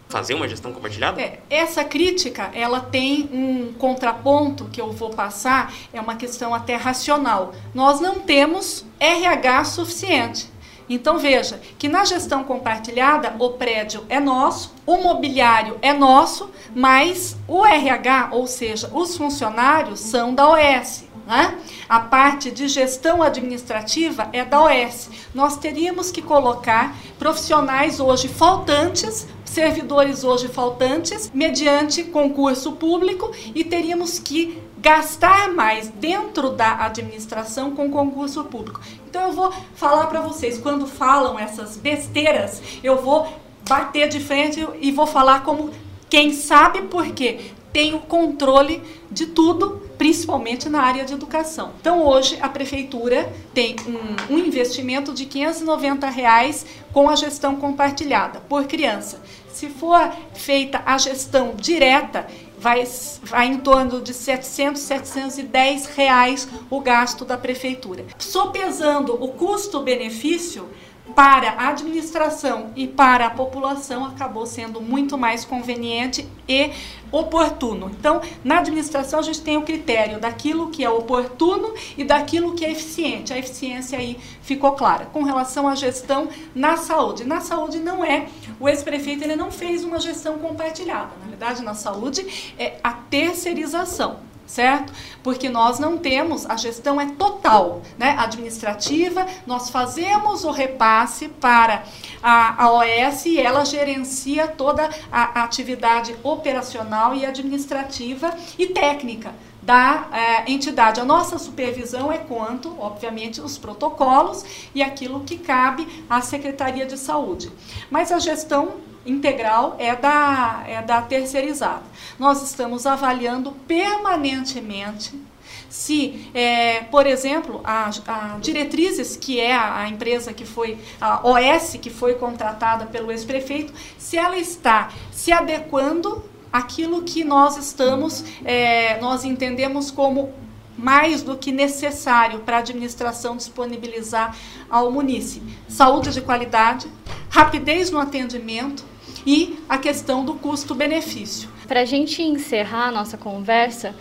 fazer 0.08 0.34
uma 0.34 0.46
gestão 0.46 0.72
compartilhada? 0.72 1.20
É, 1.20 1.40
essa 1.50 1.82
crítica, 1.82 2.50
ela 2.54 2.80
tem 2.80 3.28
um 3.32 3.72
contraponto 3.72 4.66
que 4.66 4.80
eu 4.80 4.92
vou 4.92 5.10
passar, 5.10 5.74
é 5.92 6.00
uma 6.00 6.14
questão 6.14 6.54
até 6.54 6.76
racional. 6.76 7.54
Nós 7.74 7.98
não 7.98 8.20
temos 8.20 8.84
RH 9.00 9.64
suficiente. 9.64 10.52
Então 10.88 11.18
veja 11.18 11.60
que 11.78 11.88
na 11.88 12.04
gestão 12.04 12.44
compartilhada 12.44 13.34
o 13.38 13.50
prédio 13.50 14.04
é 14.08 14.20
nosso, 14.20 14.74
o 14.86 14.96
mobiliário 14.98 15.78
é 15.80 15.92
nosso, 15.92 16.50
mas 16.74 17.36
o 17.46 17.64
RH, 17.64 18.30
ou 18.32 18.46
seja, 18.46 18.90
os 18.92 19.16
funcionários 19.16 20.00
são 20.00 20.34
da 20.34 20.48
OS. 20.48 21.04
Né? 21.26 21.56
A 21.88 22.00
parte 22.00 22.50
de 22.50 22.66
gestão 22.66 23.22
administrativa 23.22 24.28
é 24.32 24.44
da 24.44 24.62
OS. 24.64 25.08
Nós 25.32 25.56
teríamos 25.56 26.10
que 26.10 26.20
colocar 26.20 26.96
profissionais 27.18 28.00
hoje 28.00 28.26
faltantes, 28.28 29.26
servidores 29.44 30.24
hoje 30.24 30.48
faltantes, 30.48 31.30
mediante 31.32 32.02
concurso 32.04 32.72
público 32.72 33.30
e 33.54 33.62
teríamos 33.62 34.18
que 34.18 34.60
gastar 34.82 35.52
mais 35.52 35.88
dentro 35.88 36.50
da 36.50 36.84
administração 36.84 37.70
com 37.70 37.88
concurso 37.88 38.44
público. 38.44 38.80
Então 39.08 39.28
eu 39.28 39.32
vou 39.32 39.52
falar 39.76 40.06
para 40.08 40.20
vocês, 40.20 40.58
quando 40.58 40.88
falam 40.88 41.38
essas 41.38 41.76
besteiras, 41.76 42.60
eu 42.82 43.00
vou 43.00 43.32
bater 43.68 44.08
de 44.08 44.18
frente 44.18 44.66
e 44.80 44.90
vou 44.90 45.06
falar 45.06 45.44
como 45.44 45.70
quem 46.10 46.32
sabe 46.32 46.82
por 46.82 47.06
quê. 47.12 47.52
Tem 47.72 47.94
o 47.94 48.00
controle 48.00 48.82
de 49.10 49.26
tudo, 49.26 49.80
principalmente 49.96 50.68
na 50.68 50.82
área 50.82 51.04
de 51.04 51.14
educação. 51.14 51.72
Então 51.80 52.04
hoje 52.04 52.36
a 52.42 52.48
prefeitura 52.48 53.32
tem 53.54 53.76
um, 53.86 54.34
um 54.34 54.38
investimento 54.38 55.14
de 55.14 55.26
590 55.26 56.10
reais 56.10 56.66
com 56.92 57.08
a 57.08 57.14
gestão 57.14 57.54
compartilhada 57.56 58.40
por 58.40 58.64
criança. 58.64 59.22
Se 59.48 59.68
for 59.68 60.12
feita 60.34 60.82
a 60.84 60.98
gestão 60.98 61.54
direta, 61.54 62.26
vai, 62.62 62.86
vai 63.24 63.46
em 63.48 63.58
torno 63.58 64.00
de 64.00 64.14
700, 64.14 64.80
710 64.80 65.86
reais 65.86 66.48
o 66.70 66.80
gasto 66.80 67.24
da 67.24 67.36
prefeitura. 67.36 68.04
Sopesando 68.16 69.12
o 69.20 69.28
custo-benefício, 69.32 70.68
para 71.14 71.50
a 71.50 71.68
administração 71.68 72.70
e 72.76 72.86
para 72.86 73.26
a 73.26 73.30
população 73.30 74.04
acabou 74.04 74.46
sendo 74.46 74.80
muito 74.80 75.18
mais 75.18 75.44
conveniente 75.44 76.26
e 76.48 76.70
oportuno. 77.10 77.90
Então, 77.90 78.20
na 78.42 78.58
administração 78.58 79.18
a 79.18 79.22
gente 79.22 79.42
tem 79.42 79.56
o 79.56 79.62
critério 79.62 80.20
daquilo 80.20 80.70
que 80.70 80.84
é 80.84 80.88
oportuno 80.88 81.74
e 81.98 82.04
daquilo 82.04 82.54
que 82.54 82.64
é 82.64 82.70
eficiente. 82.70 83.32
A 83.32 83.38
eficiência 83.38 83.98
aí 83.98 84.16
ficou 84.42 84.72
clara. 84.72 85.06
Com 85.06 85.22
relação 85.22 85.68
à 85.68 85.74
gestão 85.74 86.28
na 86.54 86.76
saúde, 86.76 87.24
na 87.24 87.40
saúde 87.40 87.78
não 87.78 88.04
é 88.04 88.26
o 88.58 88.68
ex-prefeito 88.68 89.24
ele 89.24 89.36
não 89.36 89.50
fez 89.50 89.84
uma 89.84 89.98
gestão 89.98 90.38
compartilhada. 90.38 91.10
Na 91.20 91.26
verdade, 91.26 91.62
na 91.62 91.74
saúde 91.74 92.54
é 92.58 92.78
a 92.82 92.92
terceirização 92.92 94.31
certo? 94.52 94.92
Porque 95.22 95.48
nós 95.48 95.78
não 95.78 95.96
temos, 95.96 96.44
a 96.44 96.56
gestão 96.56 97.00
é 97.00 97.06
total, 97.06 97.80
né? 97.98 98.14
Administrativa, 98.18 99.26
nós 99.46 99.70
fazemos 99.70 100.44
o 100.44 100.50
repasse 100.50 101.28
para 101.28 101.84
a, 102.22 102.64
a 102.64 102.72
OS 102.72 103.24
e 103.24 103.38
ela 103.38 103.64
gerencia 103.64 104.46
toda 104.46 104.90
a, 105.10 105.40
a 105.40 105.44
atividade 105.44 106.14
operacional 106.22 107.14
e 107.14 107.24
administrativa 107.24 108.34
e 108.58 108.66
técnica 108.66 109.32
da 109.62 110.08
é, 110.12 110.52
entidade. 110.52 111.00
A 111.00 111.04
nossa 111.04 111.38
supervisão 111.38 112.12
é 112.12 112.18
quanto, 112.18 112.76
obviamente, 112.78 113.40
os 113.40 113.56
protocolos 113.56 114.44
e 114.74 114.82
aquilo 114.82 115.20
que 115.20 115.38
cabe 115.38 115.86
à 116.10 116.20
Secretaria 116.20 116.84
de 116.84 116.98
Saúde. 116.98 117.50
Mas 117.88 118.10
a 118.12 118.18
gestão 118.18 118.91
integral 119.04 119.76
é 119.78 119.94
da, 119.94 120.64
é 120.66 120.82
da 120.82 121.02
terceirizada. 121.02 121.82
Nós 122.18 122.42
estamos 122.42 122.86
avaliando 122.86 123.52
permanentemente 123.66 125.20
se, 125.68 126.30
é, 126.34 126.80
por 126.84 127.06
exemplo, 127.06 127.60
a, 127.64 127.90
a, 128.06 128.38
Diretrizes, 128.38 129.16
que 129.16 129.40
é 129.40 129.54
a, 129.54 129.80
a, 129.80 129.88
empresa 129.88 130.32
que 130.32 130.44
foi, 130.44 130.78
a 131.00 131.26
OS, 131.26 131.78
que 131.80 131.88
foi 131.88 132.14
contratada 132.14 132.86
pelo 132.86 133.10
ex-prefeito, 133.10 133.72
se 133.96 134.18
ela 134.18 134.36
está 134.36 134.90
se 135.10 135.32
adequando 135.32 136.22
àquilo 136.52 137.02
que 137.02 137.24
nós 137.24 137.56
estamos, 137.56 138.22
é, 138.44 139.00
nós 139.00 139.24
entendemos 139.24 139.90
como 139.90 140.34
mais 140.76 141.22
do 141.22 141.36
que 141.36 141.50
necessário 141.50 142.40
para 142.40 142.56
a 142.56 142.60
administração 142.60 143.36
disponibilizar 143.36 144.36
ao 144.68 144.90
munícipe. 144.90 145.56
Saúde 145.68 146.10
de 146.10 146.20
qualidade, 146.20 146.86
rapidez 147.30 147.90
no 147.90 147.98
atendimento 147.98 148.91
e 149.26 149.58
a 149.68 149.78
questão 149.78 150.24
do 150.24 150.34
custo-benefício. 150.34 151.48
Para 151.66 151.80
a 151.80 151.84
gente 151.84 152.22
encerrar 152.22 152.88
a 152.88 152.92
nossa 152.92 153.16
conversa, 153.16 153.94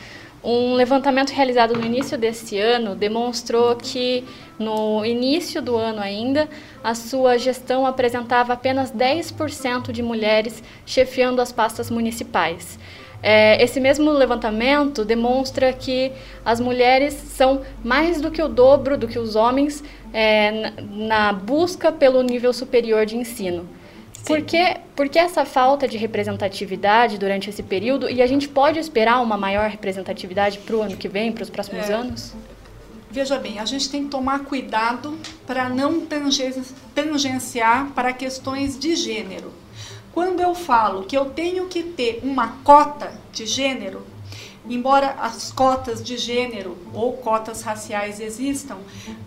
um 0.43 0.73
levantamento 0.73 1.29
realizado 1.29 1.75
no 1.75 1.85
início 1.85 2.17
desse 2.17 2.57
ano 2.57 2.95
demonstrou 2.95 3.75
que, 3.75 4.23
no 4.57 5.05
início 5.05 5.61
do 5.61 5.77
ano 5.77 6.01
ainda, 6.01 6.49
a 6.83 6.95
sua 6.95 7.37
gestão 7.37 7.85
apresentava 7.85 8.53
apenas 8.53 8.91
10% 8.91 9.91
de 9.91 10.01
mulheres 10.01 10.63
chefiando 10.83 11.41
as 11.41 11.51
pastas 11.51 11.91
municipais. 11.91 12.79
É, 13.21 13.63
esse 13.63 13.79
mesmo 13.79 14.09
levantamento 14.09 15.05
demonstra 15.05 15.71
que 15.71 16.11
as 16.43 16.59
mulheres 16.59 17.13
são 17.13 17.61
mais 17.83 18.19
do 18.19 18.31
que 18.31 18.41
o 18.41 18.47
dobro 18.47 18.97
do 18.97 19.07
que 19.07 19.19
os 19.19 19.35
homens 19.35 19.83
é, 20.11 20.73
na 20.89 21.31
busca 21.31 21.91
pelo 21.91 22.23
nível 22.23 22.51
superior 22.51 23.05
de 23.05 23.15
ensino. 23.15 23.69
Por 24.25 24.41
que, 24.41 24.77
por 24.95 25.09
que 25.09 25.17
essa 25.17 25.45
falta 25.45 25.87
de 25.87 25.97
representatividade 25.97 27.17
durante 27.17 27.49
esse 27.49 27.63
período? 27.63 28.09
E 28.09 28.21
a 28.21 28.27
gente 28.27 28.47
pode 28.47 28.79
esperar 28.79 29.21
uma 29.21 29.37
maior 29.37 29.69
representatividade 29.69 30.59
para 30.59 30.75
o 30.75 30.81
ano 30.81 30.95
que 30.95 31.07
vem, 31.07 31.31
para 31.31 31.43
os 31.43 31.49
próximos 31.49 31.89
é, 31.89 31.93
anos? 31.93 32.33
Veja 33.09 33.37
bem, 33.37 33.59
a 33.59 33.65
gente 33.65 33.89
tem 33.89 34.03
que 34.05 34.09
tomar 34.09 34.45
cuidado 34.45 35.17
para 35.45 35.67
não 35.67 36.05
tangenciar 36.95 37.91
para 37.93 38.13
questões 38.13 38.79
de 38.79 38.95
gênero. 38.95 39.51
Quando 40.13 40.39
eu 40.39 40.53
falo 40.53 41.03
que 41.03 41.17
eu 41.17 41.25
tenho 41.25 41.67
que 41.67 41.83
ter 41.83 42.19
uma 42.23 42.59
cota 42.63 43.13
de 43.31 43.45
gênero, 43.45 44.05
embora 44.69 45.15
as 45.19 45.51
cotas 45.51 46.03
de 46.03 46.17
gênero 46.17 46.77
ou 46.93 47.13
cotas 47.13 47.61
raciais 47.61 48.19
existam, 48.19 48.77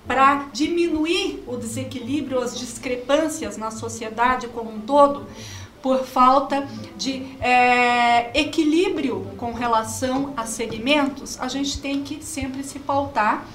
para 0.07 0.47
diminuir 0.53 1.43
o 1.47 1.57
desequilíbrio, 1.57 2.41
as 2.41 2.59
discrepâncias 2.59 3.57
na 3.57 3.71
sociedade 3.71 4.49
como 4.49 4.71
um 4.73 4.81
todo, 4.81 5.27
por 5.83 6.05
falta 6.05 6.67
de 6.97 7.37
é, 7.43 8.31
equilíbrio 8.41 9.27
com 9.37 9.53
relação 9.53 10.33
a 10.35 10.47
segmentos, 10.47 11.39
a 11.39 11.47
gente 11.47 11.79
tem 11.79 12.03
que 12.03 12.25
sempre 12.25 12.65
se 12.65 12.79
pautar 12.79 13.47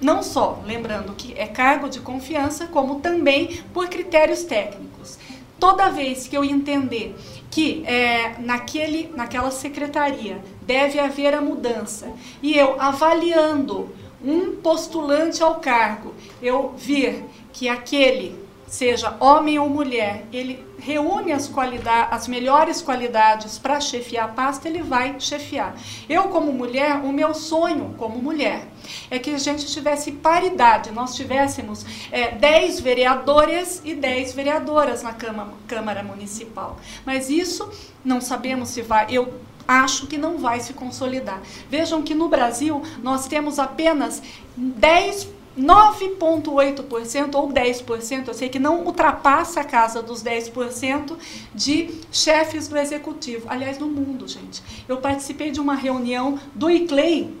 não 0.00 0.22
só, 0.22 0.62
lembrando 0.66 1.12
que 1.12 1.34
é 1.36 1.46
cargo 1.46 1.88
de 1.88 2.00
confiança, 2.00 2.66
como 2.66 3.00
também 3.00 3.62
por 3.72 3.88
critérios 3.88 4.42
técnicos. 4.44 5.18
Toda 5.58 5.90
vez 5.90 6.26
que 6.26 6.36
eu 6.36 6.42
entender 6.42 7.14
que 7.50 7.84
é, 7.84 8.36
naquele, 8.38 9.12
naquela 9.14 9.50
secretaria 9.50 10.42
deve 10.70 11.00
haver 11.00 11.34
a 11.34 11.40
mudança 11.40 12.12
e 12.40 12.56
eu 12.56 12.80
avaliando 12.80 13.88
um 14.24 14.54
postulante 14.54 15.42
ao 15.42 15.56
cargo, 15.56 16.14
eu 16.40 16.74
vir 16.76 17.24
que 17.52 17.68
aquele 17.68 18.38
seja 18.68 19.16
homem 19.18 19.58
ou 19.58 19.68
mulher, 19.68 20.26
ele 20.32 20.64
reúne 20.78 21.32
as 21.32 21.48
qualidades, 21.48 22.12
as 22.12 22.28
melhores 22.28 22.80
qualidades 22.80 23.58
para 23.58 23.80
chefiar 23.80 24.26
a 24.26 24.28
pasta, 24.28 24.68
ele 24.68 24.80
vai 24.80 25.18
chefiar. 25.18 25.74
Eu 26.08 26.28
como 26.28 26.52
mulher, 26.52 27.00
o 27.02 27.12
meu 27.12 27.34
sonho 27.34 27.96
como 27.98 28.22
mulher 28.22 28.68
é 29.10 29.18
que 29.18 29.30
a 29.30 29.38
gente 29.38 29.66
tivesse 29.66 30.12
paridade, 30.12 30.92
nós 30.92 31.16
tivéssemos 31.16 31.84
é, 32.12 32.30
10 32.30 32.78
vereadores 32.78 33.82
e 33.84 33.92
10 33.92 34.34
vereadoras 34.34 35.02
na 35.02 35.14
Câmara, 35.14 35.50
Câmara 35.66 36.02
Municipal. 36.04 36.78
Mas 37.04 37.28
isso 37.28 37.68
não 38.04 38.20
sabemos 38.20 38.68
se 38.68 38.82
vai. 38.82 39.08
Eu 39.10 39.49
acho 39.70 40.06
que 40.06 40.18
não 40.18 40.38
vai 40.38 40.58
se 40.60 40.72
consolidar. 40.72 41.40
Vejam 41.68 42.02
que 42.02 42.14
no 42.14 42.28
Brasil 42.28 42.82
nós 43.02 43.28
temos 43.28 43.58
apenas 43.58 44.22
10 44.56 45.40
9,8% 45.58 47.34
ou 47.34 47.48
10%, 47.48 48.28
eu 48.28 48.34
sei 48.34 48.48
que 48.48 48.58
não 48.58 48.84
ultrapassa 48.84 49.60
a 49.60 49.64
casa 49.64 50.00
dos 50.00 50.22
10% 50.22 51.16
de 51.52 51.90
chefes 52.10 52.68
do 52.68 52.78
executivo. 52.78 53.46
Aliás, 53.48 53.76
no 53.76 53.88
mundo, 53.88 54.28
gente. 54.28 54.62
Eu 54.88 54.98
participei 54.98 55.50
de 55.50 55.60
uma 55.60 55.74
reunião 55.74 56.38
do 56.54 56.70
ICLEI, 56.70 57.34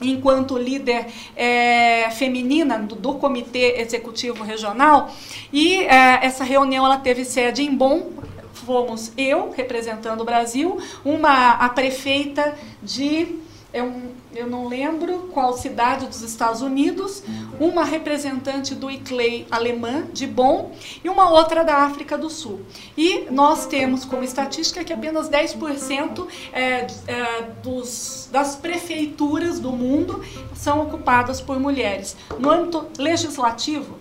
enquanto 0.00 0.56
líder 0.56 1.08
é, 1.36 2.08
feminina 2.10 2.78
do, 2.78 2.94
do, 2.94 3.14
Comitê 3.14 3.80
Executivo 3.80 4.44
Regional, 4.44 5.10
e 5.52 5.82
é, 5.82 6.24
essa 6.24 6.44
reunião 6.44 6.86
ela 6.86 6.96
teve 6.96 7.24
sede 7.24 7.62
em 7.62 7.74
Bonn, 7.74 8.12
fomos 8.58 9.12
eu, 9.16 9.50
representando 9.50 10.20
o 10.20 10.24
Brasil, 10.24 10.78
uma 11.04 11.52
a 11.52 11.68
prefeita 11.68 12.54
de 12.82 13.38
é 13.70 13.82
um, 13.82 14.12
eu 14.34 14.46
não 14.46 14.66
lembro 14.66 15.28
qual 15.32 15.52
cidade 15.52 16.06
dos 16.06 16.22
Estados 16.22 16.62
Unidos, 16.62 17.22
uma 17.60 17.84
representante 17.84 18.74
do 18.74 18.90
ICLEI 18.90 19.46
alemã, 19.50 20.06
de 20.10 20.26
Bonn, 20.26 20.70
e 21.04 21.08
uma 21.08 21.30
outra 21.30 21.62
da 21.62 21.76
África 21.76 22.16
do 22.16 22.30
Sul. 22.30 22.62
E 22.96 23.26
nós 23.30 23.66
temos 23.66 24.06
como 24.06 24.24
estatística 24.24 24.82
que 24.82 24.92
apenas 24.92 25.28
10% 25.28 26.26
é, 26.52 26.86
é, 27.06 27.42
dos, 27.62 28.28
das 28.32 28.56
prefeituras 28.56 29.60
do 29.60 29.70
mundo 29.70 30.24
são 30.54 30.80
ocupadas 30.80 31.38
por 31.40 31.60
mulheres. 31.60 32.16
No 32.38 32.50
âmbito 32.50 32.86
legislativo, 32.96 33.98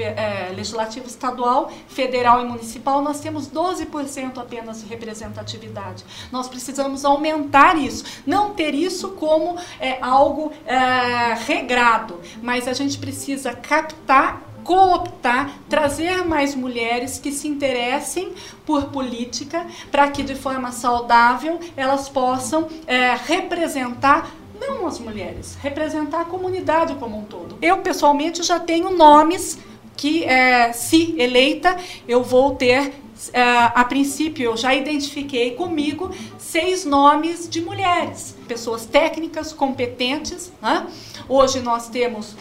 é, 0.00 0.52
legislativo 0.54 1.06
estadual, 1.06 1.70
federal 1.88 2.42
e 2.42 2.44
municipal, 2.44 3.02
nós 3.02 3.20
temos 3.20 3.48
12% 3.48 4.38
apenas 4.38 4.82
de 4.82 4.88
representatividade. 4.88 6.04
Nós 6.32 6.48
precisamos 6.48 7.04
aumentar 7.04 7.76
isso, 7.76 8.04
não 8.26 8.54
ter 8.54 8.74
isso 8.74 9.10
como 9.10 9.56
é, 9.80 9.98
algo 10.00 10.52
é, 10.66 11.34
regrado, 11.46 12.20
mas 12.42 12.66
a 12.66 12.72
gente 12.72 12.98
precisa 12.98 13.52
captar 13.52 14.48
cooptar, 14.68 15.50
trazer 15.66 16.26
mais 16.26 16.54
mulheres 16.54 17.18
que 17.18 17.32
se 17.32 17.48
interessem 17.48 18.34
por 18.66 18.90
política, 18.90 19.66
para 19.90 20.10
que 20.10 20.22
de 20.22 20.34
forma 20.34 20.72
saudável 20.72 21.58
elas 21.74 22.10
possam 22.10 22.68
é, 22.86 23.14
representar 23.14 24.30
não 24.60 24.86
as 24.86 24.98
mulheres, 24.98 25.56
representar 25.62 26.20
a 26.22 26.24
comunidade 26.24 26.94
como 26.96 27.18
um 27.18 27.24
todo. 27.24 27.56
Eu 27.62 27.78
pessoalmente 27.78 28.42
já 28.42 28.60
tenho 28.60 28.90
nomes 28.90 29.58
que, 29.98 30.24
é, 30.24 30.72
se 30.72 31.16
eleita, 31.18 31.76
eu 32.06 32.22
vou 32.22 32.54
ter 32.54 32.94
é, 33.32 33.42
a 33.42 33.84
princípio, 33.84 34.44
eu 34.44 34.56
já 34.56 34.72
identifiquei 34.72 35.50
comigo 35.56 36.14
seis 36.38 36.84
nomes 36.84 37.48
de 37.48 37.60
mulheres, 37.60 38.36
pessoas 38.46 38.86
técnicas, 38.86 39.52
competentes. 39.52 40.52
Né? 40.62 40.86
Hoje 41.28 41.58
nós 41.58 41.88
temos, 41.88 42.36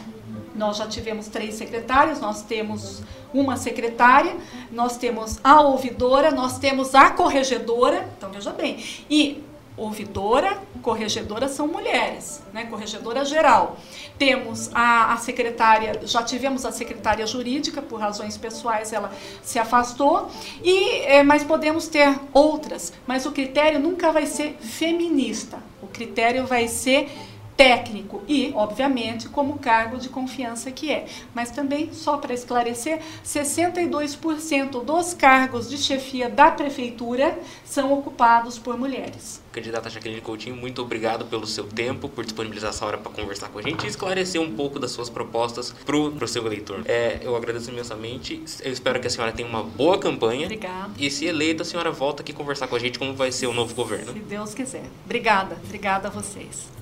nós 0.55 0.77
já 0.77 0.85
tivemos 0.85 1.27
três 1.27 1.55
secretárias, 1.55 2.21
nós 2.21 2.43
temos 2.43 3.01
uma 3.33 3.57
secretária, 3.57 4.35
nós 4.71 4.95
temos 4.95 5.39
a 5.43 5.59
ouvidora, 5.61 6.29
nós 6.29 6.59
temos 6.59 6.93
a 6.93 7.09
corregedora, 7.09 8.07
então 8.15 8.29
veja 8.29 8.51
bem, 8.51 8.77
e 9.09 9.43
ouvidora, 9.77 10.59
corregedora 10.81 11.47
são 11.47 11.67
mulheres, 11.67 12.41
né? 12.51 12.65
corregedora 12.65 13.23
geral. 13.23 13.77
Temos 14.17 14.71
a, 14.73 15.13
a 15.13 15.17
secretária, 15.17 16.01
já 16.03 16.23
tivemos 16.23 16.65
a 16.65 16.71
secretária 16.71 17.25
jurídica, 17.27 17.81
por 17.81 17.99
razões 17.99 18.35
pessoais 18.35 18.91
ela 18.91 19.11
se 19.43 19.59
afastou, 19.59 20.29
e 20.63 21.01
é, 21.01 21.21
mas 21.21 21.43
podemos 21.43 21.87
ter 21.87 22.19
outras, 22.33 22.91
mas 23.05 23.25
o 23.27 23.31
critério 23.31 23.79
nunca 23.79 24.11
vai 24.11 24.25
ser 24.25 24.57
feminista, 24.59 25.59
o 25.81 25.87
critério 25.87 26.47
vai 26.47 26.67
ser 26.67 27.09
técnico 27.57 28.21
e, 28.27 28.53
obviamente, 28.55 29.27
como 29.27 29.57
cargo 29.57 29.97
de 29.97 30.07
confiança 30.07 30.71
que 30.71 30.91
é. 30.91 31.07
Mas 31.33 31.49
também, 31.49 31.91
só 31.91 32.17
para 32.17 32.33
esclarecer, 32.33 33.01
62% 33.25 34.83
dos 34.83 35.13
cargos 35.15 35.67
de 35.67 35.77
chefia 35.77 36.29
da 36.29 36.51
prefeitura 36.51 37.37
são 37.65 37.91
ocupados 37.91 38.59
por 38.59 38.77
mulheres. 38.77 39.41
Candidata 39.51 39.89
Jaqueline 39.89 40.21
Coutinho, 40.21 40.55
muito 40.55 40.83
obrigado 40.83 41.25
pelo 41.25 41.47
seu 41.47 41.63
tempo, 41.63 42.07
por 42.07 42.23
disponibilizar 42.23 42.69
essa 42.69 42.85
hora 42.85 42.97
para 42.99 43.11
conversar 43.11 43.49
com 43.49 43.57
a 43.57 43.61
gente 43.63 43.85
e 43.85 43.89
esclarecer 43.89 44.39
um 44.39 44.51
pouco 44.55 44.77
das 44.77 44.91
suas 44.91 45.09
propostas 45.09 45.73
para 45.83 45.97
o 45.97 46.27
seu 46.27 46.45
eleitor. 46.45 46.83
É, 46.85 47.19
eu 47.23 47.35
agradeço 47.35 47.71
imensamente, 47.71 48.43
eu 48.61 48.71
espero 48.71 48.99
que 48.99 49.07
a 49.07 49.09
senhora 49.09 49.31
tenha 49.31 49.49
uma 49.49 49.63
boa 49.63 49.97
campanha. 49.97 50.45
Obrigada. 50.45 50.91
E 50.99 51.09
se 51.09 51.25
eleita, 51.25 51.63
a 51.63 51.65
senhora 51.65 51.89
volta 51.89 52.21
aqui 52.21 52.33
conversar 52.33 52.67
com 52.67 52.75
a 52.75 52.79
gente 52.79 52.99
como 52.99 53.15
vai 53.15 53.31
ser 53.31 53.47
o 53.47 53.53
novo 53.53 53.73
governo. 53.73 54.13
Se 54.13 54.19
Deus 54.19 54.53
quiser. 54.53 54.85
Obrigada, 55.05 55.57
obrigada 55.65 56.07
a 56.07 56.11
vocês. 56.11 56.76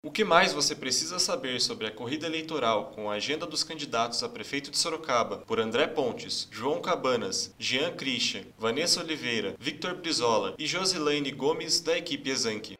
O 0.00 0.12
que 0.12 0.22
mais 0.22 0.52
você 0.52 0.76
precisa 0.76 1.18
saber 1.18 1.60
sobre 1.60 1.84
a 1.84 1.90
corrida 1.90 2.24
eleitoral 2.24 2.92
com 2.94 3.10
a 3.10 3.14
agenda 3.14 3.44
dos 3.44 3.64
candidatos 3.64 4.22
a 4.22 4.28
prefeito 4.28 4.70
de 4.70 4.78
Sorocaba 4.78 5.38
por 5.38 5.58
André 5.58 5.88
Pontes, 5.88 6.46
João 6.52 6.80
Cabanas, 6.80 7.52
Jean 7.58 7.90
Christian, 7.96 8.44
Vanessa 8.56 9.00
Oliveira, 9.00 9.56
Victor 9.58 9.96
Brizola 9.96 10.54
e 10.56 10.68
Josilaine 10.68 11.32
Gomes 11.32 11.80
da 11.80 11.98
equipe 11.98 12.30
Exanque? 12.30 12.77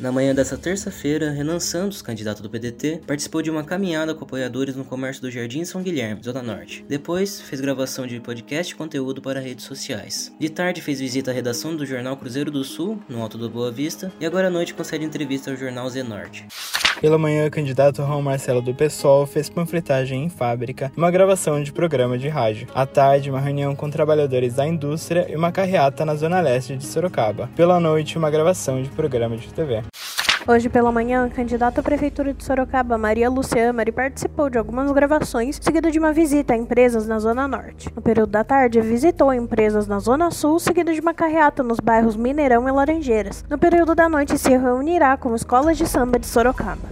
Na 0.00 0.10
manhã 0.10 0.34
dessa 0.34 0.56
terça-feira, 0.56 1.30
Renan 1.30 1.60
Santos, 1.60 2.00
candidato 2.00 2.42
do 2.42 2.48
PDT, 2.48 3.02
participou 3.06 3.42
de 3.42 3.50
uma 3.50 3.62
caminhada 3.62 4.14
com 4.14 4.24
apoiadores 4.24 4.74
no 4.74 4.82
comércio 4.82 5.20
do 5.20 5.30
Jardim 5.30 5.62
São 5.62 5.82
Guilherme, 5.82 6.22
Zona 6.22 6.42
Norte. 6.42 6.82
Depois, 6.88 7.38
fez 7.42 7.60
gravação 7.60 8.06
de 8.06 8.18
podcast 8.18 8.72
e 8.72 8.76
conteúdo 8.76 9.20
para 9.20 9.40
redes 9.40 9.66
sociais. 9.66 10.32
De 10.40 10.48
tarde, 10.48 10.80
fez 10.80 11.00
visita 11.00 11.30
à 11.30 11.34
redação 11.34 11.76
do 11.76 11.84
jornal 11.84 12.16
Cruzeiro 12.16 12.50
do 12.50 12.64
Sul, 12.64 12.98
no 13.10 13.20
Alto 13.20 13.36
do 13.36 13.50
Boa 13.50 13.70
Vista, 13.70 14.10
e 14.18 14.24
agora 14.24 14.46
à 14.46 14.50
noite 14.50 14.72
concede 14.72 15.04
entrevista 15.04 15.50
ao 15.50 15.56
jornal 15.58 15.90
Zenorte. 15.90 16.46
Pela 17.00 17.18
manhã, 17.18 17.46
o 17.46 17.50
candidato 17.50 17.98
João 17.98 18.22
Marcelo 18.22 18.62
do 18.62 18.74
PSOL 18.74 19.26
fez 19.26 19.48
panfletagem 19.48 20.24
em 20.24 20.28
fábrica 20.28 20.92
uma 20.96 21.10
gravação 21.10 21.62
de 21.62 21.72
programa 21.72 22.18
de 22.18 22.28
rádio. 22.28 22.68
À 22.74 22.86
tarde, 22.86 23.30
uma 23.30 23.40
reunião 23.40 23.74
com 23.74 23.90
trabalhadores 23.90 24.54
da 24.54 24.66
indústria 24.66 25.26
e 25.30 25.36
uma 25.36 25.52
carreata 25.52 26.04
na 26.04 26.14
zona 26.14 26.40
leste 26.40 26.76
de 26.76 26.86
Sorocaba. 26.86 27.48
Pela 27.56 27.80
noite, 27.80 28.18
uma 28.18 28.30
gravação 28.30 28.82
de 28.82 28.88
programa 28.90 29.36
de 29.36 29.52
TV. 29.52 29.82
Hoje 30.48 30.70
pela 30.70 30.90
manhã, 30.90 31.26
a 31.26 31.28
candidata 31.28 31.80
à 31.80 31.84
Prefeitura 31.84 32.32
de 32.32 32.42
Sorocaba, 32.42 32.96
Maria 32.96 33.28
Lúcia 33.28 33.68
Amari, 33.68 33.92
participou 33.92 34.48
de 34.48 34.56
algumas 34.56 34.90
gravações, 34.90 35.58
seguida 35.60 35.90
de 35.90 35.98
uma 35.98 36.14
visita 36.14 36.54
a 36.54 36.56
empresas 36.56 37.06
na 37.06 37.18
Zona 37.18 37.46
Norte. 37.46 37.92
No 37.94 38.00
período 38.00 38.30
da 38.30 38.42
tarde, 38.42 38.80
visitou 38.80 39.34
empresas 39.34 39.86
na 39.86 39.98
Zona 39.98 40.30
Sul, 40.30 40.58
seguida 40.58 40.94
de 40.94 41.00
uma 41.00 41.12
carreata 41.12 41.62
nos 41.62 41.78
bairros 41.78 42.16
Mineirão 42.16 42.66
e 42.66 42.72
Laranjeiras. 42.72 43.44
No 43.50 43.58
período 43.58 43.94
da 43.94 44.08
noite, 44.08 44.38
se 44.38 44.48
reunirá 44.48 45.14
com 45.18 45.34
escolas 45.34 45.76
de 45.76 45.86
samba 45.86 46.18
de 46.18 46.26
Sorocaba. 46.26 46.88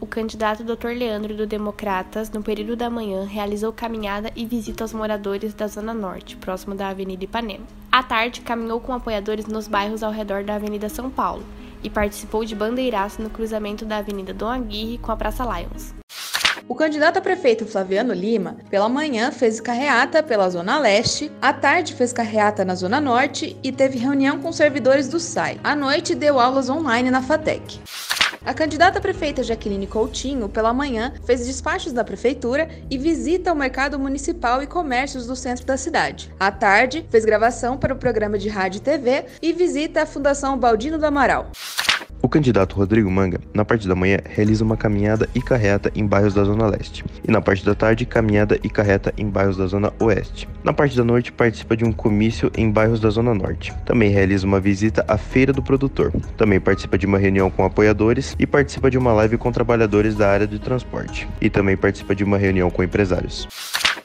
O 0.00 0.06
candidato 0.06 0.64
Dr. 0.64 0.96
Leandro 0.96 1.34
do 1.34 1.46
Democratas, 1.46 2.30
no 2.30 2.42
período 2.42 2.76
da 2.76 2.88
manhã, 2.88 3.26
realizou 3.26 3.74
caminhada 3.74 4.30
e 4.34 4.46
visita 4.46 4.82
aos 4.82 4.94
moradores 4.94 5.52
da 5.52 5.66
Zona 5.66 5.92
Norte, 5.92 6.34
próximo 6.38 6.74
da 6.74 6.88
Avenida 6.88 7.24
Ipanema. 7.24 7.64
À 7.92 8.02
tarde, 8.02 8.40
caminhou 8.40 8.80
com 8.80 8.94
apoiadores 8.94 9.46
nos 9.46 9.68
bairros 9.68 10.02
ao 10.02 10.10
redor 10.10 10.42
da 10.42 10.54
Avenida 10.54 10.88
São 10.88 11.10
Paulo 11.10 11.44
e 11.82 11.90
participou 11.90 12.44
de 12.44 12.54
bandeiraço 12.54 13.22
no 13.22 13.30
cruzamento 13.30 13.84
da 13.84 13.98
Avenida 13.98 14.32
Dom 14.32 14.48
Aguirre 14.48 14.98
com 14.98 15.12
a 15.12 15.16
Praça 15.16 15.44
Lions. 15.44 15.99
O 16.70 16.74
candidato 16.76 17.16
a 17.16 17.20
prefeito 17.20 17.66
Flaviano 17.66 18.14
Lima, 18.14 18.56
pela 18.70 18.88
manhã 18.88 19.32
fez 19.32 19.60
carreata 19.60 20.22
pela 20.22 20.48
Zona 20.48 20.78
Leste, 20.78 21.28
à 21.42 21.52
tarde 21.52 21.94
fez 21.94 22.12
carreata 22.12 22.64
na 22.64 22.76
Zona 22.76 23.00
Norte 23.00 23.56
e 23.60 23.72
teve 23.72 23.98
reunião 23.98 24.38
com 24.38 24.52
servidores 24.52 25.08
do 25.08 25.18
SAI. 25.18 25.58
À 25.64 25.74
noite 25.74 26.14
deu 26.14 26.38
aulas 26.38 26.70
online 26.70 27.10
na 27.10 27.20
FATEC. 27.20 27.80
A 28.46 28.54
candidata 28.54 29.00
prefeita 29.00 29.42
Jaqueline 29.42 29.88
Coutinho, 29.88 30.48
pela 30.48 30.72
manhã, 30.72 31.12
fez 31.24 31.44
despachos 31.44 31.92
da 31.92 32.04
prefeitura 32.04 32.68
e 32.88 32.96
visita 32.96 33.50
ao 33.50 33.56
mercado 33.56 33.98
municipal 33.98 34.62
e 34.62 34.66
comércios 34.68 35.26
do 35.26 35.34
centro 35.34 35.66
da 35.66 35.76
cidade. 35.76 36.32
À 36.38 36.52
tarde, 36.52 37.04
fez 37.10 37.24
gravação 37.24 37.76
para 37.76 37.94
o 37.94 37.98
programa 37.98 38.38
de 38.38 38.48
rádio 38.48 38.78
e 38.78 38.82
TV 38.82 39.24
e 39.42 39.52
visita 39.52 40.02
a 40.02 40.06
Fundação 40.06 40.56
Baldino 40.56 40.98
do 40.98 41.04
Amaral. 41.04 41.50
O 42.22 42.28
candidato 42.28 42.76
Rodrigo 42.76 43.10
Manga, 43.10 43.40
na 43.54 43.64
parte 43.64 43.88
da 43.88 43.94
manhã, 43.94 44.18
realiza 44.28 44.62
uma 44.62 44.76
caminhada 44.76 45.26
e 45.34 45.40
carreta 45.40 45.90
em 45.94 46.06
bairros 46.06 46.34
da 46.34 46.44
Zona 46.44 46.66
Leste, 46.66 47.02
e 47.26 47.30
na 47.30 47.40
parte 47.40 47.64
da 47.64 47.74
tarde, 47.74 48.04
caminhada 48.04 48.60
e 48.62 48.68
carreta 48.68 49.12
em 49.16 49.26
bairros 49.26 49.56
da 49.56 49.66
Zona 49.66 49.90
Oeste. 49.98 50.46
Na 50.62 50.72
parte 50.72 50.94
da 50.94 51.02
noite, 51.02 51.32
participa 51.32 51.74
de 51.74 51.82
um 51.82 51.92
comício 51.92 52.52
em 52.58 52.70
bairros 52.70 53.00
da 53.00 53.08
Zona 53.08 53.34
Norte. 53.34 53.72
Também 53.86 54.10
realiza 54.10 54.46
uma 54.46 54.60
visita 54.60 55.02
à 55.08 55.16
Feira 55.16 55.50
do 55.50 55.62
Produtor. 55.62 56.12
Também 56.36 56.60
participa 56.60 56.98
de 56.98 57.06
uma 57.06 57.16
reunião 57.16 57.50
com 57.50 57.64
apoiadores 57.64 58.36
e 58.38 58.46
participa 58.46 58.90
de 58.90 58.98
uma 58.98 59.14
live 59.14 59.38
com 59.38 59.50
trabalhadores 59.50 60.14
da 60.14 60.28
área 60.28 60.46
de 60.46 60.58
transporte. 60.58 61.26
E 61.40 61.48
também 61.48 61.76
participa 61.76 62.14
de 62.14 62.22
uma 62.22 62.36
reunião 62.36 62.70
com 62.70 62.82
empresários. 62.82 63.48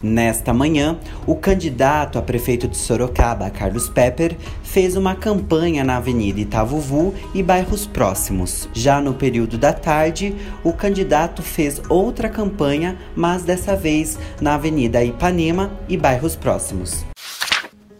Nesta 0.01 0.53
manhã, 0.53 0.99
o 1.25 1.35
candidato 1.35 2.19
a 2.19 2.21
prefeito 2.21 2.67
de 2.67 2.77
Sorocaba, 2.77 3.49
Carlos 3.49 3.89
Pepper, 3.89 4.35
fez 4.61 4.95
uma 4.95 5.15
campanha 5.15 5.83
na 5.83 5.97
Avenida 5.97 6.39
Itavuvu 6.39 7.13
e 7.33 7.41
bairros 7.41 7.87
próximos. 8.05 8.69
Já 8.71 9.01
no 9.01 9.15
período 9.15 9.57
da 9.57 9.73
tarde, 9.73 10.35
o 10.63 10.71
candidato 10.71 11.41
fez 11.41 11.81
outra 11.89 12.29
campanha, 12.29 12.95
mas 13.15 13.43
dessa 13.43 13.75
vez 13.75 14.19
na 14.39 14.53
Avenida 14.53 15.03
Ipanema 15.03 15.71
e 15.89 15.97
bairros 15.97 16.35
próximos. 16.35 17.03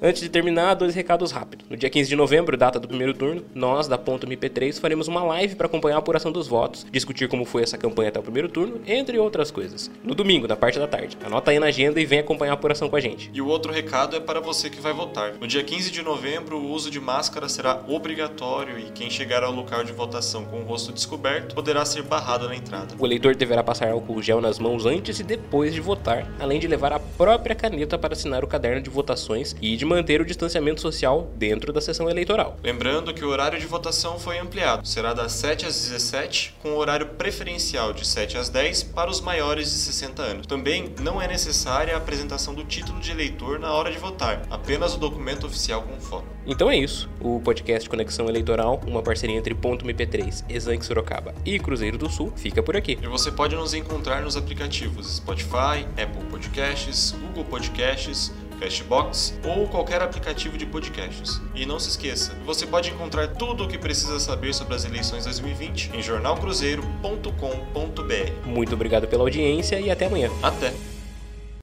Antes 0.06 0.22
de 0.22 0.30
terminar, 0.30 0.76
dois 0.76 0.94
recados 0.94 1.32
rápidos. 1.32 1.68
No 1.68 1.76
dia 1.76 1.90
15 1.90 2.08
de 2.08 2.16
novembro, 2.16 2.56
data 2.56 2.80
do 2.80 2.88
primeiro 2.88 3.12
turno, 3.12 3.44
nós, 3.56 3.88
da 3.88 3.98
Ponto 3.98 4.28
MP3, 4.28 4.80
faremos 4.80 5.08
uma 5.08 5.24
live 5.24 5.56
para 5.56 5.66
acompanhar 5.66 5.96
a 5.96 5.98
apuração 5.98 6.32
dos 6.32 6.48
votos, 6.48 6.86
discutir 6.92 7.28
como 7.28 7.44
foi 7.44 7.64
essa 7.64 7.76
campanha 7.76 8.10
até 8.10 8.20
o 8.20 8.22
primeiro 8.22 8.48
turno, 8.48 8.80
entre 8.86 9.18
outras 9.18 9.50
coisas. 9.50 9.90
No 10.04 10.14
domingo, 10.14 10.48
na 10.48 10.56
parte 10.56 10.78
da 10.78 10.88
tarde. 10.88 11.18
Anota 11.26 11.50
aí 11.50 11.58
na 11.58 11.66
agenda 11.66 12.00
e 12.00 12.06
vem 12.06 12.20
acompanhar 12.20 12.52
a 12.52 12.54
apuração 12.54 12.88
com 12.88 12.96
a 12.96 13.00
gente. 13.00 13.32
E 13.34 13.42
o 13.42 13.48
outro 13.48 13.74
recado 13.74 14.16
é 14.16 14.20
para 14.20 14.40
você 14.40 14.70
que 14.70 14.80
vai 14.80 14.94
votar. 14.94 15.34
No 15.42 15.48
dia 15.48 15.64
15 15.64 15.90
de 15.90 16.04
novembro, 16.04 16.60
o 16.60 16.70
uso 16.70 16.92
de 16.92 17.00
máscara 17.00 17.50
será 17.50 17.82
obrigatório 17.88 18.78
e 18.78 18.92
quem 18.92 19.10
chegar 19.10 19.42
ao 19.42 19.52
local 19.52 19.84
de 19.84 19.92
votação 19.92 20.46
com 20.46 20.60
o 20.60 20.66
rosto 20.66 20.94
descoberto 20.94 21.56
poderá 21.56 21.84
ser 21.84 22.04
barrado 22.04 22.48
na 22.48 22.56
entrada. 22.56 22.94
O 23.00 23.08
eleitor 23.08 23.36
deverá 23.36 23.64
passar 23.64 23.90
álcool 23.90 24.22
gel 24.22 24.40
nas 24.40 24.60
mãos 24.60 24.86
antes 24.86 25.20
e 25.20 25.24
depois 25.24 25.74
de 25.74 25.82
votar, 25.82 26.32
além 26.40 26.60
de 26.60 26.68
levar 26.68 26.94
a 26.94 27.00
própria 27.00 27.56
caneta 27.56 27.98
para 27.98 28.14
assinar 28.14 28.44
o 28.44 28.48
caderno 28.48 28.84
de 28.84 28.90
votações 28.92 29.56
e 29.60 29.76
de 29.76 29.95
manter 29.96 30.20
o 30.20 30.26
distanciamento 30.26 30.82
social 30.82 31.32
dentro 31.38 31.72
da 31.72 31.80
sessão 31.80 32.10
eleitoral. 32.10 32.58
Lembrando 32.62 33.14
que 33.14 33.24
o 33.24 33.30
horário 33.30 33.58
de 33.58 33.66
votação 33.66 34.20
foi 34.20 34.38
ampliado. 34.38 34.86
Será 34.86 35.14
das 35.14 35.32
7 35.32 35.66
às 35.66 35.90
17, 35.90 36.56
com 36.62 36.76
horário 36.76 37.08
preferencial 37.08 37.94
de 37.94 38.06
7 38.06 38.38
às 38.38 38.50
10 38.50 38.84
para 38.84 39.10
os 39.10 39.22
maiores 39.22 39.72
de 39.72 39.78
60 39.78 40.22
anos. 40.22 40.48
Também 40.48 40.94
não 41.02 41.22
é 41.22 41.28
necessária 41.28 41.94
a 41.94 41.98
apresentação 41.98 42.54
do 42.54 42.64
título 42.66 43.00
de 43.00 43.12
eleitor 43.12 43.58
na 43.58 43.72
hora 43.72 43.90
de 43.90 43.98
votar, 43.98 44.42
apenas 44.50 44.96
o 44.96 44.98
documento 44.98 45.48
oficial 45.48 45.82
com 45.84 46.00
foto. 46.02 46.26
Então 46.46 46.70
é 46.70 46.78
isso. 46.78 47.10
O 47.20 47.40
podcast 47.40 47.90
Conexão 47.90 48.28
Eleitoral, 48.30 48.80
uma 48.86 49.02
parceria 49.02 49.36
entre 49.36 49.56
Ponto 49.56 49.86
MP3, 49.86 50.46
Exanque 50.48 50.86
Sorocaba 50.86 51.34
e 51.44 51.58
Cruzeiro 51.58 51.98
do 51.98 52.10
Sul, 52.10 52.32
fica 52.36 52.62
por 52.62 52.76
aqui. 52.76 53.00
E 53.02 53.08
você 53.08 53.32
pode 53.32 53.56
nos 53.56 53.74
encontrar 53.74 54.22
nos 54.22 54.38
aplicativos 54.38 55.16
Spotify, 55.16 55.88
Apple 55.98 56.24
Podcasts, 56.30 57.12
Google 57.12 57.46
Podcasts, 57.46 58.32
Cashbox 58.56 59.38
ou 59.44 59.68
qualquer 59.68 60.02
aplicativo 60.02 60.58
de 60.58 60.66
podcasts. 60.66 61.42
E 61.54 61.66
não 61.66 61.80
se 61.80 61.90
esqueça, 61.90 62.34
você 62.46 62.66
pode 62.66 62.90
encontrar 62.90 63.28
tudo 63.28 63.66
o 63.66 63.68
que 63.68 63.78
precisa 63.78 64.20
saber 64.20 64.54
sobre 64.54 64.76
as 64.76 64.86
eleições 64.86 65.26
2020 65.26 65.92
em 65.94 66.02
jornalcruzeiro.com.br. 66.02 68.46
Muito 68.46 68.74
obrigado 68.74 69.08
pela 69.08 69.24
audiência 69.24 69.80
e 69.80 69.92
até 69.92 70.06
amanhã. 70.06 70.30
Até! 70.42 70.95